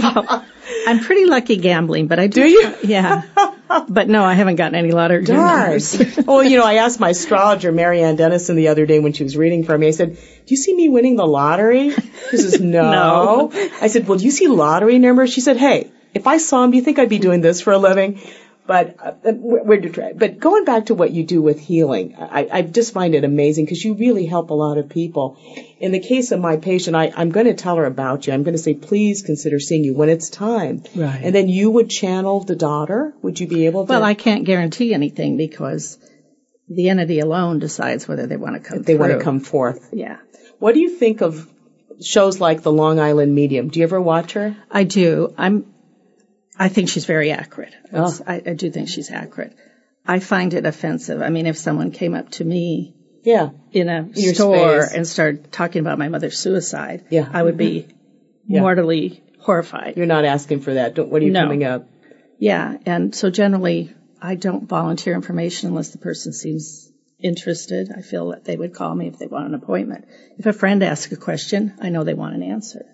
I'm 0.88 1.00
pretty 1.02 1.26
lucky 1.26 1.58
gambling, 1.58 2.08
but 2.08 2.18
I 2.18 2.26
do. 2.26 2.42
Do 2.42 2.50
you? 2.50 2.76
Yeah. 2.84 3.22
But 3.88 4.10
no, 4.10 4.24
I 4.24 4.34
haven't 4.34 4.56
gotten 4.56 4.74
any 4.76 4.92
lottery 4.92 5.24
Darn. 5.24 5.62
numbers. 5.62 6.18
well, 6.26 6.44
you 6.44 6.58
know, 6.58 6.66
I 6.66 6.76
asked 6.76 7.00
my 7.00 7.10
astrologer, 7.10 7.72
Marianne 7.72 8.16
Dennison, 8.16 8.56
the 8.56 8.70
other 8.70 8.88
day 8.88 9.00
when 9.00 9.14
she 9.14 9.24
was 9.24 9.38
reading 9.38 9.64
for 9.64 9.78
me. 9.78 9.88
I 9.88 9.92
said, 9.92 10.16
"Do 10.16 10.48
you 10.48 10.58
see 10.58 10.76
me 10.76 10.90
winning 10.90 11.16
the 11.16 11.26
lottery?" 11.28 11.92
She 12.32 12.38
says, 12.38 12.60
"No." 12.80 12.92
No. 12.92 13.70
I 13.82 13.88
said, 13.88 14.08
"Well, 14.08 14.18
do 14.18 14.26
you 14.26 14.32
see 14.32 14.48
lottery 14.48 14.98
numbers?" 14.98 15.32
She 15.32 15.42
said, 15.42 15.58
"Hey, 15.58 15.92
if 16.14 16.26
I 16.26 16.38
saw 16.38 16.62
them, 16.62 16.72
do 16.72 16.78
you 16.78 16.84
think 16.84 16.98
I'd 16.98 17.10
be 17.10 17.20
doing 17.20 17.42
this 17.42 17.62
for 17.62 17.74
a 17.74 17.78
living?" 17.78 18.20
But 18.68 18.96
uh, 19.00 19.12
we're, 19.24 20.14
but 20.16 20.40
going 20.40 20.66
back 20.66 20.88
to 20.88 20.96
what 20.96 21.12
you 21.12 21.24
do 21.24 21.40
with 21.40 21.60
healing, 21.60 22.16
I, 22.20 22.48
I 22.52 22.62
just 22.64 22.94
find 22.94 23.14
it 23.14 23.24
amazing 23.24 23.66
because 23.66 23.84
you 23.84 23.94
really 23.94 24.26
help 24.26 24.50
a 24.50 24.56
lot 24.56 24.80
of 24.80 24.90
people. 24.90 25.38
In 25.80 25.92
the 25.92 26.00
case 26.00 26.32
of 26.32 26.40
my 26.40 26.58
patient, 26.58 26.96
I, 26.96 27.12
I'm 27.16 27.30
going 27.30 27.46
to 27.46 27.54
tell 27.54 27.76
her 27.76 27.86
about 27.86 28.26
you. 28.26 28.34
I'm 28.34 28.42
going 28.42 28.56
to 28.56 28.62
say, 28.62 28.74
please 28.74 29.22
consider 29.22 29.60
seeing 29.60 29.84
you 29.84 29.94
when 29.94 30.10
it's 30.10 30.30
time. 30.30 30.84
Right. 30.96 31.22
And 31.24 31.36
then 31.36 31.48
you 31.48 31.70
would 31.70 31.92
channel 31.92 32.40
the 32.44 32.56
daughter. 32.56 33.14
Would 33.22 33.40
you 33.40 33.48
be 33.48 33.68
able 33.68 33.86
to? 33.86 33.90
well, 33.90 34.04
I 34.04 34.16
can't 34.16 34.46
guarantee 34.46 34.96
anything 34.96 35.38
because 35.38 36.00
the 36.68 36.90
entity 36.90 37.20
alone 37.20 37.60
decides 37.60 38.08
whether 38.08 38.26
they 38.26 38.38
want 38.38 38.56
to 38.56 38.68
come. 38.68 38.80
if 38.80 38.86
they 38.86 38.98
want 38.98 39.12
to 39.12 39.20
come 39.22 39.42
forth. 39.42 39.90
Yeah, 39.94 40.18
What 40.58 40.74
do 40.74 40.80
you 40.80 40.90
think 40.90 41.22
of 41.22 41.48
shows 42.02 42.40
like 42.40 42.64
the 42.64 42.72
Long 42.72 43.00
Island 43.00 43.36
Medium? 43.36 43.68
Do 43.70 43.80
you 43.80 43.86
ever 43.86 44.02
watch 44.02 44.34
her? 44.34 44.58
I 44.72 44.86
do. 44.86 45.34
I'm. 45.38 45.72
I 46.58 46.70
think 46.70 46.90
she's 46.90 47.06
very 47.06 47.32
accurate. 47.32 47.74
Oh. 47.94 48.18
I, 48.26 48.36
I 48.46 48.54
do 48.54 48.72
think 48.72 48.90
she's 48.90 49.12
accurate. 49.12 49.56
I 50.06 50.20
find 50.20 50.54
it 50.54 50.66
offensive. 50.66 51.22
I 51.22 51.30
mean, 51.30 51.46
if 51.48 51.58
someone 51.58 51.92
came 51.92 52.14
up 52.14 52.30
to 52.32 52.44
me 52.46 52.96
Yeah. 53.24 53.50
in 53.72 53.90
a 53.90 54.08
Your 54.14 54.34
store 54.34 54.82
space. 54.84 54.94
and 54.94 55.08
started 55.08 55.52
talking 55.52 55.82
about 55.82 55.98
my 56.00 56.08
mother's 56.10 56.38
suicide, 56.40 57.06
Yeah. 57.10 57.28
I 57.32 57.42
would 57.44 57.58
be 57.58 57.82
mm-hmm. 57.82 58.54
Yeah. 58.54 58.62
mortally 58.62 59.24
horrified. 59.40 59.98
You're 59.98 60.06
not 60.06 60.26
asking 60.26 60.62
for 60.62 60.76
that. 60.76 60.96
Don't, 60.96 61.10
what 61.10 61.22
are 61.22 61.26
you 61.26 61.32
No. 61.32 61.42
coming 61.42 61.64
up? 61.64 61.90
Yeah, 62.38 62.78
and 62.86 63.14
so 63.16 63.30
generally 63.30 63.94
I 64.22 64.36
don't 64.36 64.68
volunteer 64.68 65.14
information 65.16 65.70
unless 65.70 65.90
the 65.90 65.98
person 65.98 66.34
seems 66.34 66.92
interested. 67.20 67.92
I 67.96 68.02
feel 68.02 68.30
that 68.32 68.44
they 68.46 68.56
would 68.58 68.74
call 68.74 68.94
me 68.94 69.08
if 69.08 69.18
they 69.18 69.28
want 69.28 69.48
an 69.48 69.56
appointment. 69.56 70.06
If 70.38 70.46
a 70.46 70.54
friend 70.54 70.84
asks 70.84 71.12
a 71.12 71.18
question, 71.18 71.74
I 71.82 71.90
know 71.90 72.04
they 72.04 72.14
want 72.14 72.36
an 72.36 72.44
answer. 72.44 72.86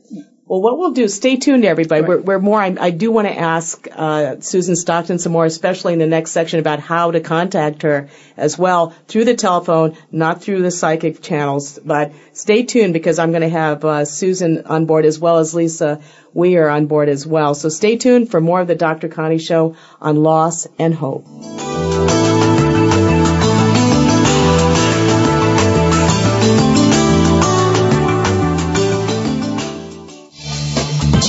Well, 0.51 0.61
what 0.61 0.77
we'll 0.77 0.91
do, 0.91 1.07
stay 1.07 1.37
tuned, 1.37 1.63
everybody. 1.63 2.01
We're, 2.01 2.19
we're 2.19 2.39
more, 2.39 2.61
I, 2.61 2.75
I 2.77 2.89
do 2.89 3.09
want 3.09 3.25
to 3.25 3.33
ask 3.33 3.87
uh, 3.89 4.41
Susan 4.41 4.75
Stockton 4.75 5.17
some 5.17 5.31
more, 5.31 5.45
especially 5.45 5.93
in 5.93 5.99
the 5.99 6.07
next 6.07 6.31
section 6.31 6.59
about 6.59 6.81
how 6.81 7.11
to 7.11 7.21
contact 7.21 7.83
her 7.83 8.09
as 8.35 8.57
well 8.57 8.93
through 9.07 9.23
the 9.23 9.33
telephone, 9.33 9.95
not 10.11 10.43
through 10.43 10.61
the 10.61 10.69
psychic 10.69 11.21
channels. 11.21 11.79
But 11.79 12.11
stay 12.33 12.63
tuned 12.63 12.91
because 12.91 13.17
I'm 13.17 13.31
going 13.31 13.43
to 13.43 13.49
have 13.49 13.85
uh, 13.85 14.03
Susan 14.03 14.65
on 14.65 14.87
board 14.87 15.05
as 15.05 15.17
well 15.17 15.37
as 15.37 15.55
Lisa 15.55 16.01
Weir 16.33 16.67
on 16.67 16.87
board 16.87 17.07
as 17.07 17.25
well. 17.25 17.55
So 17.55 17.69
stay 17.69 17.95
tuned 17.95 18.29
for 18.29 18.41
more 18.41 18.59
of 18.59 18.67
the 18.67 18.75
Dr. 18.75 19.07
Connie 19.07 19.37
Show 19.37 19.77
on 20.01 20.17
loss 20.17 20.67
and 20.77 20.93
hope. 20.93 21.25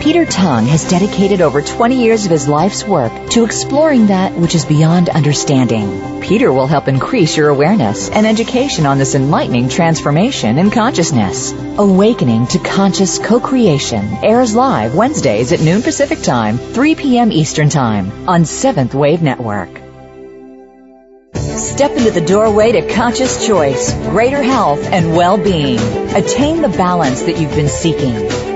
Peter 0.00 0.24
Tong 0.24 0.64
has 0.64 0.88
dedicated 0.88 1.42
over 1.42 1.60
20 1.60 2.02
years 2.02 2.24
of 2.24 2.30
his 2.30 2.48
life's 2.48 2.82
work 2.84 3.12
to 3.28 3.44
exploring 3.44 4.06
that 4.06 4.32
which 4.32 4.54
is 4.54 4.64
beyond 4.64 5.10
understanding. 5.10 6.22
Peter 6.22 6.50
will 6.50 6.66
help 6.66 6.88
increase 6.88 7.36
your 7.36 7.50
awareness 7.50 8.08
and 8.08 8.26
education 8.26 8.86
on 8.86 8.96
this 8.96 9.14
enlightening 9.14 9.68
transformation 9.68 10.56
in 10.56 10.70
consciousness. 10.70 11.52
Awakening 11.52 12.46
to 12.46 12.58
Conscious 12.58 13.18
Co-Creation 13.18 14.24
airs 14.24 14.54
live 14.54 14.94
Wednesdays 14.94 15.52
at 15.52 15.60
noon 15.60 15.82
Pacific 15.82 16.22
Time, 16.22 16.56
3 16.56 16.94
p.m. 16.94 17.30
Eastern 17.30 17.68
Time 17.68 18.26
on 18.26 18.46
Seventh 18.46 18.94
Wave 18.94 19.20
Network. 19.20 19.68
Step 21.34 21.90
into 21.90 22.10
the 22.10 22.24
doorway 22.26 22.72
to 22.72 22.94
conscious 22.94 23.46
choice, 23.46 23.92
greater 24.08 24.42
health, 24.42 24.82
and 24.82 25.14
well-being. 25.14 25.78
Attain 26.14 26.62
the 26.62 26.70
balance 26.70 27.20
that 27.22 27.38
you've 27.38 27.54
been 27.54 27.68
seeking. 27.68 28.49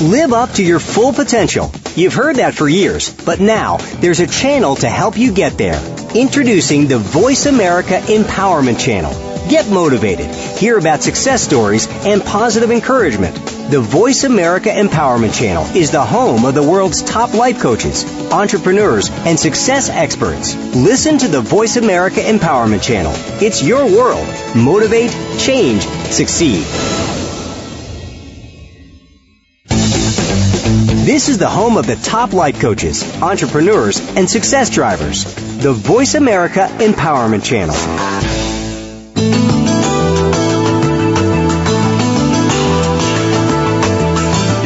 Live 0.00 0.32
up 0.32 0.52
to 0.52 0.62
your 0.62 0.78
full 0.78 1.12
potential. 1.12 1.72
You've 1.96 2.14
heard 2.14 2.36
that 2.36 2.54
for 2.54 2.68
years, 2.68 3.12
but 3.12 3.40
now 3.40 3.78
there's 3.98 4.20
a 4.20 4.28
channel 4.28 4.76
to 4.76 4.88
help 4.88 5.18
you 5.18 5.32
get 5.32 5.58
there. 5.58 5.80
Introducing 6.14 6.86
the 6.86 6.98
Voice 6.98 7.46
America 7.46 7.98
Empowerment 8.02 8.78
Channel. 8.78 9.10
Get 9.50 9.68
motivated, 9.68 10.32
hear 10.56 10.78
about 10.78 11.02
success 11.02 11.42
stories, 11.42 11.88
and 12.06 12.22
positive 12.22 12.70
encouragement. 12.70 13.34
The 13.72 13.80
Voice 13.80 14.22
America 14.22 14.68
Empowerment 14.68 15.36
Channel 15.36 15.64
is 15.76 15.90
the 15.90 16.04
home 16.04 16.44
of 16.44 16.54
the 16.54 16.62
world's 16.62 17.02
top 17.02 17.34
life 17.34 17.58
coaches, 17.58 18.04
entrepreneurs, 18.30 19.10
and 19.10 19.36
success 19.36 19.88
experts. 19.88 20.54
Listen 20.76 21.18
to 21.18 21.26
the 21.26 21.40
Voice 21.40 21.76
America 21.76 22.20
Empowerment 22.20 22.84
Channel. 22.84 23.12
It's 23.42 23.64
your 23.64 23.84
world. 23.84 24.28
Motivate, 24.54 25.10
change, 25.40 25.82
succeed. 26.12 26.64
This 31.08 31.30
is 31.30 31.38
the 31.38 31.48
home 31.48 31.78
of 31.78 31.86
the 31.86 31.96
top 31.96 32.34
life 32.34 32.60
coaches, 32.60 33.02
entrepreneurs, 33.22 33.98
and 34.14 34.28
success 34.28 34.68
drivers. 34.68 35.24
The 35.56 35.72
Voice 35.72 36.14
America 36.14 36.68
Empowerment 36.80 37.42
Channel. 37.42 37.74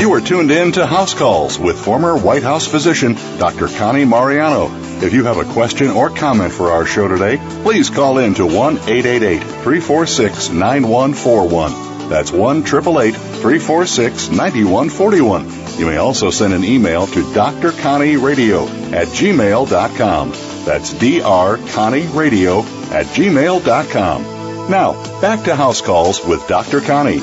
You 0.01 0.13
are 0.15 0.21
tuned 0.21 0.51
in 0.51 0.73
to 0.73 0.85
House 0.85 1.15
Calls 1.15 1.61
with 1.61 1.79
former 1.79 2.19
White 2.19 2.43
House 2.43 2.67
physician 2.67 3.15
Dr. 3.39 3.69
Connie 3.69 4.05
Mariano. 4.05 4.67
If 5.01 5.15
you 5.15 5.23
have 5.27 5.39
a 5.39 5.45
question 5.53 5.91
or 5.91 6.11
comment 6.11 6.53
for 6.53 6.73
our 6.73 6.87
show 6.87 7.07
today, 7.07 7.37
please 7.63 7.89
call 7.89 8.19
in 8.19 8.35
to 8.35 8.47
1 8.47 8.79
888 8.79 9.39
346 9.39 10.49
9141. 10.49 12.09
That's 12.09 12.33
1 12.33 12.57
888 12.63 13.15
346 13.15 14.31
9141. 14.31 15.62
You 15.79 15.87
may 15.87 15.97
also 15.97 16.31
send 16.31 16.55
an 16.55 16.65
email 16.65 17.07
to 17.07 17.23
drconnieradio 17.23 18.93
at 18.93 19.09
gmail.com. 19.09 20.31
That's 20.65 20.95
drconnieradio 20.95 22.65
at 22.93 23.07
gmail.com. 23.07 24.23
Now, 24.71 25.21
back 25.21 25.45
to 25.45 25.57
House 25.57 25.81
Calls 25.81 26.25
with 26.25 26.47
Dr. 26.47 26.81
Connie. 26.81 27.19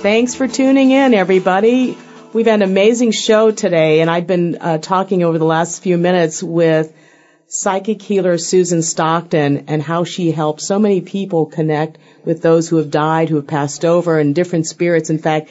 Thanks 0.00 0.34
for 0.34 0.48
tuning 0.48 0.90
in, 0.90 1.14
everybody. 1.14 1.96
We've 2.32 2.46
had 2.46 2.62
an 2.62 2.68
amazing 2.68 3.12
show 3.12 3.52
today, 3.52 4.00
and 4.00 4.10
I've 4.10 4.26
been 4.26 4.58
uh, 4.60 4.78
talking 4.78 5.22
over 5.22 5.38
the 5.38 5.44
last 5.44 5.82
few 5.82 5.96
minutes 5.96 6.42
with 6.42 6.92
psychic 7.46 8.02
healer 8.02 8.36
Susan 8.38 8.82
Stockton 8.82 9.66
and 9.68 9.80
how 9.80 10.02
she 10.02 10.32
helped 10.32 10.60
so 10.60 10.80
many 10.80 11.00
people 11.00 11.46
connect 11.46 11.98
with 12.24 12.42
those 12.42 12.68
who 12.68 12.78
have 12.78 12.90
died, 12.90 13.28
who 13.28 13.36
have 13.36 13.46
passed 13.46 13.84
over, 13.84 14.18
and 14.18 14.34
different 14.34 14.66
spirits. 14.66 15.10
In 15.10 15.18
fact, 15.18 15.50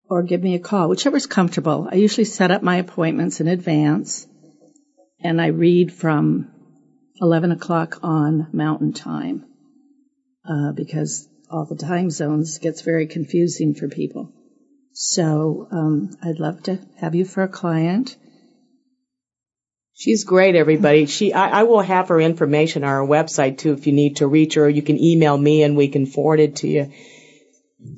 or 0.10 0.24
give 0.24 0.42
me 0.42 0.56
a 0.56 0.60
call, 0.60 0.90
whichever's 0.90 1.28
comfortable. 1.28 1.88
I 1.92 1.96
usually 1.96 2.26
set 2.26 2.52
up 2.52 2.64
my 2.64 2.78
appointments 2.78 3.40
in 3.40 3.48
advance 3.48 4.28
and 5.22 5.42
I 5.42 5.48
read 5.48 5.94
from 5.94 6.52
11 7.22 7.52
o'clock 7.52 8.00
on 8.02 8.48
mountain 8.54 8.94
time 8.94 9.46
uh, 10.50 10.72
because 10.72 11.28
all 11.50 11.66
the 11.66 11.76
time 11.76 12.10
zones 12.10 12.58
gets 12.60 12.82
very 12.82 13.08
confusing 13.08 13.76
for 13.76 13.88
people. 13.88 14.32
So 14.94 15.68
um, 15.72 16.12
I'd 16.24 16.40
love 16.40 16.64
to 16.64 16.80
have 16.98 17.16
you 17.16 17.26
for 17.26 17.44
a 17.44 17.48
client. 17.48 18.18
She's 20.00 20.24
great, 20.24 20.56
everybody. 20.56 21.08
She, 21.08 21.34
I, 21.34 21.60
I, 21.60 21.64
will 21.64 21.82
have 21.82 22.08
her 22.08 22.22
information 22.22 22.86
on 22.86 22.90
our 22.90 23.06
website 23.06 23.58
too 23.58 23.74
if 23.74 23.86
you 23.86 23.92
need 23.92 24.16
to 24.18 24.28
reach 24.28 24.54
her. 24.54 24.70
You 24.70 24.82
can 24.82 24.98
email 24.98 25.38
me 25.38 25.62
and 25.64 25.76
we 25.76 25.90
can 25.90 26.06
forward 26.06 26.40
it 26.40 26.56
to 26.58 26.70
you. 26.70 26.94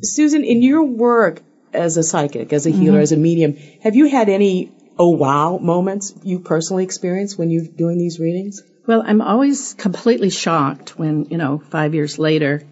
Susan, 0.02 0.44
in 0.44 0.64
your 0.64 0.84
work 0.84 1.44
as 1.72 1.98
a 1.98 2.04
psychic, 2.04 2.54
as 2.54 2.66
a 2.66 2.72
healer, 2.72 2.94
mm-hmm. 2.94 3.04
as 3.04 3.12
a 3.12 3.18
medium, 3.18 3.56
have 3.84 3.96
you 3.96 4.10
had 4.10 4.30
any 4.30 4.72
oh 4.98 5.12
wow 5.12 5.60
moments 5.60 6.12
you 6.24 6.40
personally 6.40 6.86
experienced 6.86 7.38
when 7.38 7.52
you're 7.52 7.68
doing 7.68 8.00
these 8.00 8.20
readings? 8.20 8.64
Well, 8.88 9.04
I'm 9.06 9.22
always 9.22 9.76
completely 9.76 10.32
shocked 10.32 10.98
when, 10.98 11.26
you 11.26 11.38
know, 11.38 11.60
five 11.70 11.94
years 11.94 12.18
later, 12.18 12.64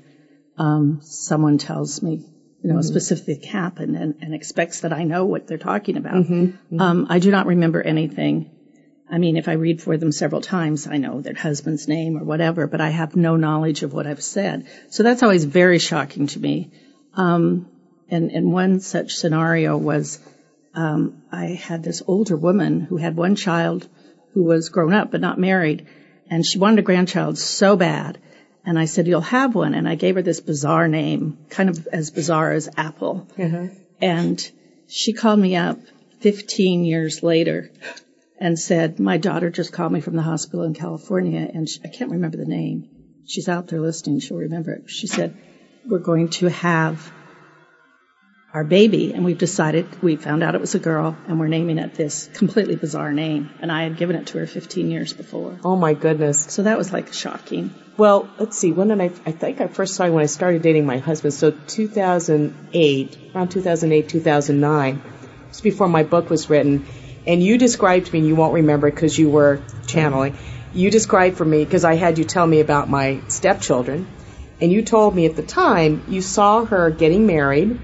um, 0.58 1.02
someone 1.04 1.60
tells 1.60 2.02
me, 2.02 2.14
you 2.14 2.24
know, 2.64 2.70
mm-hmm. 2.70 2.80
a 2.80 2.84
specific 2.84 3.46
happened 3.46 3.96
and, 3.96 4.16
and, 4.22 4.34
expects 4.34 4.82
that 4.82 4.92
I 4.92 5.04
know 5.04 5.26
what 5.26 5.46
they're 5.46 5.60
talking 5.60 5.98
about. 5.98 6.16
Mm-hmm. 6.16 6.44
Mm-hmm. 6.46 6.82
Um, 6.82 7.08
I 7.12 7.20
do 7.20 7.30
not 7.30 7.46
remember 7.46 7.80
anything. 7.80 8.56
I 9.12 9.18
mean, 9.18 9.38
if 9.38 9.47
I 9.47 9.53
read 9.53 9.82
for 9.82 9.97
them 9.97 10.12
several 10.12 10.41
times, 10.41 10.88
I 10.88 10.97
know 10.97 11.22
their 11.22 11.34
husband's 11.34 11.88
name 11.88 12.18
or 12.18 12.24
whatever, 12.24 12.68
but 12.68 12.82
I 12.82 12.89
have 12.89 13.16
no 13.16 13.36
knowledge 13.36 13.82
of 13.82 13.91
what 13.91 14.05
I've 14.05 14.22
said. 14.22 14.68
So 14.89 15.03
that's 15.03 15.24
always 15.24 15.45
very 15.45 15.80
shocking 15.80 16.28
to 16.28 16.39
me. 16.39 16.72
Um, 17.16 17.68
and, 18.10 18.32
and 18.32 18.51
one 18.51 18.80
such 18.80 19.16
scenario 19.16 19.78
was, 19.78 20.20
um, 20.76 21.24
I 21.32 21.45
had 21.45 21.84
this 21.84 22.03
older 22.05 22.38
woman 22.38 22.82
who 22.82 22.97
had 22.97 23.16
one 23.16 23.36
child 23.36 23.88
who 24.34 24.43
was 24.43 24.70
grown 24.70 24.93
up 24.93 25.12
but 25.12 25.22
not 25.22 25.39
married, 25.39 25.88
and 26.30 26.45
she 26.45 26.60
wanted 26.60 26.80
a 26.80 26.84
grandchild 26.84 27.38
so 27.38 27.76
bad. 27.76 28.20
And 28.64 28.78
I 28.78 28.86
said, 28.86 29.07
you'll 29.07 29.22
have 29.22 29.55
one. 29.55 29.74
And 29.74 29.88
I 29.88 29.95
gave 29.95 30.16
her 30.16 30.22
this 30.22 30.41
bizarre 30.41 30.88
name, 30.88 31.39
kind 31.49 31.70
of 31.70 31.88
as 31.88 32.12
bizarre 32.12 32.51
as 32.51 32.70
Apple. 32.78 33.28
Mm-hmm. 33.38 33.76
And 34.01 34.51
she 34.88 35.14
called 35.14 35.39
me 35.39 35.55
up 35.55 35.80
15 36.20 36.84
years 36.84 37.24
later 37.24 37.72
and 38.40 38.58
said, 38.58 39.00
my 39.00 39.18
daughter 39.18 39.50
just 39.50 39.74
called 39.74 39.92
me 39.92 40.00
from 40.00 40.16
the 40.16 40.22
hospital 40.22 40.64
in 40.64 40.74
California 40.74 41.50
and 41.54 41.68
she, 41.68 41.80
I 41.84 41.90
can't 41.90 42.12
remember 42.12 42.38
the 42.38 42.46
name. 42.46 42.90
She's 43.26 43.50
out 43.50 43.68
there 43.68 43.82
listening. 43.82 44.20
She'll 44.20 44.38
remember 44.38 44.72
it. 44.72 44.90
She 44.90 45.08
said, 45.08 45.38
we're 45.86 46.00
going 46.00 46.30
to 46.30 46.50
have 46.50 47.12
our 48.54 48.64
baby, 48.64 49.14
and 49.14 49.24
we've 49.24 49.38
decided 49.38 50.02
we 50.02 50.16
found 50.16 50.42
out 50.42 50.56
it 50.56 50.62
was 50.62 50.74
a 50.74 50.80
girl, 50.80 51.16
and 51.28 51.40
we're 51.40 51.48
naming 51.48 51.78
it 51.78 51.94
this 51.94 52.28
completely 52.34 52.76
bizarre 52.76 53.14
name. 53.14 53.52
And 53.62 53.72
I 53.72 53.84
had 53.84 53.98
given 53.98 54.16
it 54.16 54.28
to 54.28 54.40
her 54.40 54.48
15 54.48 54.90
years 54.90 55.14
before. 55.14 55.60
Oh 55.64 55.76
my 55.76 55.94
goodness. 55.94 56.46
So 56.50 56.64
that 56.64 56.78
was 56.78 56.92
like 56.92 57.14
shocking. 57.14 57.74
Well, 57.98 58.30
let's 58.40 58.58
see. 58.58 58.72
When 58.72 58.88
did 58.88 59.02
I? 59.02 59.12
I 59.26 59.32
think 59.32 59.62
I 59.62 59.68
first 59.68 59.96
saw 59.96 60.06
you 60.06 60.14
when 60.14 60.24
I 60.24 60.28
started 60.28 60.64
dating 60.64 60.86
my 60.86 60.98
husband. 60.98 61.34
So 61.34 61.52
2008, 61.52 63.18
around 63.36 63.52
2008, 63.52 64.10
2009, 64.10 65.02
just 65.50 65.64
before 65.64 65.88
my 65.88 66.04
book 66.04 66.30
was 66.30 66.50
written. 66.50 66.88
And 67.26 67.44
you 67.44 67.58
described 67.58 68.08
to 68.08 68.14
me. 68.14 68.20
and 68.20 68.28
You 68.28 68.36
won't 68.36 68.54
remember 68.54 68.90
because 68.90 69.18
you 69.18 69.30
were 69.30 69.62
channeling. 69.86 70.38
You 70.74 70.92
described 70.92 71.38
for 71.38 71.46
me 71.46 71.64
because 71.64 71.84
I 71.84 71.96
had 71.96 72.18
you 72.18 72.24
tell 72.24 72.46
me 72.46 72.60
about 72.60 72.90
my 72.90 73.22
stepchildren, 73.28 74.08
and 74.62 74.72
you 74.72 74.82
told 74.84 75.16
me 75.16 75.26
at 75.26 75.36
the 75.36 75.44
time 75.44 76.04
you 76.08 76.22
saw 76.22 76.66
her 76.66 76.92
getting 76.92 77.26
married 77.26 77.80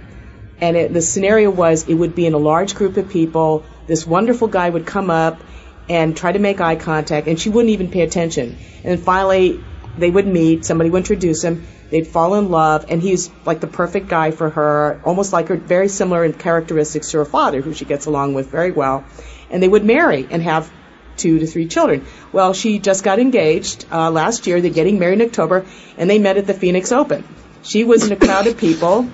and 0.59 0.77
it, 0.77 0.93
the 0.93 1.01
scenario 1.01 1.49
was 1.49 1.87
it 1.87 1.93
would 1.93 2.15
be 2.15 2.25
in 2.25 2.33
a 2.33 2.37
large 2.37 2.75
group 2.75 2.97
of 2.97 3.09
people. 3.09 3.65
This 3.87 4.05
wonderful 4.07 4.47
guy 4.47 4.69
would 4.69 4.85
come 4.85 5.09
up 5.09 5.41
and 5.89 6.15
try 6.15 6.31
to 6.31 6.39
make 6.39 6.61
eye 6.61 6.75
contact, 6.75 7.27
and 7.27 7.39
she 7.39 7.49
wouldn't 7.49 7.71
even 7.71 7.91
pay 7.91 8.01
attention. 8.01 8.57
And 8.83 8.99
finally, 8.99 9.59
they 9.97 10.09
would 10.09 10.27
meet. 10.27 10.65
Somebody 10.65 10.89
would 10.89 10.99
introduce 10.99 11.43
him. 11.43 11.65
They'd 11.89 12.07
fall 12.07 12.35
in 12.35 12.49
love, 12.49 12.85
and 12.89 13.01
he's 13.01 13.29
like 13.45 13.59
the 13.59 13.67
perfect 13.67 14.07
guy 14.07 14.31
for 14.31 14.49
her, 14.49 14.99
almost 15.03 15.33
like 15.33 15.49
her, 15.49 15.55
very 15.55 15.87
similar 15.87 16.25
in 16.25 16.33
characteristics 16.33 17.11
to 17.11 17.19
her 17.19 17.25
father, 17.25 17.61
who 17.61 17.73
she 17.73 17.85
gets 17.85 18.05
along 18.05 18.33
with 18.33 18.49
very 18.49 18.71
well. 18.71 19.05
And 19.49 19.61
they 19.61 19.67
would 19.67 19.85
marry 19.85 20.27
and 20.29 20.41
have 20.41 20.71
two 21.17 21.39
to 21.39 21.47
three 21.47 21.67
children. 21.67 22.05
Well, 22.31 22.53
she 22.53 22.79
just 22.79 23.03
got 23.03 23.19
engaged 23.19 23.85
uh, 23.91 24.09
last 24.11 24.47
year. 24.47 24.59
They're 24.61 24.71
getting 24.71 24.99
married 24.99 25.21
in 25.21 25.27
October, 25.27 25.65
and 25.97 26.09
they 26.09 26.19
met 26.19 26.37
at 26.37 26.47
the 26.47 26.53
Phoenix 26.53 26.91
Open. 26.91 27.23
She 27.61 27.83
was 27.83 28.05
in 28.05 28.11
a 28.11 28.17
crowd 28.17 28.47
of 28.47 28.57
people 28.57 29.09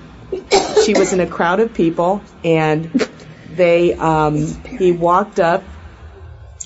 she 0.84 0.94
was 0.94 1.12
in 1.12 1.20
a 1.20 1.26
crowd 1.26 1.60
of 1.60 1.74
people, 1.74 2.22
and 2.44 2.84
they 3.54 3.94
um, 3.94 4.36
he 4.64 4.92
walked 4.92 5.40
up. 5.40 5.62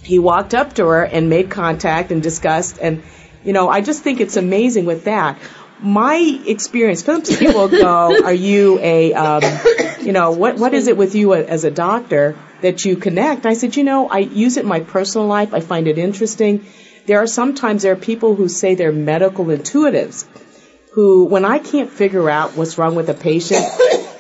He 0.03 0.19
walked 0.19 0.55
up 0.55 0.75
to 0.75 0.87
her 0.87 1.05
and 1.05 1.29
made 1.29 1.51
contact 1.51 2.13
and 2.13 2.23
discussed, 2.23 2.79
and 2.81 3.03
you 3.47 3.53
know, 3.53 3.69
I 3.69 3.81
just 3.81 4.03
think 4.03 4.21
it's 4.21 4.37
amazing 4.37 4.85
with 4.85 5.05
that. 5.05 5.39
My 5.81 6.17
experience, 6.47 7.05
some 7.05 7.23
people 7.23 7.69
go, 7.69 8.25
"Are 8.25 8.33
you 8.33 8.79
a, 8.81 9.15
um, 9.15 9.43
you 10.01 10.13
know, 10.13 10.33
what 10.33 10.57
what 10.57 10.75
is 10.75 10.89
it 10.89 10.97
with 10.97 11.15
you 11.15 11.35
as 11.35 11.65
a 11.65 11.71
doctor 11.71 12.37
that 12.63 12.85
you 12.85 12.97
connect?" 12.97 13.47
I 13.47 13.55
said, 13.55 13.77
"You 13.77 13.85
know, 13.85 14.09
I 14.09 14.19
use 14.19 14.57
it 14.57 14.65
in 14.65 14.69
my 14.69 14.81
personal 14.81 15.27
life. 15.27 15.55
I 15.55 15.61
find 15.61 15.87
it 15.87 15.99
interesting. 15.99 16.67
There 17.07 17.23
are 17.23 17.27
sometimes 17.27 17.83
there 17.83 17.93
are 17.93 18.03
people 18.11 18.35
who 18.35 18.49
say 18.49 18.75
they're 18.75 18.93
medical 18.93 19.47
intuitives." 19.47 20.27
who, 20.97 21.27
when 21.27 21.45
I 21.45 21.59
can't 21.59 21.91
figure 21.91 22.31
out 22.31 22.57
what's 22.57 22.79
wrong 22.79 22.95
with 22.95 23.11
a 23.11 23.15
patient, 23.15 23.67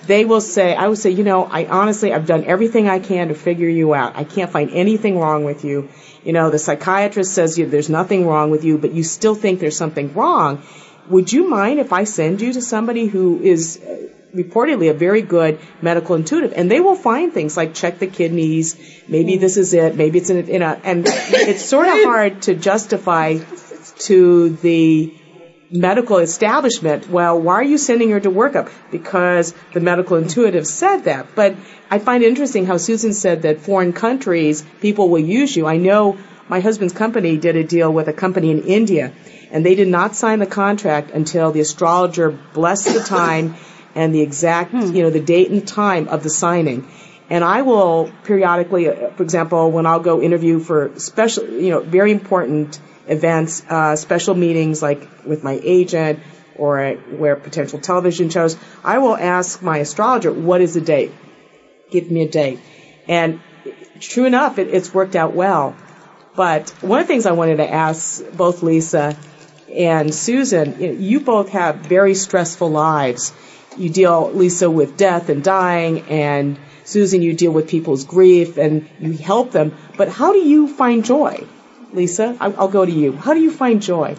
they 0.06 0.26
will 0.26 0.42
say, 0.42 0.74
I 0.74 0.88
would 0.88 0.98
say, 0.98 1.10
you 1.10 1.24
know, 1.24 1.42
I 1.44 1.64
honestly, 1.64 2.12
I've 2.12 2.26
done 2.26 2.44
everything 2.44 2.86
I 2.86 2.98
can 2.98 3.28
to 3.28 3.34
figure 3.34 3.68
you 3.68 3.94
out. 3.94 4.14
I 4.14 4.24
can't 4.24 4.50
find 4.50 4.70
anything 4.70 5.18
wrong 5.18 5.44
with 5.44 5.64
you. 5.64 5.88
You 6.26 6.32
know, 6.32 6.50
the 6.50 6.58
psychiatrist 6.58 7.32
says 7.32 7.56
you, 7.56 7.66
there's 7.66 7.88
nothing 7.88 8.26
wrong 8.26 8.50
with 8.50 8.64
you, 8.64 8.78
but 8.78 8.92
you 8.92 9.04
still 9.04 9.36
think 9.36 9.60
there's 9.60 9.76
something 9.76 10.12
wrong. 10.12 10.60
Would 11.08 11.32
you 11.32 11.48
mind 11.48 11.78
if 11.78 11.92
I 11.92 12.02
send 12.02 12.40
you 12.40 12.52
to 12.52 12.60
somebody 12.60 13.06
who 13.06 13.40
is 13.40 13.80
uh, 13.80 14.08
reportedly 14.34 14.90
a 14.90 14.92
very 14.94 15.22
good 15.22 15.60
medical 15.80 16.16
intuitive, 16.16 16.52
and 16.56 16.68
they 16.68 16.80
will 16.80 16.96
find 16.96 17.32
things 17.32 17.56
like 17.56 17.74
check 17.74 18.00
the 18.00 18.08
kidneys, 18.08 18.74
maybe 19.06 19.36
this 19.36 19.56
is 19.56 19.72
it, 19.72 19.94
maybe 19.94 20.18
it's 20.18 20.28
in 20.28 20.38
a, 20.38 20.50
in 20.56 20.62
a 20.62 20.80
and 20.82 21.04
it's 21.06 21.64
sort 21.64 21.86
of 21.86 21.94
hard 22.10 22.42
to 22.42 22.56
justify 22.56 23.38
to 23.98 24.48
the 24.50 25.14
medical 25.70 26.18
establishment, 26.18 27.08
well, 27.08 27.40
why 27.40 27.54
are 27.54 27.64
you 27.64 27.78
sending 27.78 28.10
her 28.10 28.20
to 28.20 28.30
workup? 28.30 28.70
Because 28.90 29.54
the 29.72 29.80
medical 29.80 30.16
intuitive 30.16 30.66
said 30.66 31.04
that. 31.04 31.34
But 31.34 31.56
I 31.90 31.98
find 31.98 32.22
it 32.22 32.28
interesting 32.28 32.66
how 32.66 32.76
Susan 32.76 33.12
said 33.12 33.42
that 33.42 33.60
foreign 33.60 33.92
countries, 33.92 34.64
people 34.80 35.08
will 35.08 35.20
use 35.20 35.56
you. 35.56 35.66
I 35.66 35.76
know 35.76 36.18
my 36.48 36.60
husband's 36.60 36.92
company 36.92 37.36
did 37.36 37.56
a 37.56 37.64
deal 37.64 37.92
with 37.92 38.08
a 38.08 38.12
company 38.12 38.50
in 38.50 38.62
India, 38.62 39.12
and 39.50 39.66
they 39.66 39.74
did 39.74 39.88
not 39.88 40.14
sign 40.14 40.38
the 40.38 40.46
contract 40.46 41.10
until 41.10 41.50
the 41.50 41.60
astrologer 41.60 42.30
blessed 42.30 42.94
the 42.94 43.00
time 43.00 43.56
and 43.94 44.14
the 44.14 44.20
exact, 44.20 44.72
you 44.72 45.02
know, 45.02 45.10
the 45.10 45.20
date 45.20 45.50
and 45.50 45.66
time 45.66 46.08
of 46.08 46.22
the 46.22 46.30
signing. 46.30 46.86
And 47.28 47.42
I 47.42 47.62
will 47.62 48.12
periodically, 48.22 48.88
uh, 48.88 49.10
for 49.10 49.22
example, 49.24 49.72
when 49.72 49.86
I'll 49.86 50.00
go 50.00 50.22
interview 50.22 50.60
for 50.60 50.92
special, 50.98 51.48
you 51.48 51.70
know, 51.70 51.80
very 51.80 52.12
important 52.12 52.78
events, 53.06 53.64
uh, 53.68 53.96
special 53.96 54.34
meetings 54.34 54.82
like 54.82 55.08
with 55.24 55.44
my 55.44 55.58
agent 55.62 56.20
or 56.56 56.94
where 56.94 57.36
potential 57.36 57.78
television 57.78 58.30
shows, 58.30 58.56
I 58.82 58.98
will 58.98 59.16
ask 59.16 59.62
my 59.62 59.78
astrologer, 59.78 60.32
what 60.32 60.60
is 60.60 60.74
the 60.74 60.80
date? 60.80 61.12
Give 61.90 62.10
me 62.10 62.22
a 62.22 62.28
date. 62.28 62.60
And 63.08 63.40
true 64.00 64.24
enough, 64.24 64.58
it, 64.58 64.68
it's 64.68 64.92
worked 64.92 65.16
out 65.16 65.34
well. 65.34 65.76
But 66.34 66.70
one 66.82 67.00
of 67.00 67.06
the 67.06 67.12
things 67.12 67.26
I 67.26 67.32
wanted 67.32 67.56
to 67.56 67.70
ask 67.70 68.22
both 68.32 68.62
Lisa 68.62 69.16
and 69.72 70.14
Susan, 70.14 70.80
you, 70.80 70.86
know, 70.88 70.98
you 70.98 71.20
both 71.20 71.50
have 71.50 71.76
very 71.76 72.14
stressful 72.14 72.70
lives. 72.70 73.32
You 73.76 73.88
deal, 73.90 74.30
Lisa, 74.32 74.70
with 74.70 74.96
death 74.96 75.28
and 75.28 75.42
dying, 75.42 76.02
and 76.08 76.58
Susan, 76.84 77.20
you 77.20 77.34
deal 77.34 77.50
with 77.50 77.68
people's 77.68 78.04
grief 78.04 78.58
and 78.58 78.88
you 78.98 79.12
help 79.12 79.50
them. 79.50 79.76
But 79.96 80.08
how 80.08 80.32
do 80.32 80.38
you 80.38 80.68
find 80.68 81.04
joy? 81.04 81.46
Lisa, 81.92 82.36
I'll 82.40 82.68
go 82.68 82.84
to 82.84 82.92
you. 82.92 83.12
How 83.12 83.34
do 83.34 83.40
you 83.40 83.50
find 83.50 83.82
joy? 83.82 84.16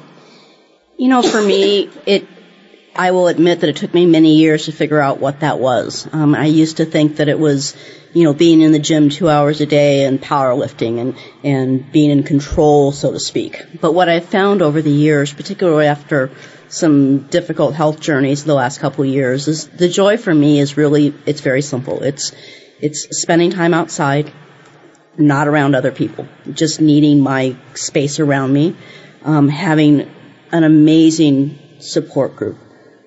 You 0.97 1.09
know, 1.09 1.21
for 1.21 1.41
me, 1.41 1.89
it. 2.05 2.27
I 2.95 3.11
will 3.11 3.27
admit 3.27 3.59
that 3.59 3.69
it 3.69 3.75
took 3.75 3.93
me 3.93 4.07
many 4.07 4.37
years 4.37 4.65
to 4.65 4.71
figure 4.71 4.99
out 4.99 5.19
what 5.19 5.41
that 5.41 5.59
was. 5.59 6.07
Um, 6.11 6.33
I 6.33 6.45
used 6.45 6.77
to 6.77 6.85
think 6.85 7.17
that 7.17 7.27
it 7.27 7.37
was, 7.37 7.75
you 8.11 8.23
know, 8.23 8.33
being 8.33 8.61
in 8.61 8.71
the 8.71 8.79
gym 8.79 9.09
two 9.09 9.29
hours 9.29 9.61
a 9.61 9.67
day 9.67 10.05
and 10.05 10.19
powerlifting 10.19 10.99
and 10.99 11.15
and 11.43 11.91
being 11.91 12.09
in 12.09 12.23
control, 12.23 12.91
so 12.91 13.11
to 13.11 13.19
speak. 13.19 13.63
But 13.79 13.91
what 13.91 14.09
I 14.09 14.19
found 14.19 14.63
over 14.63 14.81
the 14.81 14.89
years, 14.89 15.31
particularly 15.31 15.85
after 15.85 16.31
some 16.69 17.19
difficult 17.27 17.75
health 17.75 17.99
journeys 17.99 18.43
the 18.43 18.55
last 18.55 18.79
couple 18.79 19.03
of 19.03 19.11
years, 19.11 19.47
is 19.47 19.67
the 19.67 19.89
joy 19.89 20.17
for 20.17 20.33
me 20.33 20.59
is 20.59 20.75
really 20.75 21.13
it's 21.27 21.41
very 21.41 21.61
simple. 21.61 22.01
It's 22.01 22.31
it's 22.79 23.19
spending 23.19 23.51
time 23.51 23.75
outside, 23.75 24.33
not 25.17 25.47
around 25.47 25.75
other 25.75 25.91
people, 25.91 26.27
just 26.51 26.79
needing 26.79 27.19
my 27.19 27.55
space 27.73 28.19
around 28.19 28.53
me, 28.53 28.75
um, 29.23 29.49
having 29.49 30.09
an 30.51 30.63
amazing 30.63 31.57
support 31.79 32.35
group 32.35 32.57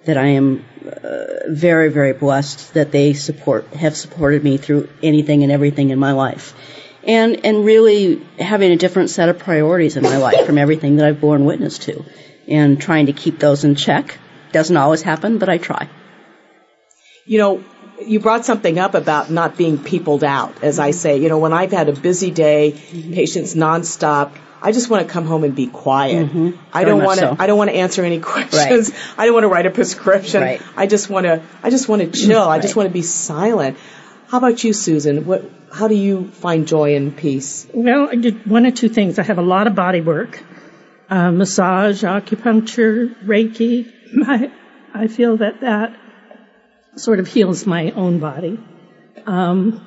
that 0.04 0.16
I 0.16 0.28
am 0.28 0.64
uh, 0.86 1.48
very, 1.48 1.90
very 1.90 2.12
blessed 2.12 2.74
that 2.74 2.90
they 2.90 3.12
support, 3.12 3.66
have 3.74 3.96
supported 3.96 4.42
me 4.42 4.56
through 4.56 4.88
anything 5.02 5.42
and 5.42 5.52
everything 5.52 5.90
in 5.90 5.98
my 5.98 6.12
life. 6.12 6.54
And, 7.02 7.44
and 7.46 7.64
really 7.64 8.22
having 8.38 8.72
a 8.72 8.76
different 8.76 9.10
set 9.10 9.28
of 9.28 9.38
priorities 9.38 9.96
in 9.96 10.02
my 10.02 10.18
life 10.18 10.44
from 10.46 10.58
everything 10.58 10.96
that 10.96 11.06
I've 11.06 11.20
borne 11.20 11.44
witness 11.44 11.78
to. 11.80 12.04
And 12.46 12.80
trying 12.80 13.06
to 13.06 13.12
keep 13.12 13.38
those 13.38 13.64
in 13.64 13.74
check. 13.74 14.18
Doesn't 14.52 14.76
always 14.76 15.00
happen, 15.02 15.38
but 15.38 15.48
I 15.48 15.58
try. 15.58 15.88
You 17.24 17.38
know, 17.38 17.64
you 18.06 18.20
brought 18.20 18.44
something 18.44 18.78
up 18.78 18.94
about 18.94 19.30
not 19.30 19.56
being 19.56 19.82
peopled 19.82 20.24
out, 20.24 20.62
as 20.62 20.78
I 20.78 20.90
say. 20.90 21.18
You 21.18 21.28
know, 21.28 21.38
when 21.38 21.52
I've 21.52 21.72
had 21.72 21.88
a 21.88 21.92
busy 21.92 22.30
day, 22.30 22.72
mm-hmm. 22.72 23.12
patients 23.12 23.54
nonstop, 23.54 24.32
I 24.62 24.72
just 24.72 24.90
want 24.90 25.06
to 25.06 25.12
come 25.12 25.24
home 25.24 25.44
and 25.44 25.54
be 25.54 25.66
quiet. 25.66 26.28
Mm-hmm. 26.28 26.60
I 26.72 26.84
don't 26.84 27.02
want 27.02 27.20
to. 27.20 27.28
So. 27.28 27.36
I 27.38 27.46
don't 27.46 27.56
want 27.56 27.70
to 27.70 27.76
answer 27.76 28.04
any 28.04 28.20
questions. 28.32 28.90
Right. 28.90 29.14
I 29.18 29.24
don't 29.24 29.34
want 29.34 29.44
to 29.44 29.48
write 29.48 29.66
a 29.66 29.70
prescription. 29.70 30.42
Right. 30.42 30.62
I 30.76 30.86
just 30.86 31.08
want 31.08 31.26
to. 31.26 31.42
I 31.62 31.70
just 31.70 31.88
want 31.88 32.02
to 32.10 32.10
chill. 32.10 32.46
Right. 32.46 32.58
I 32.58 32.58
just 32.60 32.76
want 32.76 32.88
to 32.88 32.92
be 32.92 33.02
silent. 33.02 33.78
How 34.28 34.38
about 34.38 34.62
you, 34.62 34.72
Susan? 34.72 35.26
What? 35.26 35.50
How 35.72 35.88
do 35.88 35.94
you 35.94 36.28
find 36.28 36.66
joy 36.66 36.96
and 36.96 37.16
peace? 37.16 37.66
Well, 37.72 38.08
I 38.10 38.16
did 38.16 38.46
one 38.46 38.66
or 38.66 38.72
two 38.72 38.88
things. 38.88 39.18
I 39.18 39.22
have 39.22 39.38
a 39.38 39.42
lot 39.42 39.66
of 39.66 39.74
body 39.74 40.00
work, 40.00 40.42
uh, 41.08 41.30
massage, 41.30 42.02
acupuncture, 42.04 43.14
Reiki. 43.24 43.92
I, 44.26 44.50
I 44.92 45.06
feel 45.06 45.36
that 45.38 45.60
that 45.60 45.96
sort 47.00 47.18
of 47.18 47.28
heals 47.28 47.66
my 47.66 47.90
own 47.92 48.18
body. 48.18 48.58
Um, 49.26 49.86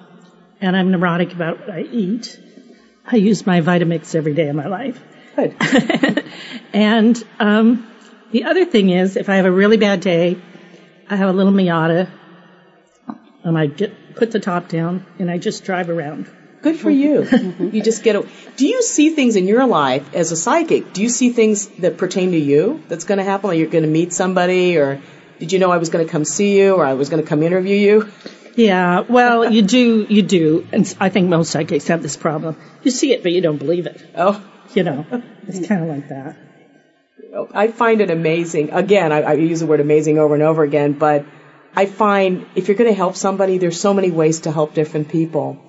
and 0.59 0.75
I'm 0.75 0.91
neurotic 0.91 1.33
about 1.33 1.59
what 1.59 1.69
I 1.69 1.81
eat. 1.81 2.39
I 3.05 3.17
use 3.17 3.45
my 3.45 3.61
Vitamix 3.61 4.15
every 4.15 4.33
day 4.33 4.47
of 4.47 4.55
my 4.55 4.67
life. 4.67 5.01
Good. 5.35 5.55
and 6.73 7.21
um, 7.39 7.87
the 8.31 8.45
other 8.45 8.65
thing 8.65 8.89
is, 8.89 9.17
if 9.17 9.29
I 9.29 9.35
have 9.35 9.45
a 9.45 9.51
really 9.51 9.77
bad 9.77 10.01
day, 10.01 10.37
I 11.09 11.15
have 11.15 11.29
a 11.29 11.33
little 11.33 11.51
Miata, 11.51 12.09
and 13.43 13.57
I 13.57 13.65
get 13.65 14.15
put 14.15 14.31
the 14.31 14.39
top 14.39 14.69
down, 14.69 15.05
and 15.19 15.29
I 15.29 15.37
just 15.37 15.65
drive 15.65 15.89
around. 15.89 16.31
Good 16.61 16.77
for 16.77 16.89
you. 16.89 17.23
you 17.73 17.83
just 17.83 18.03
get. 18.03 18.15
A, 18.15 18.25
do 18.55 18.65
you 18.65 18.81
see 18.81 19.09
things 19.09 19.35
in 19.35 19.47
your 19.47 19.65
life 19.65 20.13
as 20.15 20.31
a 20.31 20.37
psychic? 20.37 20.93
Do 20.93 21.01
you 21.01 21.09
see 21.09 21.31
things 21.31 21.67
that 21.79 21.97
pertain 21.97 22.31
to 22.31 22.39
you 22.39 22.81
that's 22.87 23.03
going 23.03 23.17
to 23.17 23.23
happen? 23.23 23.49
Like 23.49 23.59
you're 23.59 23.67
going 23.67 23.83
to 23.83 23.89
meet 23.89 24.13
somebody, 24.13 24.77
or 24.77 25.01
did 25.43 25.51
you 25.51 25.59
know 25.59 25.71
I 25.71 25.77
was 25.77 25.89
going 25.89 26.05
to 26.05 26.09
come 26.09 26.23
see 26.23 26.57
you 26.57 26.75
or 26.75 26.85
I 26.85 26.93
was 26.93 27.09
going 27.09 27.21
to 27.21 27.27
come 27.27 27.43
interview 27.43 27.75
you? 27.75 28.09
Yeah, 28.55 29.01
well, 29.01 29.51
you 29.51 29.61
do, 29.61 30.07
you 30.09 30.21
do, 30.21 30.65
and 30.71 30.95
I 31.01 31.09
think 31.09 31.27
most 31.27 31.51
psychics 31.51 31.87
have 31.89 32.01
this 32.01 32.15
problem. 32.15 32.55
You 32.81 32.91
see 32.91 33.11
it, 33.11 33.23
but 33.23 33.33
you 33.33 33.41
don't 33.41 33.57
believe 33.57 33.85
it. 33.85 34.01
Oh, 34.15 34.41
you 34.73 34.83
know, 34.83 35.05
it's 35.45 35.67
kind 35.67 35.83
of 35.83 35.89
like 35.89 36.07
that. 36.07 36.37
I 37.53 37.67
find 37.67 37.99
it 37.99 38.09
amazing. 38.09 38.71
Again, 38.71 39.11
I, 39.11 39.23
I 39.23 39.33
use 39.33 39.59
the 39.59 39.65
word 39.65 39.81
amazing 39.81 40.17
over 40.17 40.33
and 40.33 40.43
over 40.43 40.63
again, 40.63 40.93
but 40.93 41.25
I 41.75 41.87
find 41.87 42.45
if 42.55 42.69
you're 42.69 42.77
going 42.77 42.89
to 42.89 42.95
help 42.95 43.17
somebody, 43.17 43.57
there's 43.57 43.81
so 43.81 43.93
many 43.93 44.11
ways 44.11 44.41
to 44.41 44.51
help 44.53 44.73
different 44.73 45.09
people. 45.09 45.59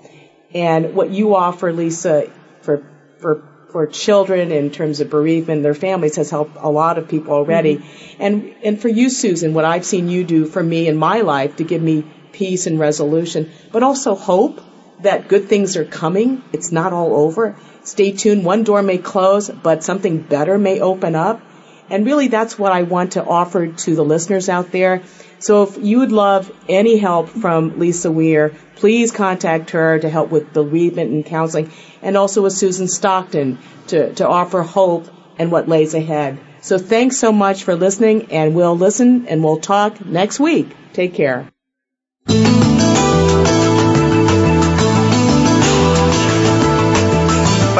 And 0.55 0.95
what 0.95 1.11
you 1.11 1.35
offer, 1.35 1.73
Lisa, 1.73 2.31
for, 2.61 2.87
for, 3.19 3.43
for 3.75 3.89
children 3.89 4.53
in 4.53 4.71
terms 4.71 5.01
of 5.01 5.11
bereavement, 5.11 5.65
their 5.65 5.75
families 5.75 6.15
has 6.15 6.31
helped 6.31 6.57
a 6.61 6.71
lot 6.71 6.97
of 6.97 7.09
people 7.09 7.35
already. 7.35 7.79
Mm-hmm. 7.79 8.23
And, 8.23 8.55
and 8.63 8.81
for 8.81 8.87
you, 8.87 9.11
Susan, 9.11 9.53
what 9.53 9.65
I've 9.65 9.85
seen 9.85 10.09
you 10.09 10.23
do 10.23 10.47
for 10.47 10.63
me 10.63 10.87
in 10.87 10.97
my 10.97 11.23
life 11.23 11.57
to 11.57 11.65
give 11.65 11.83
me 11.83 12.05
peace 12.31 12.69
and 12.69 12.79
resolution, 12.79 13.51
but 13.73 13.83
also 13.83 14.15
hope 14.15 14.61
that 15.01 15.27
good 15.27 15.49
things 15.49 15.77
are 15.77 15.85
coming. 15.85 16.45
It's 16.53 16.71
not 16.71 16.93
all 16.93 17.17
over. 17.17 17.57
Stay 17.83 18.13
tuned. 18.13 18.45
One 18.45 18.63
door 18.63 18.81
may 18.81 18.99
close, 18.99 19.51
but 19.51 19.83
something 19.83 20.19
better 20.23 20.57
may 20.57 20.79
open 20.79 21.17
up. 21.17 21.43
And 21.91 22.07
really 22.07 22.29
that's 22.29 22.59
what 22.59 22.73
I 22.73 22.83
want 22.83 23.13
to 23.13 23.25
offer 23.25 23.69
to 23.69 23.95
the 23.95 24.05
listeners 24.05 24.49
out 24.49 24.73
there. 24.73 25.03
So 25.39 25.65
if 25.65 25.77
you 25.77 25.99
would 25.99 26.13
love 26.13 26.51
any 26.69 26.97
help 26.97 27.29
from 27.29 27.79
Lisa 27.79 28.11
Weir, 28.11 28.55
please 28.77 29.13
contact 29.13 29.71
her 29.71 29.99
to 29.99 30.09
help 30.09 30.31
with 30.31 30.53
bereavement 30.53 31.11
and 31.11 31.27
counseling 31.27 31.71
and 32.01 32.17
also 32.17 32.43
with 32.43 32.55
Susan 32.55 32.89
Stockton 32.89 33.59
to, 33.89 34.15
to 34.15 34.27
offer 34.27 34.63
hope 34.63 35.07
and 35.39 35.53
what 35.53 35.69
lays 35.69 35.95
ahead. 35.95 36.39
So 36.63 36.79
thanks 36.79 37.19
so 37.19 37.31
much 37.31 37.65
for 37.65 37.77
listening 37.77 38.33
and 38.33 38.55
we'll 38.55 38.77
listen 38.77 39.29
and 39.29 39.45
we'll 39.45 39.61
talk 39.61 40.05
next 40.05 40.41
week. 40.41 40.75
Take 40.95 41.15
care. 41.15 41.51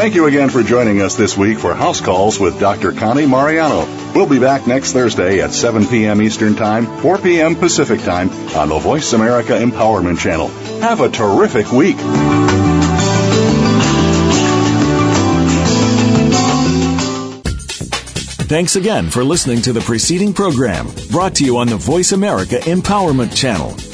Thank 0.05 0.17
you 0.17 0.27
again 0.27 0.51
for 0.51 0.63
joining 0.63 1.01
us 1.01 1.15
this 1.17 1.35
week 1.35 1.57
for 1.57 1.73
House 1.73 2.03
Calls 2.03 2.39
with 2.39 2.61
Dr. 2.61 2.93
Connie 2.93 3.25
Mariano. 3.25 3.87
We'll 4.15 4.29
be 4.29 4.39
back 4.39 4.67
next 4.67 4.93
Thursday 4.93 5.41
at 5.41 5.55
7 5.55 5.87
p.m. 5.87 6.21
Eastern 6.21 6.57
Time, 6.57 6.85
4 7.01 7.17
p.m. 7.17 7.57
Pacific 7.57 8.03
Time 8.03 8.29
on 8.55 8.69
the 8.69 8.79
Voice 8.79 9.15
America 9.15 9.53
Empowerment 9.53 10.19
Channel. 10.19 10.49
Have 10.83 11.01
a 11.01 11.09
terrific 11.09 11.73
week. 11.73 11.97
Thanks 18.47 18.77
again 18.77 19.09
for 19.09 19.25
listening 19.25 19.63
to 19.63 19.73
the 19.73 19.81
preceding 19.81 20.35
program 20.35 20.87
brought 21.11 21.35
to 21.37 21.47
you 21.47 21.57
on 21.57 21.69
the 21.69 21.79
Voice 21.79 22.13
America 22.13 22.57
Empowerment 22.57 23.35
Channel. 23.35 23.94